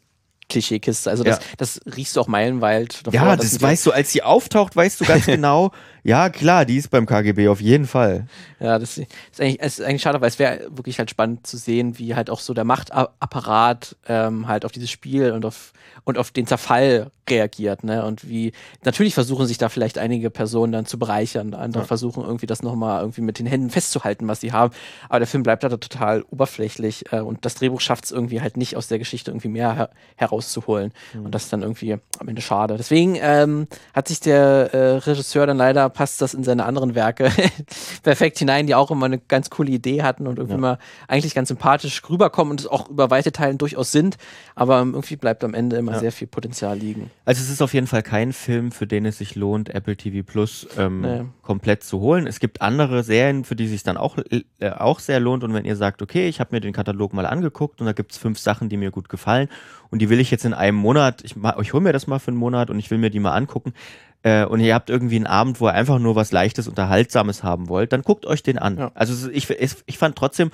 Klischeekiste. 0.49 1.11
Also 1.11 1.23
das, 1.23 1.38
ja. 1.38 1.45
das 1.59 1.81
riechst 1.97 2.16
du 2.16 2.21
auch 2.21 2.27
meilenweit 2.27 3.07
davor. 3.07 3.12
Ja, 3.12 3.37
das 3.37 3.61
weißt 3.61 3.87
du, 3.87 3.93
als 3.93 4.11
sie 4.12 4.23
auftaucht, 4.23 4.75
weißt 4.75 5.01
du 5.01 5.05
ganz 5.05 5.27
genau, 5.27 5.73
ja 6.02 6.28
klar, 6.30 6.64
die 6.64 6.76
ist 6.76 6.90
beim 6.90 7.06
KGB 7.06 7.48
auf 7.48 7.60
jeden 7.60 7.86
Fall. 7.86 8.26
Ja, 8.58 8.78
das 8.78 8.98
ist 8.98 9.40
eigentlich, 9.40 9.60
ist 9.60 9.82
eigentlich 9.82 10.02
schade, 10.02 10.20
weil 10.20 10.28
es 10.28 10.38
wäre 10.38 10.68
wirklich 10.70 10.98
halt 10.98 11.10
spannend 11.10 11.46
zu 11.46 11.56
sehen, 11.56 11.98
wie 11.98 12.14
halt 12.14 12.30
auch 12.30 12.40
so 12.40 12.54
der 12.54 12.64
Machtapparat 12.64 13.96
ähm, 14.08 14.48
halt 14.48 14.64
auf 14.64 14.72
dieses 14.72 14.90
Spiel 14.90 15.32
und 15.32 15.44
auf 15.44 15.72
und 16.04 16.18
auf 16.18 16.30
den 16.30 16.46
Zerfall 16.46 17.10
reagiert, 17.28 17.84
ne? 17.84 18.04
Und 18.04 18.28
wie 18.28 18.52
natürlich 18.82 19.14
versuchen 19.14 19.46
sich 19.46 19.58
da 19.58 19.68
vielleicht 19.68 19.98
einige 19.98 20.30
Personen 20.30 20.72
dann 20.72 20.86
zu 20.86 20.98
bereichern, 20.98 21.54
andere 21.54 21.84
ja. 21.84 21.86
versuchen 21.86 22.24
irgendwie 22.24 22.46
das 22.46 22.62
nochmal 22.62 23.00
irgendwie 23.00 23.20
mit 23.20 23.38
den 23.38 23.46
Händen 23.46 23.70
festzuhalten, 23.70 24.26
was 24.26 24.40
sie 24.40 24.52
haben. 24.52 24.74
Aber 25.08 25.20
der 25.20 25.28
Film 25.28 25.42
bleibt 25.42 25.62
da 25.62 25.68
total 25.68 26.22
oberflächlich 26.30 27.12
äh, 27.12 27.20
und 27.20 27.44
das 27.44 27.54
Drehbuch 27.54 27.80
schafft 27.80 28.06
es 28.06 28.10
irgendwie 28.10 28.40
halt 28.40 28.56
nicht 28.56 28.76
aus 28.76 28.88
der 28.88 28.98
Geschichte 28.98 29.30
irgendwie 29.30 29.48
mehr 29.48 29.74
her 29.74 29.90
herauszuholen. 30.16 30.92
Mhm. 31.14 31.26
Und 31.26 31.34
das 31.34 31.44
ist 31.44 31.52
dann 31.52 31.62
irgendwie 31.62 31.96
am 32.18 32.28
Ende 32.28 32.42
schade. 32.42 32.76
Deswegen 32.76 33.16
ähm, 33.20 33.68
hat 33.94 34.08
sich 34.08 34.20
der 34.20 34.74
äh, 34.74 34.96
Regisseur 34.96 35.46
dann 35.46 35.56
leider 35.56 35.88
passt 35.90 36.22
das 36.22 36.35
in 36.35 36.44
seine 36.44 36.64
anderen 36.64 36.94
Werke 36.94 37.31
perfekt 38.03 38.38
hinein, 38.38 38.66
die 38.66 38.74
auch 38.74 38.90
immer 38.90 39.07
eine 39.07 39.18
ganz 39.18 39.50
coole 39.50 39.70
Idee 39.70 40.03
hatten 40.03 40.26
und 40.26 40.38
irgendwie 40.38 40.55
ja. 40.55 40.61
mal 40.61 40.79
eigentlich 41.09 41.35
ganz 41.35 41.48
sympathisch 41.48 42.03
rüberkommen 42.09 42.53
und 42.53 42.61
es 42.61 42.66
auch 42.66 42.88
über 42.88 43.11
weite 43.11 43.33
Teilen 43.33 43.59
durchaus 43.59 43.92
sind, 43.92 44.16
aber 44.55 44.79
irgendwie 44.79 45.16
bleibt 45.16 45.44
am 45.44 45.55
Ende 45.55 45.76
immer 45.76 45.92
ja. 45.92 45.98
sehr 45.98 46.12
viel 46.12 46.26
Potenzial 46.26 46.79
liegen. 46.79 47.11
Also 47.24 47.42
es 47.42 47.50
ist 47.50 47.62
auf 47.62 47.74
jeden 47.74 47.87
Fall 47.87 48.03
kein 48.03 48.33
Film, 48.33 48.72
für 48.72 48.87
den 48.87 49.05
es 49.07 49.18
sich 49.18 49.35
lohnt, 49.35 49.68
Apple 49.68 49.96
TV 49.96 50.24
Plus 50.24 50.66
ähm, 50.79 51.00
nee. 51.00 51.22
komplett 51.42 51.85
zu 51.85 52.00
holen. 52.00 52.26
Es 52.26 52.40
gibt 52.40 52.62
andere 52.62 53.03
Serien, 53.03 53.44
für 53.44 53.57
die 53.57 53.64
es 53.64 53.70
sich 53.70 53.83
dann 53.83 53.96
auch, 53.96 54.18
äh, 54.18 54.70
auch 54.70 55.00
sehr 55.00 55.20
lohnt 55.20 55.44
und 55.44 55.55
wenn 55.55 55.64
ihr 55.64 55.76
sagt, 55.76 56.03
okay, 56.03 56.29
ich 56.29 56.40
habe 56.40 56.55
mir 56.55 56.61
den 56.61 56.72
Katalog 56.72 57.12
mal 57.12 57.26
angeguckt 57.26 57.81
und 57.81 57.87
da 57.87 57.92
gibt 57.92 58.12
es 58.12 58.18
fünf 58.18 58.38
Sachen, 58.38 58.68
die 58.68 58.76
mir 58.76 58.90
gut 58.90 59.09
gefallen 59.09 59.48
und 59.90 60.00
die 60.00 60.09
will 60.09 60.20
ich 60.20 60.31
jetzt 60.31 60.44
in 60.44 60.55
einem 60.55 60.79
Monat, 60.79 61.22
ich, 61.24 61.35
ich 61.61 61.72
hole 61.72 61.83
mir 61.83 61.92
das 61.92 62.07
mal 62.07 62.18
für 62.18 62.29
einen 62.29 62.37
Monat 62.37 62.70
und 62.70 62.79
ich 62.79 62.90
will 62.90 62.98
mir 62.98 63.11
die 63.11 63.20
mal 63.20 63.33
angucken, 63.33 63.74
äh, 64.22 64.44
und 64.44 64.61
ihr 64.61 64.74
habt 64.74 64.90
irgendwie 64.90 65.16
einen 65.16 65.26
Abend, 65.26 65.61
wo 65.61 65.68
ihr 65.68 65.74
einfach 65.74 65.98
nur 65.98 66.16
was 66.16 66.33
Leichtes, 66.33 66.68
Unterhaltsames 66.68 67.42
haben 67.42 67.68
wollt, 67.68 67.92
dann 67.92 68.02
guckt 68.02 68.26
euch 68.26 68.42
den 68.42 68.59
an. 68.59 68.78
Ja. 68.78 68.90
Also 68.94 69.30
ich, 69.30 69.48
ich 69.50 69.98
fand 69.98 70.16
trotzdem, 70.16 70.50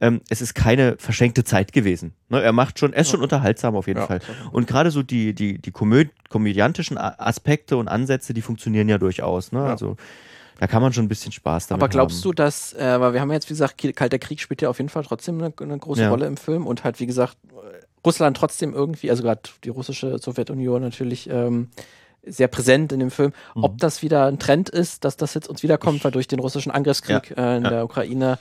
ähm, 0.00 0.20
es 0.28 0.42
ist 0.42 0.54
keine 0.54 0.96
verschenkte 0.98 1.44
Zeit 1.44 1.72
gewesen. 1.72 2.12
Ne, 2.28 2.42
er 2.42 2.52
macht 2.52 2.78
schon, 2.78 2.92
er 2.92 3.00
ist 3.00 3.10
schon 3.10 3.22
unterhaltsam 3.22 3.74
auf 3.76 3.86
jeden 3.86 4.00
ja, 4.00 4.06
Fall. 4.06 4.20
Und 4.52 4.66
gerade 4.66 4.90
so 4.90 5.02
die, 5.02 5.34
die, 5.34 5.58
die 5.58 5.70
komöd 5.70 6.10
komödiantischen 6.28 6.98
Aspekte 6.98 7.76
und 7.78 7.88
Ansätze, 7.88 8.34
die 8.34 8.42
funktionieren 8.42 8.88
ja 8.88 8.98
durchaus. 8.98 9.52
Ne? 9.52 9.60
Ja. 9.60 9.66
Also 9.66 9.96
da 10.58 10.66
kann 10.66 10.82
man 10.82 10.92
schon 10.92 11.04
ein 11.04 11.08
bisschen 11.08 11.32
Spaß 11.32 11.68
damit 11.68 11.82
Aber 11.82 11.88
glaubst 11.88 12.18
haben. 12.18 12.30
du, 12.30 12.32
dass, 12.32 12.74
äh, 12.74 13.00
weil 13.00 13.14
wir 13.14 13.20
haben 13.20 13.32
jetzt, 13.32 13.48
wie 13.48 13.54
gesagt, 13.54 13.82
Kalter 13.94 14.18
Krieg 14.18 14.40
spielt 14.40 14.60
ja 14.60 14.68
auf 14.68 14.78
jeden 14.78 14.88
Fall 14.88 15.04
trotzdem 15.04 15.38
eine, 15.38 15.52
eine 15.58 15.78
große 15.78 16.02
ja. 16.02 16.10
Rolle 16.10 16.26
im 16.26 16.36
Film 16.36 16.66
und 16.66 16.84
halt, 16.84 17.00
wie 17.00 17.06
gesagt, 17.06 17.36
Russland 18.04 18.36
trotzdem 18.36 18.72
irgendwie, 18.74 19.10
also 19.10 19.22
gerade 19.22 19.40
die 19.64 19.68
russische 19.68 20.18
Sowjetunion 20.18 20.80
natürlich 20.80 21.28
ähm, 21.28 21.70
sehr 22.26 22.48
präsent 22.48 22.92
in 22.92 23.00
dem 23.00 23.10
Film. 23.10 23.32
Mhm. 23.54 23.64
Ob 23.64 23.78
das 23.78 24.02
wieder 24.02 24.26
ein 24.26 24.38
Trend 24.38 24.68
ist, 24.68 25.04
dass 25.04 25.16
das 25.16 25.34
jetzt 25.34 25.48
uns 25.48 25.62
wiederkommt, 25.62 26.02
weil 26.04 26.10
durch 26.10 26.26
den 26.28 26.40
russischen 26.40 26.70
Angriffskrieg 26.72 27.30
ja, 27.36 27.54
äh, 27.54 27.56
in 27.58 27.64
ja. 27.64 27.70
der 27.70 27.84
Ukraine 27.84 28.38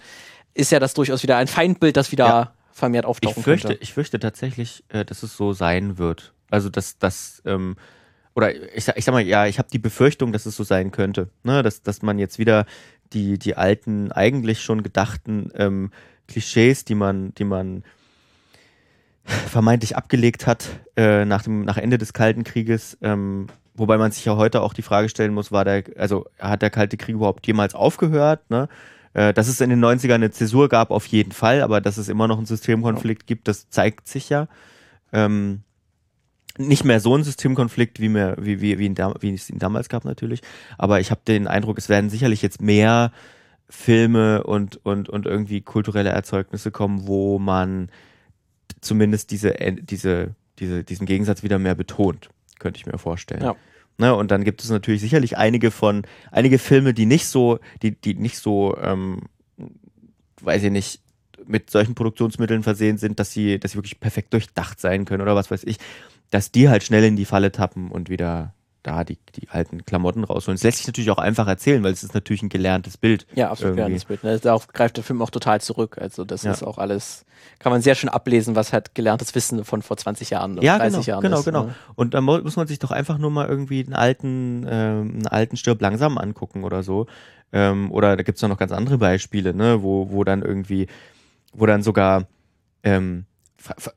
ist 0.53 0.71
ja 0.71 0.79
das 0.79 0.93
durchaus 0.93 1.21
wieder 1.23 1.37
ein 1.37 1.47
Feindbild, 1.47 1.95
das 1.97 2.11
wieder 2.11 2.25
Ja. 2.27 2.53
vermehrt 2.71 3.05
Ich 3.05 3.09
auftauchen 3.09 3.43
fürchte, 3.43 3.67
könnte. 3.69 3.83
ich 3.83 3.93
fürchte 3.93 4.19
tatsächlich, 4.19 4.83
äh, 4.89 5.05
dass 5.05 5.21
es 5.23 5.37
so 5.37 5.53
sein 5.53 5.97
wird. 5.97 6.33
Also, 6.49 6.69
dass 6.69 6.97
das, 6.97 7.41
ähm, 7.45 7.75
oder 8.35 8.53
ich, 8.75 8.83
sag- 8.85 8.97
ich 8.97 9.05
sag 9.05 9.11
mal, 9.13 9.21
ja, 9.25 9.45
ich 9.47 9.59
habe 9.59 9.69
die 9.71 9.79
Befürchtung, 9.79 10.31
dass 10.33 10.45
es 10.45 10.55
so 10.55 10.63
sein 10.63 10.91
könnte. 10.91 11.29
Ne? 11.43 11.61
Dass, 11.63 11.81
dass 11.83 12.01
man 12.01 12.19
jetzt 12.19 12.39
wieder 12.39 12.65
die, 13.13 13.37
die 13.37 13.55
alten, 13.55 14.11
eigentlich 14.11 14.61
schon 14.61 14.81
gedachten 14.83 15.51
ähm, 15.55 15.91
Klischees, 16.27 16.85
die 16.85 16.95
man, 16.95 17.33
die 17.35 17.43
man 17.43 17.83
vermeintlich 19.23 19.95
abgelegt 19.97 20.45
hat 20.45 20.67
äh, 20.95 21.25
nach, 21.25 21.43
dem, 21.43 21.63
nach 21.63 21.77
Ende 21.77 21.97
des 21.97 22.13
Kalten 22.13 22.43
Krieges, 22.43 22.97
ähm, 23.01 23.47
wobei 23.75 23.97
man 23.97 24.11
sich 24.11 24.25
ja 24.25 24.35
heute 24.35 24.61
auch 24.61 24.73
die 24.73 24.81
Frage 24.81 25.09
stellen 25.09 25.33
muss, 25.33 25.51
war 25.51 25.65
der, 25.65 25.83
also 25.97 26.25
hat 26.39 26.61
der 26.61 26.69
Kalte 26.69 26.97
Krieg 26.97 27.15
überhaupt 27.15 27.45
jemals 27.47 27.75
aufgehört? 27.75 28.49
Ne? 28.49 28.67
Äh, 29.13 29.33
dass 29.33 29.47
es 29.47 29.61
in 29.61 29.69
den 29.69 29.83
90ern 29.83 30.15
eine 30.15 30.31
Zäsur 30.31 30.69
gab, 30.69 30.91
auf 30.91 31.05
jeden 31.07 31.31
Fall, 31.31 31.61
aber 31.61 31.81
dass 31.81 31.97
es 31.97 32.09
immer 32.09 32.27
noch 32.27 32.37
einen 32.37 32.45
Systemkonflikt 32.45 33.27
gibt, 33.27 33.47
das 33.47 33.69
zeigt 33.69 34.07
sich 34.07 34.29
ja. 34.29 34.47
Ähm, 35.13 35.61
nicht 36.57 36.83
mehr 36.85 36.99
so 36.99 37.15
ein 37.15 37.23
Systemkonflikt, 37.23 37.99
wie, 37.99 38.09
mir, 38.09 38.35
wie, 38.39 38.61
wie, 38.61 38.79
wie, 38.79 38.85
ihn 38.85 38.95
dam- 38.95 39.15
wie 39.19 39.33
es 39.33 39.49
ihn 39.49 39.59
damals 39.59 39.89
gab 39.89 40.05
natürlich, 40.05 40.41
aber 40.77 40.99
ich 40.99 41.11
habe 41.11 41.21
den 41.27 41.47
Eindruck, 41.47 41.77
es 41.77 41.89
werden 41.89 42.09
sicherlich 42.09 42.41
jetzt 42.41 42.61
mehr 42.61 43.11
Filme 43.69 44.43
und, 44.43 44.85
und, 44.85 45.09
und 45.09 45.25
irgendwie 45.25 45.61
kulturelle 45.61 46.09
Erzeugnisse 46.09 46.71
kommen, 46.71 47.07
wo 47.07 47.39
man 47.39 47.89
zumindest 48.81 49.31
diese, 49.31 49.59
äh, 49.59 49.73
diese, 49.73 50.35
diese, 50.59 50.83
diesen 50.83 51.05
Gegensatz 51.05 51.43
wieder 51.43 51.59
mehr 51.59 51.75
betont, 51.75 52.29
könnte 52.59 52.79
ich 52.79 52.85
mir 52.85 52.97
vorstellen. 52.97 53.43
Ja. 53.43 53.55
Ne, 53.97 54.13
und 54.13 54.29
dann 54.31 54.43
gibt 54.43 54.61
es 54.61 54.69
natürlich 54.69 54.99
sicherlich 55.01 55.37
einige 55.37 55.71
von, 55.71 56.03
einige 56.31 56.59
Filme, 56.59 56.93
die 56.93 57.05
nicht 57.05 57.27
so, 57.27 57.59
die, 57.81 57.91
die 57.91 58.13
nicht 58.15 58.37
so, 58.39 58.75
ähm, 58.81 59.21
weiß 60.41 60.63
ich 60.63 60.71
nicht, 60.71 60.99
mit 61.45 61.69
solchen 61.69 61.95
Produktionsmitteln 61.95 62.63
versehen 62.63 62.97
sind, 62.97 63.19
dass 63.19 63.31
sie, 63.31 63.59
dass 63.59 63.71
sie 63.71 63.77
wirklich 63.77 63.99
perfekt 63.99 64.33
durchdacht 64.33 64.79
sein 64.81 65.05
können 65.05 65.21
oder 65.21 65.35
was 65.35 65.49
weiß 65.51 65.63
ich, 65.63 65.77
dass 66.31 66.51
die 66.51 66.67
halt 66.69 66.83
schnell 66.83 67.03
in 67.03 67.15
die 67.15 67.25
Falle 67.25 67.51
tappen 67.51 67.89
und 67.91 68.09
wieder 68.09 68.53
da 68.83 69.03
die, 69.03 69.17
die 69.35 69.49
alten 69.49 69.85
Klamotten 69.85 70.23
rausholen. 70.23 70.57
Das 70.57 70.63
lässt 70.63 70.77
sich 70.79 70.87
natürlich 70.87 71.09
auch 71.09 71.17
einfach 71.17 71.47
erzählen, 71.47 71.83
weil 71.83 71.93
es 71.93 72.03
ist 72.03 72.13
natürlich 72.13 72.43
ein 72.43 72.49
gelerntes 72.49 72.97
Bild. 72.97 73.25
Ja, 73.33 73.49
absolut 73.49 73.71
irgendwie. 73.77 73.77
gelerntes 73.77 74.05
Bild. 74.05 74.23
Ne? 74.23 74.39
Darauf 74.39 74.67
greift 74.67 74.97
der 74.97 75.03
Film 75.03 75.21
auch 75.21 75.29
total 75.31 75.61
zurück. 75.61 75.97
Also 75.99 76.23
das 76.25 76.43
Ja. 76.43 76.51
ist 76.51 76.63
auch 76.63 76.77
alles, 76.77 77.25
kann 77.59 77.71
man 77.71 77.81
sehr 77.81 77.95
schön 77.95 78.09
ablesen, 78.09 78.55
was 78.55 78.73
halt 78.73 78.95
gelerntes 78.95 79.33
Wissen 79.35 79.63
von 79.65 79.81
vor 79.81 79.97
20 79.97 80.29
Jahren 80.29 80.53
oder 80.53 80.63
Ja, 80.63 80.77
30 80.77 80.93
genau, 80.93 81.03
Jahren 81.07 81.21
genau, 81.21 81.39
ist. 81.39 81.45
genau. 81.45 81.63
Ne? 81.65 81.75
Und 81.95 82.13
da 82.13 82.21
mu- 82.21 82.39
muss 82.41 82.55
man 82.55 82.67
sich 82.67 82.79
doch 82.79 82.91
einfach 82.91 83.17
nur 83.17 83.31
mal 83.31 83.47
irgendwie 83.47 83.83
einen 83.83 83.93
alten, 83.93 84.65
ähm, 84.69 85.11
einen 85.15 85.27
alten 85.27 85.57
Stirb 85.57 85.81
langsam 85.81 86.17
angucken 86.17 86.63
oder 86.63 86.83
so. 86.83 87.07
Ähm, 87.53 87.91
oder 87.91 88.17
da 88.17 88.23
gibt's 88.23 88.41
doch 88.41 88.49
noch 88.49 88.57
ganz 88.57 88.71
andere 88.71 88.97
Beispiele, 88.97 89.53
ne, 89.53 89.81
wo, 89.83 90.09
wo 90.11 90.23
dann 90.23 90.41
irgendwie, 90.41 90.87
wo 91.53 91.65
dann 91.65 91.83
sogar, 91.83 92.27
ähm, 92.83 93.25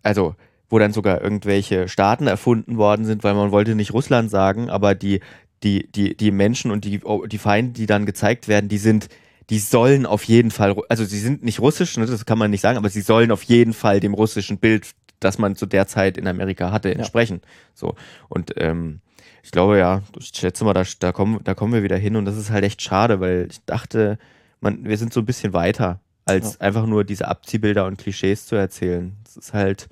also 0.03 0.35
wo 0.71 0.79
dann 0.79 0.93
sogar 0.93 1.23
irgendwelche 1.23 1.89
Staaten 1.89 2.27
erfunden 2.27 2.77
worden 2.77 3.05
sind, 3.07 3.25
weil 3.25 3.35
man 3.35 3.51
wollte 3.51 3.75
nicht 3.75 3.93
Russland 3.95 4.31
sagen, 4.31 4.69
aber 4.71 4.95
die, 4.95 5.21
die, 5.63 5.91
die, 5.91 6.15
die 6.17 6.31
Menschen 6.31 6.71
und 6.71 6.85
die, 6.85 7.01
oh, 7.05 7.25
die 7.27 7.39
Feinde, 7.39 7.73
die 7.73 7.87
dann 7.87 8.05
gezeigt 8.07 8.49
werden, 8.49 8.69
die 8.69 8.79
sind, 8.79 9.09
die 9.51 9.59
sollen 9.59 10.07
auf 10.07 10.25
jeden 10.25 10.51
Fall, 10.51 10.77
also 10.89 11.05
sie 11.05 11.19
sind 11.19 11.43
nicht 11.43 11.61
russisch, 11.61 11.97
ne, 11.97 12.07
das 12.07 12.27
kann 12.27 12.39
man 12.39 12.51
nicht 12.51 12.61
sagen, 12.61 12.77
aber 12.79 12.91
sie 12.91 13.01
sollen 13.01 13.31
auf 13.31 13.43
jeden 13.45 13.73
Fall 13.73 14.01
dem 14.01 14.15
russischen 14.15 14.59
Bild, 14.59 14.91
das 15.21 15.39
man 15.39 15.57
zu 15.57 15.67
der 15.67 15.87
Zeit 15.87 16.19
in 16.19 16.27
Amerika 16.27 16.71
hatte, 16.71 16.95
entsprechen. 16.95 17.41
So. 17.75 17.95
Und 18.29 18.55
ähm, 18.57 19.01
ich 19.43 19.51
glaube 19.51 19.79
ja, 19.79 20.03
ich 20.19 20.31
schätze 20.35 20.65
mal, 20.65 20.75
da, 20.75 20.85
da, 20.99 21.13
kommen, 21.13 21.41
da 21.45 21.55
kommen 21.55 21.73
wir 21.73 21.83
wieder 21.83 21.97
hin 21.97 22.17
und 22.17 22.25
das 22.25 22.37
ist 22.37 22.51
halt 22.51 22.65
echt 22.65 22.83
schade, 22.83 23.21
weil 23.21 23.49
ich 23.51 23.65
dachte, 23.65 24.19
man, 24.61 24.85
wir 24.85 24.99
sind 24.99 25.13
so 25.13 25.21
ein 25.21 25.27
bisschen 25.27 25.53
weiter, 25.53 26.01
als 26.27 26.61
einfach 26.61 26.85
nur 26.85 27.05
diese 27.05 27.27
Abziehbilder 27.27 27.87
und 27.87 27.97
Klischees 27.97 28.47
zu 28.47 28.55
erzählen. 28.55 29.17
Das 29.25 29.37
ist 29.37 29.55
halt, 29.55 29.89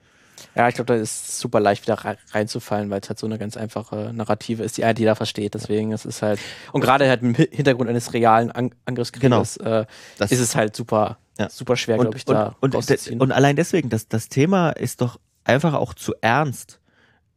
Ja, 0.55 0.69
ich 0.69 0.75
glaube, 0.75 0.87
da 0.87 0.95
ist 1.01 1.39
super 1.39 1.61
leicht 1.61 1.83
wieder 1.87 1.95
rei- 1.95 2.19
reinzufallen, 2.33 2.91
weil 2.91 3.01
es 3.01 3.09
halt 3.09 3.19
so 3.19 3.27
eine 3.27 3.39
ganz 3.39 3.57
einfache 3.57 4.13
Narrative 4.15 4.63
ist, 4.63 4.77
die 4.77 4.85
halt 4.85 4.99
jeder 4.99 5.17
versteht. 5.17 5.55
Deswegen 5.55 5.93
ist 5.93 6.05
es 6.05 6.23
halt, 6.23 6.39
und 6.73 6.81
gerade 6.81 7.09
halt 7.09 7.23
im 7.23 7.37
Hi- 7.37 7.49
Hintergrund 7.51 7.89
eines 7.89 8.13
realen 8.13 8.51
An 8.51 8.71
Angriffskrieges 8.85 9.57
äh, 9.59 9.87
das 10.19 10.33
ist 10.33 10.41
es 10.41 10.55
halt 10.57 10.77
super, 10.77 11.19
Ja. 11.39 11.49
super 11.49 11.77
schwer, 11.77 11.97
glaube 11.99 12.17
ich, 12.17 12.27
und, 12.27 12.35
da 12.35 12.57
und, 12.61 12.75
und, 12.75 13.21
und 13.21 13.33
allein 13.33 13.57
deswegen, 13.57 13.89
das, 13.89 14.09
das 14.09 14.29
Thema 14.29 14.71
ist 14.71 15.01
doch 15.01 15.19
einfach 15.45 15.75
auch 15.75 15.95
zu 15.95 16.15
ernst, 16.21 16.81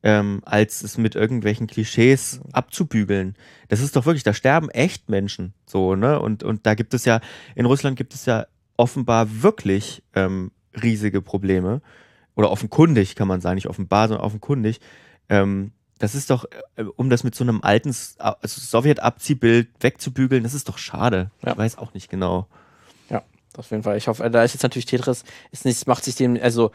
ähm, 0.01 0.41
als 0.45 0.81
es 0.81 0.97
mit 0.97 1.15
irgendwelchen 1.15 1.67
Klischees 1.67 2.39
abzubügeln. 2.53 3.35
Das 3.67 3.81
ist 3.81 3.95
doch 3.95 4.05
wirklich, 4.05 4.23
da 4.23 4.33
sterben 4.33 4.69
echt 4.69 5.09
Menschen, 5.09 5.53
so, 5.65 5.95
ne? 5.95 6.19
Und, 6.21 6.43
und 6.43 6.65
da 6.65 6.73
gibt 6.73 6.93
es 6.93 7.03
ja, 7.05 7.19
in 7.55 7.65
Russland 7.65 7.97
gibt 7.97 8.13
es 8.13 8.25
ja 8.25 8.45
offenbar 8.77 9.41
wirklich 9.43 10.01
ähm, 10.15 10.51
riesige 10.81 11.21
Probleme. 11.21 11.81
Oder 12.39 12.51
offenkundig, 12.51 13.17
kann 13.17 13.27
man 13.27 13.41
sagen, 13.41 13.55
nicht 13.55 13.67
offenbar, 13.67 14.07
sondern 14.07 14.25
offenkundig. 14.25 14.79
Ähm, 15.27 15.73
das 15.97 16.15
ist 16.15 16.29
doch, 16.29 16.45
äh, 16.77 16.83
um 16.95 17.09
das 17.09 17.25
mit 17.25 17.35
so 17.35 17.43
einem 17.43 17.61
alten 17.61 17.89
S- 17.89 18.15
also 18.17 18.61
Sowjet-Abziehbild 18.61 19.67
wegzubügeln, 19.81 20.43
das 20.43 20.53
ist 20.53 20.69
doch 20.69 20.77
schade. 20.77 21.31
Ja. 21.45 21.51
Ich 21.51 21.57
weiß 21.57 21.77
auch 21.77 21.93
nicht 21.93 22.09
genau. 22.09 22.47
Ja, 23.09 23.23
auf 23.57 23.69
jeden 23.71 23.83
Fall. 23.83 23.97
Ich 23.97 24.07
hoffe, 24.07 24.29
da 24.29 24.41
ist 24.41 24.53
jetzt 24.53 24.63
natürlich 24.63 24.85
Tetris, 24.85 25.25
ist 25.51 25.65
nicht, 25.65 25.85
macht 25.85 26.05
sich 26.05 26.15
dem, 26.15 26.39
also 26.41 26.71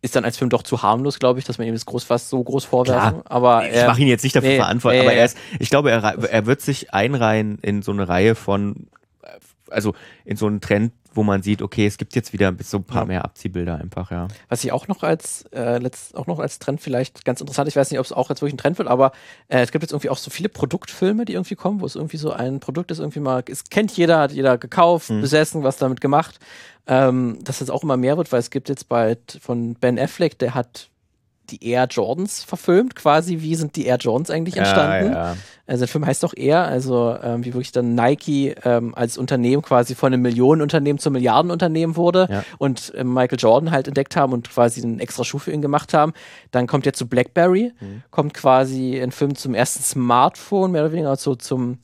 ist 0.00 0.16
dann 0.16 0.24
als 0.24 0.38
Film 0.38 0.48
doch 0.48 0.62
zu 0.62 0.80
harmlos, 0.80 1.18
glaube 1.18 1.38
ich, 1.40 1.44
dass 1.44 1.58
man 1.58 1.66
ihm 1.66 1.74
das 1.74 1.84
groß 1.84 2.04
fast 2.04 2.30
so 2.30 2.42
groß 2.42 2.64
vorwerfen. 2.64 3.20
Aber 3.26 3.68
ich 3.70 3.86
mache 3.86 4.00
ihn 4.00 4.08
jetzt 4.08 4.22
nicht 4.22 4.34
dafür 4.34 4.48
nee, 4.48 4.56
verantwortlich, 4.56 5.02
nee, 5.02 5.08
aber 5.08 5.14
er 5.14 5.26
ist, 5.26 5.36
ich 5.58 5.68
glaube, 5.68 5.90
er, 5.90 6.02
er 6.02 6.46
wird 6.46 6.62
sich 6.62 6.94
einreihen 6.94 7.58
in 7.58 7.82
so 7.82 7.92
eine 7.92 8.08
Reihe 8.08 8.34
von, 8.34 8.88
äh, 9.22 9.28
also 9.70 9.94
in 10.24 10.38
so 10.38 10.46
einen 10.46 10.62
Trend, 10.62 10.94
wo 11.14 11.22
man 11.22 11.42
sieht, 11.42 11.62
okay, 11.62 11.86
es 11.86 11.98
gibt 11.98 12.14
jetzt 12.14 12.32
wieder 12.32 12.52
so 12.62 12.78
ein 12.78 12.84
paar 12.84 13.02
Ja. 13.02 13.06
mehr 13.06 13.24
Abziehbilder 13.24 13.76
einfach, 13.78 14.10
ja. 14.10 14.28
Was 14.48 14.64
ich 14.64 14.72
auch 14.72 14.88
noch 14.88 15.02
als 15.02 15.44
äh, 15.52 15.78
letzt, 15.78 16.16
auch 16.16 16.26
noch 16.26 16.38
als 16.38 16.58
Trend 16.58 16.80
vielleicht 16.80 17.24
ganz 17.24 17.40
interessant, 17.40 17.68
ich 17.68 17.76
weiß 17.76 17.90
nicht, 17.90 17.98
ob 18.00 18.06
es 18.06 18.12
auch 18.12 18.28
jetzt 18.30 18.40
wirklich 18.42 18.54
ein 18.54 18.58
Trend 18.58 18.78
wird, 18.78 18.88
aber 18.88 19.12
äh, 19.48 19.60
es 19.62 19.72
gibt 19.72 19.82
jetzt 19.82 19.92
irgendwie 19.92 20.10
auch 20.10 20.16
so 20.18 20.30
viele 20.30 20.48
Produktfilme, 20.48 21.24
die 21.24 21.34
irgendwie 21.34 21.54
kommen, 21.54 21.80
wo 21.80 21.86
es 21.86 21.94
irgendwie 21.96 22.16
so 22.16 22.32
ein 22.32 22.60
Produkt 22.60 22.90
ist, 22.90 22.98
irgendwie 22.98 23.20
mal, 23.20 23.42
es 23.48 23.64
kennt 23.64 23.96
jeder, 23.96 24.18
hat 24.20 24.32
jeder 24.32 24.58
gekauft, 24.58 25.10
Mhm. 25.10 25.20
besessen, 25.20 25.62
was 25.62 25.76
damit 25.76 26.00
gemacht. 26.00 26.38
Ähm, 26.86 27.38
dass 27.44 27.60
es 27.60 27.70
auch 27.70 27.84
immer 27.84 27.96
mehr 27.96 28.16
wird, 28.16 28.32
weil 28.32 28.40
es 28.40 28.50
gibt 28.50 28.68
jetzt 28.68 28.88
bald 28.88 29.38
von 29.40 29.74
Ben 29.74 30.00
Affleck, 30.00 30.36
der 30.40 30.54
hat 30.54 30.88
die 31.50 31.66
Air 31.68 31.86
Jordans 31.90 32.42
verfilmt, 32.44 32.94
quasi, 32.96 33.40
wie 33.40 33.54
sind 33.56 33.76
die 33.76 33.86
Air 33.86 33.96
Jordans 33.98 34.30
eigentlich 34.30 34.56
entstanden? 34.56 35.12
Ja, 35.12 35.30
ja. 35.32 35.36
Also 35.66 35.80
der 35.82 35.88
Film 35.88 36.04
heißt 36.06 36.22
doch 36.22 36.34
eher, 36.36 36.64
also 36.64 37.16
ähm, 37.22 37.44
wie 37.44 37.52
wirklich 37.54 37.72
dann 37.72 37.94
Nike 37.94 38.54
ähm, 38.64 38.94
als 38.94 39.16
Unternehmen 39.16 39.62
quasi 39.62 39.94
von 39.94 40.12
einem 40.12 40.22
Millionenunternehmen 40.22 40.98
zum 40.98 41.12
Milliardenunternehmen 41.14 41.96
wurde 41.96 42.26
Ja. 42.30 42.44
und 42.58 42.92
ähm, 42.96 43.12
Michael 43.14 43.38
Jordan 43.38 43.70
halt 43.70 43.86
entdeckt 43.88 44.16
haben 44.16 44.32
und 44.32 44.50
quasi 44.50 44.82
einen 44.82 44.98
extra 45.00 45.24
Schuh 45.24 45.38
für 45.38 45.52
ihn 45.52 45.62
gemacht 45.62 45.94
haben. 45.94 46.12
Dann 46.50 46.66
kommt 46.66 46.84
jetzt 46.86 46.98
zu 46.98 47.06
BlackBerry, 47.06 47.72
Mhm. 47.80 48.02
kommt 48.10 48.34
quasi 48.34 49.00
ein 49.00 49.12
Film 49.12 49.34
zum 49.34 49.54
ersten 49.54 49.82
Smartphone, 49.82 50.72
mehr 50.72 50.82
oder 50.82 50.92
weniger 50.92 51.16
so 51.16 51.34
zum 51.34 51.78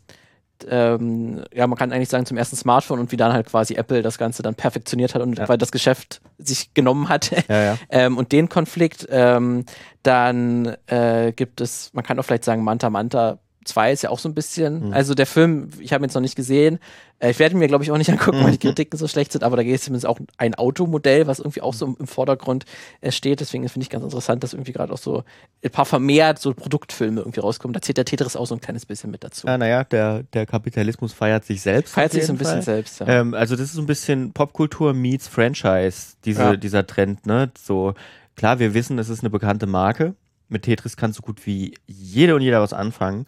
ähm, 0.68 1.44
ja, 1.52 1.66
man 1.66 1.78
kann 1.78 1.92
eigentlich 1.92 2.08
sagen 2.08 2.26
zum 2.26 2.36
ersten 2.36 2.56
Smartphone 2.56 2.98
und 2.98 3.12
wie 3.12 3.16
dann 3.16 3.32
halt 3.32 3.46
quasi 3.46 3.74
Apple 3.74 4.02
das 4.02 4.18
Ganze 4.18 4.42
dann 4.42 4.54
perfektioniert 4.54 5.14
hat 5.14 5.22
und 5.22 5.38
Ja. 5.38 5.48
weil 5.48 5.58
das 5.58 5.70
Geschäft 5.72 6.20
sich 6.38 6.74
genommen 6.74 7.08
hat. 7.08 7.30
Ja, 7.48 7.62
ja. 7.62 7.78
ähm, 7.90 8.16
und 8.16 8.32
den 8.32 8.48
Konflikt, 8.48 9.06
ähm, 9.10 9.64
dann 10.02 10.76
äh, 10.86 11.32
gibt 11.32 11.60
es, 11.60 11.90
man 11.92 12.04
kann 12.04 12.18
auch 12.18 12.24
vielleicht 12.24 12.44
sagen, 12.44 12.64
Manta 12.64 12.90
Manta 12.90 13.38
2 13.68 13.92
ist 13.92 14.02
ja 14.02 14.10
auch 14.10 14.18
so 14.18 14.28
ein 14.28 14.34
bisschen, 14.34 14.88
Mhm. 14.88 14.92
also 14.92 15.14
der 15.14 15.26
Film, 15.26 15.70
ich 15.78 15.92
habe 15.92 16.02
ihn 16.02 16.06
jetzt 16.08 16.14
noch 16.14 16.20
nicht 16.22 16.34
gesehen, 16.36 16.78
äh, 17.20 17.30
ich 17.30 17.38
werde 17.38 17.54
ihn 17.54 17.58
mir 17.58 17.68
glaube 17.68 17.84
ich 17.84 17.90
auch 17.92 17.98
nicht 17.98 18.10
angucken, 18.10 18.42
weil 18.42 18.52
die 18.52 18.58
Kritiken 18.58 18.98
so 18.98 19.06
schlecht 19.06 19.32
sind, 19.32 19.44
aber 19.44 19.56
da 19.56 19.62
geht 19.62 19.74
es 19.76 19.82
zumindest 19.84 20.06
auch 20.06 20.18
ein 20.36 20.54
Automodell, 20.54 21.26
was 21.26 21.38
irgendwie 21.38 21.60
auch 21.62 21.74
so 21.74 21.94
im, 21.98 22.06
Vordergrund 22.06 22.64
äh, 23.00 23.12
steht, 23.12 23.40
deswegen 23.40 23.68
finde 23.68 23.84
ich 23.84 23.90
ganz 23.90 24.02
interessant, 24.04 24.42
dass 24.42 24.52
irgendwie 24.54 24.72
gerade 24.72 24.92
auch 24.92 24.98
so 24.98 25.22
ein 25.64 25.70
paar 25.70 25.84
vermehrt 25.84 26.38
so 26.38 26.54
Produktfilme 26.54 27.20
irgendwie 27.20 27.40
rauskommen, 27.40 27.72
da 27.72 27.80
zählt 27.82 27.98
der 27.98 28.04
Tetris 28.04 28.34
auch 28.36 28.46
so 28.46 28.54
ein 28.54 28.60
kleines 28.60 28.86
bisschen 28.86 29.10
mit 29.10 29.22
dazu. 29.22 29.46
Ja, 29.46 29.58
naja, 29.58 29.84
der, 29.84 30.22
der 30.32 30.46
Kapitalismus 30.46 31.12
feiert 31.12 31.44
sich 31.44 31.60
selbst. 31.62 31.92
Feiert 31.94 32.12
sich 32.12 32.24
so 32.26 32.32
ein 32.32 32.36
jeden 32.36 32.38
bisschen 32.38 32.54
Fall. 32.54 32.62
selbst, 32.62 33.00
ja. 33.00 33.06
Ähm, 33.08 33.34
also 33.34 33.54
das 33.56 33.66
ist 33.66 33.74
so 33.74 33.82
ein 33.82 33.86
bisschen 33.86 34.32
Popkultur 34.32 34.94
meets 34.94 35.28
Franchise, 35.28 36.14
diese, 36.24 36.40
Ja. 36.42 36.56
dieser 36.56 36.86
Trend, 36.86 37.26
ne? 37.26 37.50
So, 37.60 37.94
klar, 38.36 38.58
wir 38.58 38.74
wissen, 38.74 38.98
es 38.98 39.08
ist 39.08 39.20
eine 39.20 39.30
bekannte 39.30 39.66
Marke. 39.66 40.14
Mit 40.50 40.62
Tetris 40.62 40.96
kann 40.96 41.12
so 41.12 41.20
gut 41.20 41.44
wie 41.46 41.74
jede 41.86 42.34
und 42.34 42.40
jeder 42.40 42.62
was 42.62 42.72
anfangen. 42.72 43.26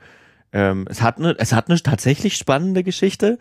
Ähm, 0.53 0.86
es 0.90 1.01
hat 1.03 1.18
eine, 1.18 1.34
es 1.38 1.53
hat 1.53 1.68
eine 1.68 1.80
tatsächlich 1.80 2.36
spannende 2.36 2.82
Geschichte. 2.82 3.38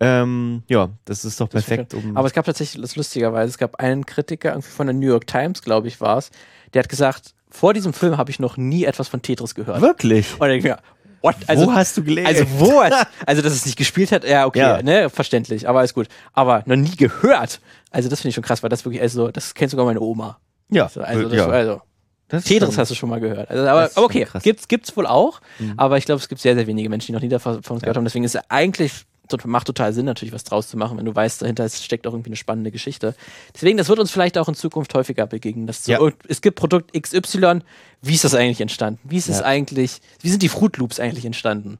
Ähm, 0.00 0.62
ja, 0.68 0.90
das 1.04 1.24
ist 1.24 1.40
doch 1.40 1.48
perfekt, 1.50 1.92
um. 1.94 2.16
Aber 2.16 2.26
es 2.26 2.32
gab 2.32 2.44
tatsächlich, 2.44 2.80
das 2.80 2.90
ist 2.90 2.96
lustigerweise, 2.96 3.50
es 3.50 3.58
gab 3.58 3.76
einen 3.80 4.06
Kritiker 4.06 4.50
irgendwie 4.50 4.70
von 4.70 4.86
der 4.86 4.94
New 4.94 5.08
York 5.08 5.26
Times, 5.26 5.60
glaube 5.62 5.88
ich, 5.88 6.00
war 6.00 6.18
es, 6.18 6.30
der 6.72 6.82
hat 6.84 6.88
gesagt, 6.88 7.34
vor 7.50 7.74
diesem 7.74 7.92
Film 7.92 8.16
habe 8.16 8.30
ich 8.30 8.38
noch 8.38 8.56
nie 8.56 8.84
etwas 8.84 9.08
von 9.08 9.22
Tetris 9.22 9.54
gehört. 9.54 9.80
wirklich? 9.80 10.40
Und 10.40 10.50
ich 10.50 10.62
mir, 10.62 10.78
what? 11.22 11.34
Wo 11.48 11.72
hast 11.72 11.96
du 11.96 12.04
gelesen? 12.04 12.26
Also 12.28 12.44
wo? 12.58 12.78
also, 13.26 13.42
dass 13.42 13.52
es 13.52 13.66
nicht 13.66 13.76
gespielt 13.76 14.12
hat, 14.12 14.24
ja, 14.24 14.46
okay, 14.46 14.60
Ja. 14.60 14.82
ne, 14.82 15.10
verständlich, 15.10 15.68
aber 15.68 15.82
ist 15.82 15.94
gut. 15.94 16.06
Aber 16.32 16.62
noch 16.66 16.76
nie 16.76 16.94
gehört. 16.96 17.60
Also, 17.90 18.08
das 18.08 18.20
finde 18.20 18.28
ich 18.30 18.34
schon 18.36 18.44
krass, 18.44 18.62
weil 18.62 18.70
das 18.70 18.84
wirklich, 18.84 19.02
also, 19.02 19.30
das 19.32 19.54
kennt 19.54 19.70
sogar 19.72 19.84
meine 19.86 20.00
Oma. 20.00 20.38
ja, 20.70 20.84
Also, 20.84 21.00
also, 21.02 21.22
das, 21.28 21.38
ja. 21.38 21.46
also 21.48 21.80
Das 22.28 22.44
Tetris 22.44 22.76
hast 22.76 22.90
du 22.90 22.94
schon 22.94 23.08
mal 23.08 23.20
gehört. 23.20 23.50
Also, 23.50 23.66
aber, 23.66 23.90
okay. 23.96 24.26
Mhm. 24.32 24.38
gibt's, 24.40 24.68
gibt's 24.68 24.96
wohl 24.96 25.06
auch. 25.06 25.40
Aber 25.76 25.96
ich 25.98 26.04
glaube, 26.04 26.20
es 26.20 26.28
gibt 26.28 26.40
sehr, 26.40 26.54
sehr 26.54 26.66
wenige 26.66 26.88
Menschen, 26.88 27.06
die 27.08 27.12
noch 27.12 27.22
nie 27.22 27.28
davon 27.28 27.62
von 27.62 27.74
uns 27.76 27.82
gehört 27.82 27.96
haben. 27.96 28.04
Deswegen 28.04 28.24
ist 28.24 28.34
es 28.34 28.42
eigentlich 28.50 28.92
macht 29.44 29.66
total 29.66 29.92
Sinn, 29.92 30.06
natürlich 30.06 30.32
was 30.32 30.44
draus 30.44 30.68
zu 30.68 30.78
machen, 30.78 30.96
wenn 30.96 31.04
du 31.04 31.14
weißt, 31.14 31.42
dahinter 31.42 31.68
steckt 31.68 32.06
auch 32.06 32.12
irgendwie 32.14 32.30
eine 32.30 32.36
spannende 32.36 32.70
Geschichte. 32.70 33.14
Deswegen, 33.54 33.76
das 33.76 33.88
wird 33.90 33.98
uns 33.98 34.10
vielleicht 34.10 34.38
auch 34.38 34.48
in 34.48 34.54
Zukunft 34.54 34.94
häufiger 34.94 35.26
begegnen. 35.26 35.66
Dass 35.66 35.84
so, 35.84 35.92
Ja. 35.92 36.12
es 36.28 36.40
gibt 36.40 36.56
Produkt 36.58 36.92
XY, 36.98 37.60
wie 38.00 38.14
ist 38.14 38.24
das 38.24 38.34
eigentlich 38.34 38.60
entstanden? 38.62 39.00
Wie 39.04 39.16
ist 39.18 39.28
es 39.28 39.40
Ja. 39.40 39.44
eigentlich, 39.44 40.00
wie 40.22 40.30
sind 40.30 40.42
die 40.42 40.48
Fruit 40.48 40.76
Loops 40.78 40.98
eigentlich 40.98 41.26
entstanden? 41.26 41.78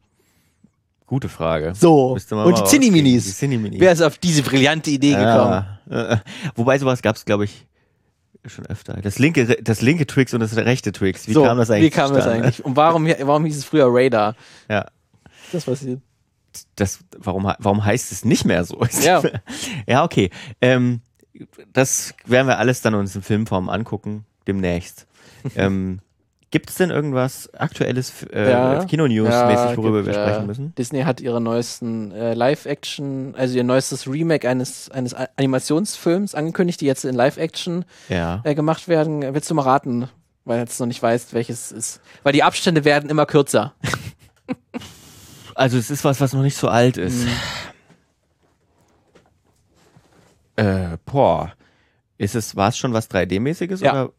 Gute 1.07 1.31
Frage. 1.31 1.73
So. 1.75 2.19
Und 2.31 2.59
die 2.59 2.65
Zinni-Minis. 2.65 3.41
Wer 3.41 3.93
ist 3.93 4.03
auf 4.03 4.19
diese 4.19 4.43
brillante 4.43 4.91
Idee 4.91 5.13
gekommen? 5.15 5.65
Ja. 5.91 6.13
Äh, 6.13 6.17
Wobei 6.55 6.79
sowas 6.79 7.01
gab 7.01 7.17
es, 7.17 7.25
glaube 7.25 7.45
ich, 7.47 7.65
schon 8.47 8.67
öfter. 8.67 8.95
Das 9.03 9.19
linke, 9.19 9.47
das 9.63 9.83
linke 9.83 10.07
Twix 10.07 10.33
und 10.35 10.41
das 10.41 10.57
rechte 10.57 10.93
Twix. 10.93 11.27
Wie 11.29 11.33
so, 11.33 11.45
kam 11.45 11.59
das 11.59 11.71
eigentlich? 11.71 11.93
Wie 11.93 11.97
kam 11.97 12.15
das 12.15 12.27
eigentlich? 12.27 12.65
Und 12.65 12.77
warum, 12.77 13.07
warum 13.07 13.45
hieß 13.45 13.57
es 13.57 13.65
früher 13.65 13.87
Radar? 13.89 14.35
Ja. 14.69 14.87
Das 15.53 15.65
passiert. 15.65 16.01
Das, 16.77 17.01
warum, 17.17 17.53
warum 17.59 17.85
heißt 17.85 18.11
es 18.13 18.25
nicht 18.25 18.45
mehr 18.45 18.65
so? 18.65 18.81
Ja. 19.03 19.23
ja, 19.87 20.05
okay. 20.05 20.31
Ähm, 20.61 21.01
das 21.73 22.15
werden 22.25 22.47
wir 22.47 22.59
alles 22.59 22.81
dann 22.81 22.95
uns 22.95 23.15
in 23.15 23.23
Filmform 23.23 23.69
angucken, 23.69 24.25
demnächst. 24.47 25.07
ähm, 25.57 26.01
Gibt 26.51 26.71
es 26.71 26.77
denn 26.77 26.89
irgendwas 26.91 27.53
Aktuelles, 27.55 28.23
äh, 28.33 28.51
Ja. 28.51 28.85
Kino-News-mäßig, 28.87 29.77
worüber 29.77 29.99
gibt, 30.03 30.07
wir 30.07 30.15
sprechen 30.15 30.45
äh, 30.45 30.47
müssen? 30.47 30.75
Disney 30.77 31.03
hat 31.03 31.21
ihre 31.21 31.41
neuesten 31.43 32.11
äh, 32.13 32.33
Live-Action, 32.33 33.35
also 33.37 33.55
ihr 33.57 33.65
neuestes 33.65 34.07
Remake 34.09 34.49
eines, 34.49 34.91
eines 34.91 35.13
Animationsfilms 35.15 36.35
angekündigt, 36.35 36.81
die 36.81 36.87
jetzt 36.87 37.05
in 37.05 37.15
Live-Action 37.15 37.85
Ja. 38.09 38.41
äh, 38.45 38.55
gemacht 38.55 38.89
werden. 38.89 39.23
Willst 39.35 39.51
du 39.51 39.55
mal 39.55 39.63
raten? 39.63 40.09
Weil 40.47 40.57
du 40.57 40.63
jetzt 40.63 40.81
noch 40.81 40.87
nicht 40.87 41.03
weißt, 41.03 41.35
welches 41.35 41.71
ist. 41.71 42.01
Weil 42.23 42.33
die 42.33 42.43
Abstände 42.43 42.85
werden 42.87 43.11
immer 43.11 43.27
kürzer. 43.27 43.75
Also 45.55 45.77
es 45.77 45.91
ist 45.91 46.05
was, 46.05 46.21
was 46.21 46.33
noch 46.35 46.43
nicht 46.43 46.57
so 46.57 46.69
alt 46.69 46.97
ist. 46.99 47.25
Mhm. 47.25 47.29
Äh, 50.65 50.97
boah. 51.05 51.53
Ist 52.17 52.35
es, 52.35 52.57
war 52.57 52.69
es 52.69 52.79
schon 52.79 52.93
was 52.93 53.11
3D-mäßiges 53.11 53.83
Ja. 53.83 53.93
oder? 54.05 54.13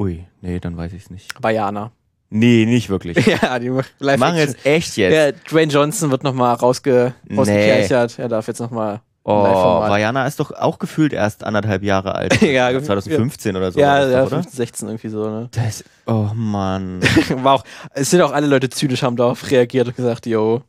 Ui, 0.00 0.26
nee, 0.40 0.58
dann 0.58 0.78
weiß 0.78 0.94
ich 0.94 1.02
es 1.02 1.10
nicht. 1.10 1.38
Bayana. 1.42 1.92
Nee, 2.30 2.64
nicht 2.64 2.88
wirklich. 2.88 3.26
ja, 3.42 3.58
die 3.58 3.68
Live-Action. 3.68 4.18
machen 4.18 4.36
jetzt 4.36 4.64
echt 4.64 4.96
jetzt. 4.96 5.14
Ja, 5.14 5.32
Dwayne 5.50 5.70
Johnson 5.70 6.10
wird 6.10 6.24
nochmal 6.24 6.54
rausge 6.54 7.12
rausgekerchert. 7.36 8.18
Er 8.18 8.28
darf 8.28 8.46
jetzt 8.48 8.60
nochmal. 8.60 9.00
oh. 9.24 9.32
Vajana 9.34 10.26
ist 10.26 10.40
doch 10.40 10.52
auch 10.52 10.78
gefühlt 10.78 11.12
erst 11.12 11.44
anderthalb 11.44 11.82
Jahre 11.82 12.14
alt. 12.14 12.40
Ja, 12.42 12.70
2015 12.80 13.54
oder 13.56 13.72
so. 13.72 13.78
ja, 13.78 13.88
war 13.88 14.00
das 14.00 14.12
ja, 14.12 14.20
oder? 14.22 14.30
15, 14.30 14.56
16 14.56 14.88
irgendwie 14.88 15.08
so, 15.08 15.28
ne? 15.28 15.48
Das, 15.52 15.84
oh 16.06 16.28
Mann. 16.34 17.00
War 17.42 17.56
auch, 17.56 17.64
es 17.92 18.08
sind 18.08 18.22
auch 18.22 18.32
alle 18.32 18.46
Leute 18.46 18.70
zynisch, 18.70 19.02
haben 19.02 19.16
darauf 19.16 19.50
reagiert 19.50 19.88
und 19.88 19.96
gesagt, 19.96 20.24
yo, 20.24 20.62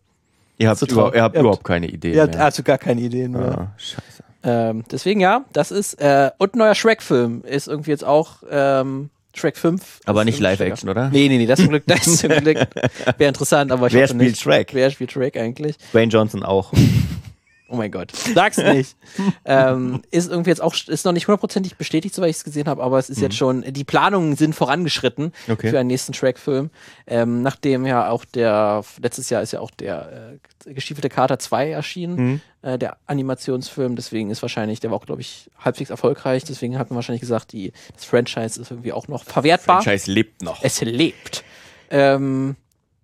Ihr 0.57 0.67
habt, 0.67 0.79
So 0.79 0.85
über, 0.87 0.95
traurig. 0.95 1.15
ihr 1.15 1.23
habt 1.23 1.35
Ihr 1.35 1.41
überhaupt 1.41 1.63
keine 1.63 1.87
Idee 1.87 2.13
ihr 2.13 2.23
habt 2.23 2.35
also 2.35 2.61
gar 2.63 2.77
keine 2.77 2.99
Ideen 3.01 3.31
mehr. 3.31 3.57
Ah, 3.57 3.67
scheiße. 3.77 4.23
Ähm, 4.43 4.83
deswegen 4.91 5.21
ja, 5.21 5.45
das 5.53 5.71
ist, 5.71 5.93
äh, 6.01 6.31
und 6.37 6.55
ein 6.55 6.57
neuer 6.59 6.75
Shrek-Film 6.75 7.43
ist 7.45 7.67
irgendwie 7.67 7.91
jetzt 7.91 8.03
auch, 8.03 8.43
ähm, 8.49 9.09
Shrek 9.35 9.57
5. 9.57 10.01
Aber 10.05 10.25
nicht 10.25 10.39
Live-Action, 10.39 10.89
oder? 10.89 11.09
Nee, 11.09 11.27
nee, 11.29 11.37
nee, 11.37 11.45
das 11.45 11.59
zum 11.59 11.69
Glück, 11.69 11.83
das 11.87 12.17
zum 12.17 12.29
Glück 12.29 12.57
wäre 13.17 13.27
interessant, 13.29 13.71
aber 13.71 13.87
ich 13.87 13.93
Wer 13.93 14.07
spielt 14.07 14.21
nicht. 14.21 14.41
Shrek? 14.41 14.73
Wer 14.73 14.91
spielt 14.91 15.11
Shrek 15.11 15.37
eigentlich? 15.37 15.77
Dwayne 15.91 16.11
Johnson 16.11 16.43
auch. 16.43 16.71
Oh 17.71 17.77
mein 17.77 17.89
Gott. 17.91 18.11
Sag's 18.35 18.57
nicht. 18.57 18.97
ähm, 19.45 20.01
ist 20.11 20.29
irgendwie 20.29 20.49
jetzt 20.49 20.61
auch, 20.61 20.75
ist 20.87 21.05
noch 21.05 21.13
nicht 21.13 21.27
hundertprozentig 21.27 21.77
bestätigt, 21.77 22.13
soweit 22.13 22.29
ich 22.31 22.35
es 22.37 22.43
gesehen 22.43 22.67
habe, 22.67 22.83
aber 22.83 22.99
es 22.99 23.09
ist 23.09 23.21
jetzt 23.21 23.37
schon, 23.37 23.61
die 23.65 23.83
Planungen 23.83 24.35
sind 24.35 24.53
vorangeschritten 24.53 25.31
Mhm. 25.47 25.53
Okay. 25.53 25.69
für 25.69 25.79
einen 25.79 25.87
nächsten 25.87 26.13
Shrek-Film. 26.13 26.69
Ähm, 27.07 27.41
nachdem 27.41 27.85
ja 27.85 28.09
auch 28.09 28.25
der, 28.25 28.83
letztes 29.01 29.29
Jahr 29.29 29.41
ist 29.41 29.53
ja 29.53 29.59
auch 29.61 29.71
der 29.71 30.37
äh, 30.65 30.73
Gestiefelte 30.73 31.09
Kater 31.09 31.39
2 31.39 31.71
erschienen, 31.71 32.15
Mhm. 32.15 32.41
äh, 32.61 32.77
der 32.77 32.97
Animationsfilm, 33.07 33.95
deswegen 33.95 34.29
ist 34.31 34.41
wahrscheinlich, 34.41 34.79
der 34.81 34.91
war 34.91 34.97
auch, 34.97 35.05
glaube 35.05 35.21
ich, 35.21 35.49
halbwegs 35.57 35.89
erfolgreich, 35.89 36.43
deswegen 36.43 36.77
hat 36.77 36.89
man 36.89 36.95
wahrscheinlich 36.95 37.21
gesagt, 37.21 37.53
die, 37.53 37.71
das 37.95 38.05
Franchise 38.05 38.59
ist 38.61 38.69
irgendwie 38.71 38.91
auch 38.93 39.07
noch 39.07 39.23
verwertbar. 39.23 39.81
Franchise 39.81 40.11
lebt 40.11 40.41
noch. 40.41 40.61
Es 40.63 40.81
lebt. 40.81 41.43
Ähm, 41.89 42.55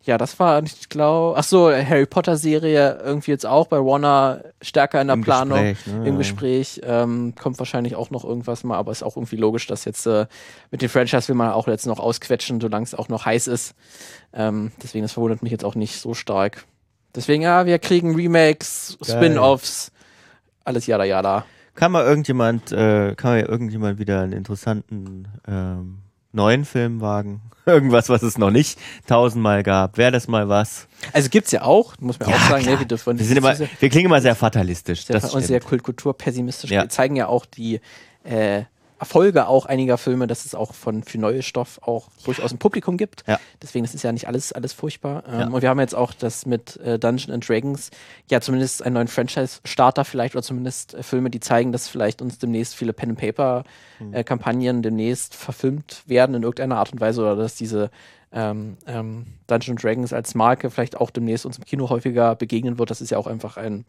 ja, 0.08 0.18
das 0.18 0.39
war, 0.39 0.64
ich 0.64 0.88
glaube, 0.88 1.38
ach 1.38 1.43
so, 1.43 1.70
Harry 1.70 2.05
Potter 2.05 2.38
Serie 2.38 2.99
irgendwie 3.03 3.32
jetzt 3.32 3.45
auch 3.45 3.68
bei 3.68 3.78
Warner 3.78 4.41
stärker 4.62 5.01
in 5.01 5.08
der 5.08 5.16
Im 5.16 5.22
Planung, 5.22 5.60
Gespräch, 5.60 5.93
ne? 5.93 6.08
im. 6.08 6.18
Gespräch. 6.18 6.82
Ähm, 6.84 7.34
kommt 7.36 7.60
wahrscheinlich 7.60 7.95
auch 7.95 8.10
noch 8.10 8.24
irgendwas 8.24 8.64
mal, 8.64 8.78
aber 8.78 8.91
ist 8.91 9.03
auch 9.03 9.18
irgendwie 9.18 9.36
logisch, 9.36 9.68
dass 9.68 9.86
jetzt 9.86 10.08
äh, 10.08 10.26
mit 10.72 10.82
dem 10.82 10.89
Franchise 10.89 11.28
will 11.28 11.36
man 11.36 11.51
auch 11.51 11.68
jetzt 11.68 11.86
noch 11.86 11.99
ausquetschen, 11.99 12.62
solange 12.62 12.86
es 12.86 12.95
auch 12.95 13.10
noch 13.10 13.26
heiß 13.26 13.47
ist. 13.47 13.76
Ähm, 14.34 14.72
deswegen, 14.82 15.03
das 15.03 15.12
verwundert 15.12 15.43
mich 15.43 15.51
jetzt 15.51 15.66
auch 15.66 15.76
nicht 15.76 15.99
so 15.99 16.14
stark. 16.14 16.66
Deswegen, 17.14 17.43
ja, 17.43 17.66
wir 17.66 17.78
kriegen 17.78 18.16
Remakes. 18.16 18.97
Spin-offs, 19.03 19.91
alles 20.64 20.88
jada 20.88 21.03
jada. 21.03 21.45
Kann 21.76 21.91
mal 21.91 22.05
irgendjemand, 22.05 22.72
äh, 22.72 23.14
kann 23.16 23.32
mal 23.32 23.41
irgendjemand 23.41 23.99
wieder 23.99 24.22
einen 24.22 24.34
interessanten 24.34 25.28
ähm, 25.47 25.99
neuen 26.32 26.66
Film 26.66 27.02
wagen? 27.02 27.42
Irgendwas, 27.66 28.08
was 28.10 28.24
es 28.24 28.38
noch 28.38 28.52
nicht 28.52 28.80
tausendmal 29.08 29.62
gab. 29.64 29.98
Wäre 29.98 30.12
das 30.12 30.28
mal 30.28 30.48
was? 30.48 30.88
Also 31.12 31.30
gibt's 31.30 31.52
ja 31.52 31.64
auch, 31.64 31.96
muss 32.00 32.18
man 32.20 32.30
Ja, 32.30 32.36
auch 32.36 32.50
sagen, 32.50 32.66
ne, 32.66 32.80
wir 32.80 32.86
Wir, 33.20 33.26
sind 33.26 33.38
immer, 33.38 33.58
wir 33.60 33.90
klingen 33.90 34.06
immer 34.06 34.22
sehr 34.22 34.36
fatalistisch. 34.36 35.06
sehr, 35.06 35.14
Das 35.20 35.34
und 35.36 35.42
sehr 35.44 35.62
stimmt. 35.62 35.84
kulturpessimistisch. 35.86 36.72
Ja. 36.72 36.84
Wir 36.84 36.90
zeigen 36.90 37.16
ja 37.18 37.28
auch 37.28 37.46
die 37.46 37.82
äh, 38.24 38.64
Erfolge 39.00 39.48
auch 39.48 39.66
einiger 39.66 39.98
Filme, 39.98 40.28
dass 40.28 40.45
es 40.45 40.56
auch 40.56 40.74
von 40.74 41.04
für 41.04 41.18
neue 41.18 41.43
Stoff 41.43 41.80
auch 41.84 42.10
durchaus 42.24 42.52
ein 42.52 42.58
Publikum 42.58 42.98
gibt. 42.98 43.24
Ja. 43.28 43.39
Deswegen 43.62 43.86
das 43.86 43.93
ist 43.93 44.04
ja 44.04 44.12
nicht 44.12 44.28
alles 44.28 44.54
alles 44.54 44.74
furchtbar. 44.74 45.24
Ähm, 45.28 45.39
Ja. 45.39 45.48
Und 45.48 45.62
wir 45.62 45.70
haben 45.70 45.80
jetzt 45.80 45.95
auch 45.95 46.14
das 46.14 46.45
mit 46.45 46.78
äh, 46.78 46.98
Dungeons 46.98 47.30
and 47.30 47.48
Dragons 47.48 47.91
ja 48.30 48.41
zumindest 48.41 48.84
einen 48.84 48.93
neuen 48.95 49.08
Franchise-Starter 49.08 50.06
vielleicht 50.06 50.36
oder 50.36 50.43
zumindest 50.43 50.93
äh, 50.95 51.04
Filme, 51.04 51.30
die 51.30 51.39
zeigen, 51.39 51.72
dass 51.72 51.88
vielleicht 51.88 52.22
uns 52.22 52.39
demnächst 52.39 52.76
viele 52.76 52.93
Pen 52.93 53.12
and 53.12 53.20
Paper 53.20 53.64
Hm. 54.00 54.14
äh, 54.14 54.24
Kampagnen 54.24 54.82
demnächst 54.84 55.34
verfilmt 55.36 56.04
werden 56.06 56.36
in 56.36 56.43
irgendeiner 56.43 56.78
Art 56.78 56.93
und 56.93 57.02
Weise 57.02 57.22
oder 57.22 57.36
dass 57.36 57.56
diese 57.56 57.89
ähm, 58.32 58.78
ähm, 58.86 59.26
Dungeons 59.48 59.82
Dragons 59.82 60.14
als 60.14 60.36
Marke 60.36 60.70
vielleicht 60.70 60.98
auch 60.98 61.10
demnächst 61.10 61.45
uns 61.45 61.58
im 61.58 61.66
Kino 61.66 61.89
häufiger 61.89 62.36
begegnen 62.36 62.78
wird. 62.78 62.89
Das 62.91 63.02
ist 63.02 63.10
ja 63.10 63.18
auch 63.18 63.26
einfach 63.26 63.58
ein, 63.58 63.86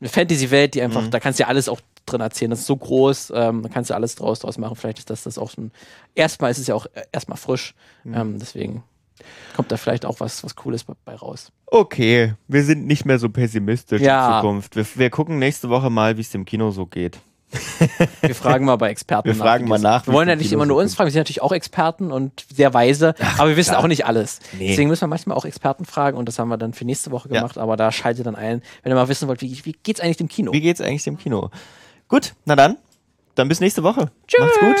eine 0.00 0.08
Fantasy-Welt, 0.08 0.74
die 0.74 0.82
einfach, 0.82 1.02
Mhm. 1.02 1.10
da 1.10 1.20
kannst 1.20 1.38
du 1.38 1.42
ja 1.44 1.48
alles 1.48 1.68
auch 1.68 1.80
drin 2.06 2.20
erzählen. 2.20 2.50
Das 2.50 2.60
ist 2.60 2.66
so 2.66 2.76
groß, 2.76 3.32
ähm, 3.34 3.62
da 3.62 3.68
kannst 3.68 3.90
du 3.90 3.94
alles 3.94 4.14
draus, 4.14 4.38
draus 4.40 4.56
machen. 4.58 4.76
Vielleicht 4.76 4.98
ist 4.98 5.10
das, 5.10 5.24
das 5.24 5.38
auch 5.38 5.56
ein, 5.56 5.72
erstmal 6.14 6.50
ist 6.50 6.58
es 6.58 6.66
ja 6.66 6.74
auch 6.74 6.86
äh, 6.94 7.02
erstmal 7.12 7.36
frisch. 7.38 7.74
Mhm. 8.04 8.14
Ähm, 8.14 8.38
deswegen 8.38 8.82
kommt 9.56 9.72
da 9.72 9.76
vielleicht 9.76 10.06
auch 10.06 10.20
was, 10.20 10.44
was 10.44 10.54
Cooles 10.56 10.84
bei, 11.04 11.14
raus. 11.14 11.50
Okay, 11.66 12.34
wir 12.46 12.62
sind 12.64 12.86
nicht 12.86 13.04
mehr 13.04 13.18
so 13.18 13.28
pessimistisch 13.28 14.00
Ja. 14.00 14.28
in 14.38 14.42
Zukunft. 14.42 14.76
Wir, 14.76 14.86
wir 14.94 15.10
gucken 15.10 15.38
nächste 15.38 15.68
Woche 15.68 15.90
mal, 15.90 16.16
wie 16.16 16.20
es 16.22 16.34
im 16.34 16.44
Kino 16.44 16.70
so 16.70 16.86
geht. 16.86 17.18
Wir 18.20 18.34
fragen 18.34 18.64
mal 18.66 18.76
bei 18.76 18.90
Experten 18.90 19.26
Wir 19.28 19.34
fragen 19.34 19.64
wie 19.64 19.68
mal 19.70 19.78
nach, 19.78 20.06
Wir 20.06 20.12
wollen 20.12 20.28
ja 20.28 20.36
nicht 20.36 20.52
immer 20.52 20.66
nur 20.66 20.76
uns 20.78 20.94
fragen, 20.94 21.06
wir 21.08 21.12
sind 21.12 21.20
natürlich 21.20 21.40
auch 21.42 21.52
Experten 21.52 22.12
und 22.12 22.44
sehr 22.54 22.74
weise, 22.74 23.14
aber 23.38 23.48
wir 23.50 23.56
wissen 23.56 23.70
klar. 23.70 23.82
auch 23.82 23.88
nicht 23.88 24.04
alles. 24.06 24.40
Nee. 24.58 24.68
Deswegen 24.68 24.88
müssen 24.88 25.02
wir 25.02 25.06
manchmal 25.08 25.36
auch 25.36 25.44
Experten 25.46 25.84
fragen 25.86 26.18
und 26.18 26.26
das 26.28 26.38
haben 26.38 26.48
wir 26.48 26.58
dann 26.58 26.74
für 26.74 26.84
nächste 26.84 27.10
Woche 27.10 27.28
Ja. 27.30 27.40
gemacht, 27.40 27.56
aber 27.56 27.76
da 27.76 27.90
schaltet 27.90 28.26
dann 28.26 28.36
ein, 28.36 28.62
wenn 28.82 28.92
ihr 28.92 28.96
mal 28.96 29.08
wissen 29.08 29.28
wollt, 29.28 29.40
wie, 29.40 29.64
wie 29.64 29.72
geht's 29.82 30.00
eigentlich 30.00 30.18
dem 30.18 30.28
Kino? 30.28 30.52
Wie 30.52 30.60
geht's 30.60 30.80
eigentlich 30.80 31.04
dem 31.04 31.16
Kino? 31.16 31.50
Gut, 32.08 32.34
na 32.44 32.54
dann, 32.56 32.76
dann 33.34 33.48
bis 33.48 33.60
nächste 33.60 33.82
Woche. 33.82 34.10
Tschüss. 34.26 34.40
Macht's 34.40 34.58
gut. 34.60 34.76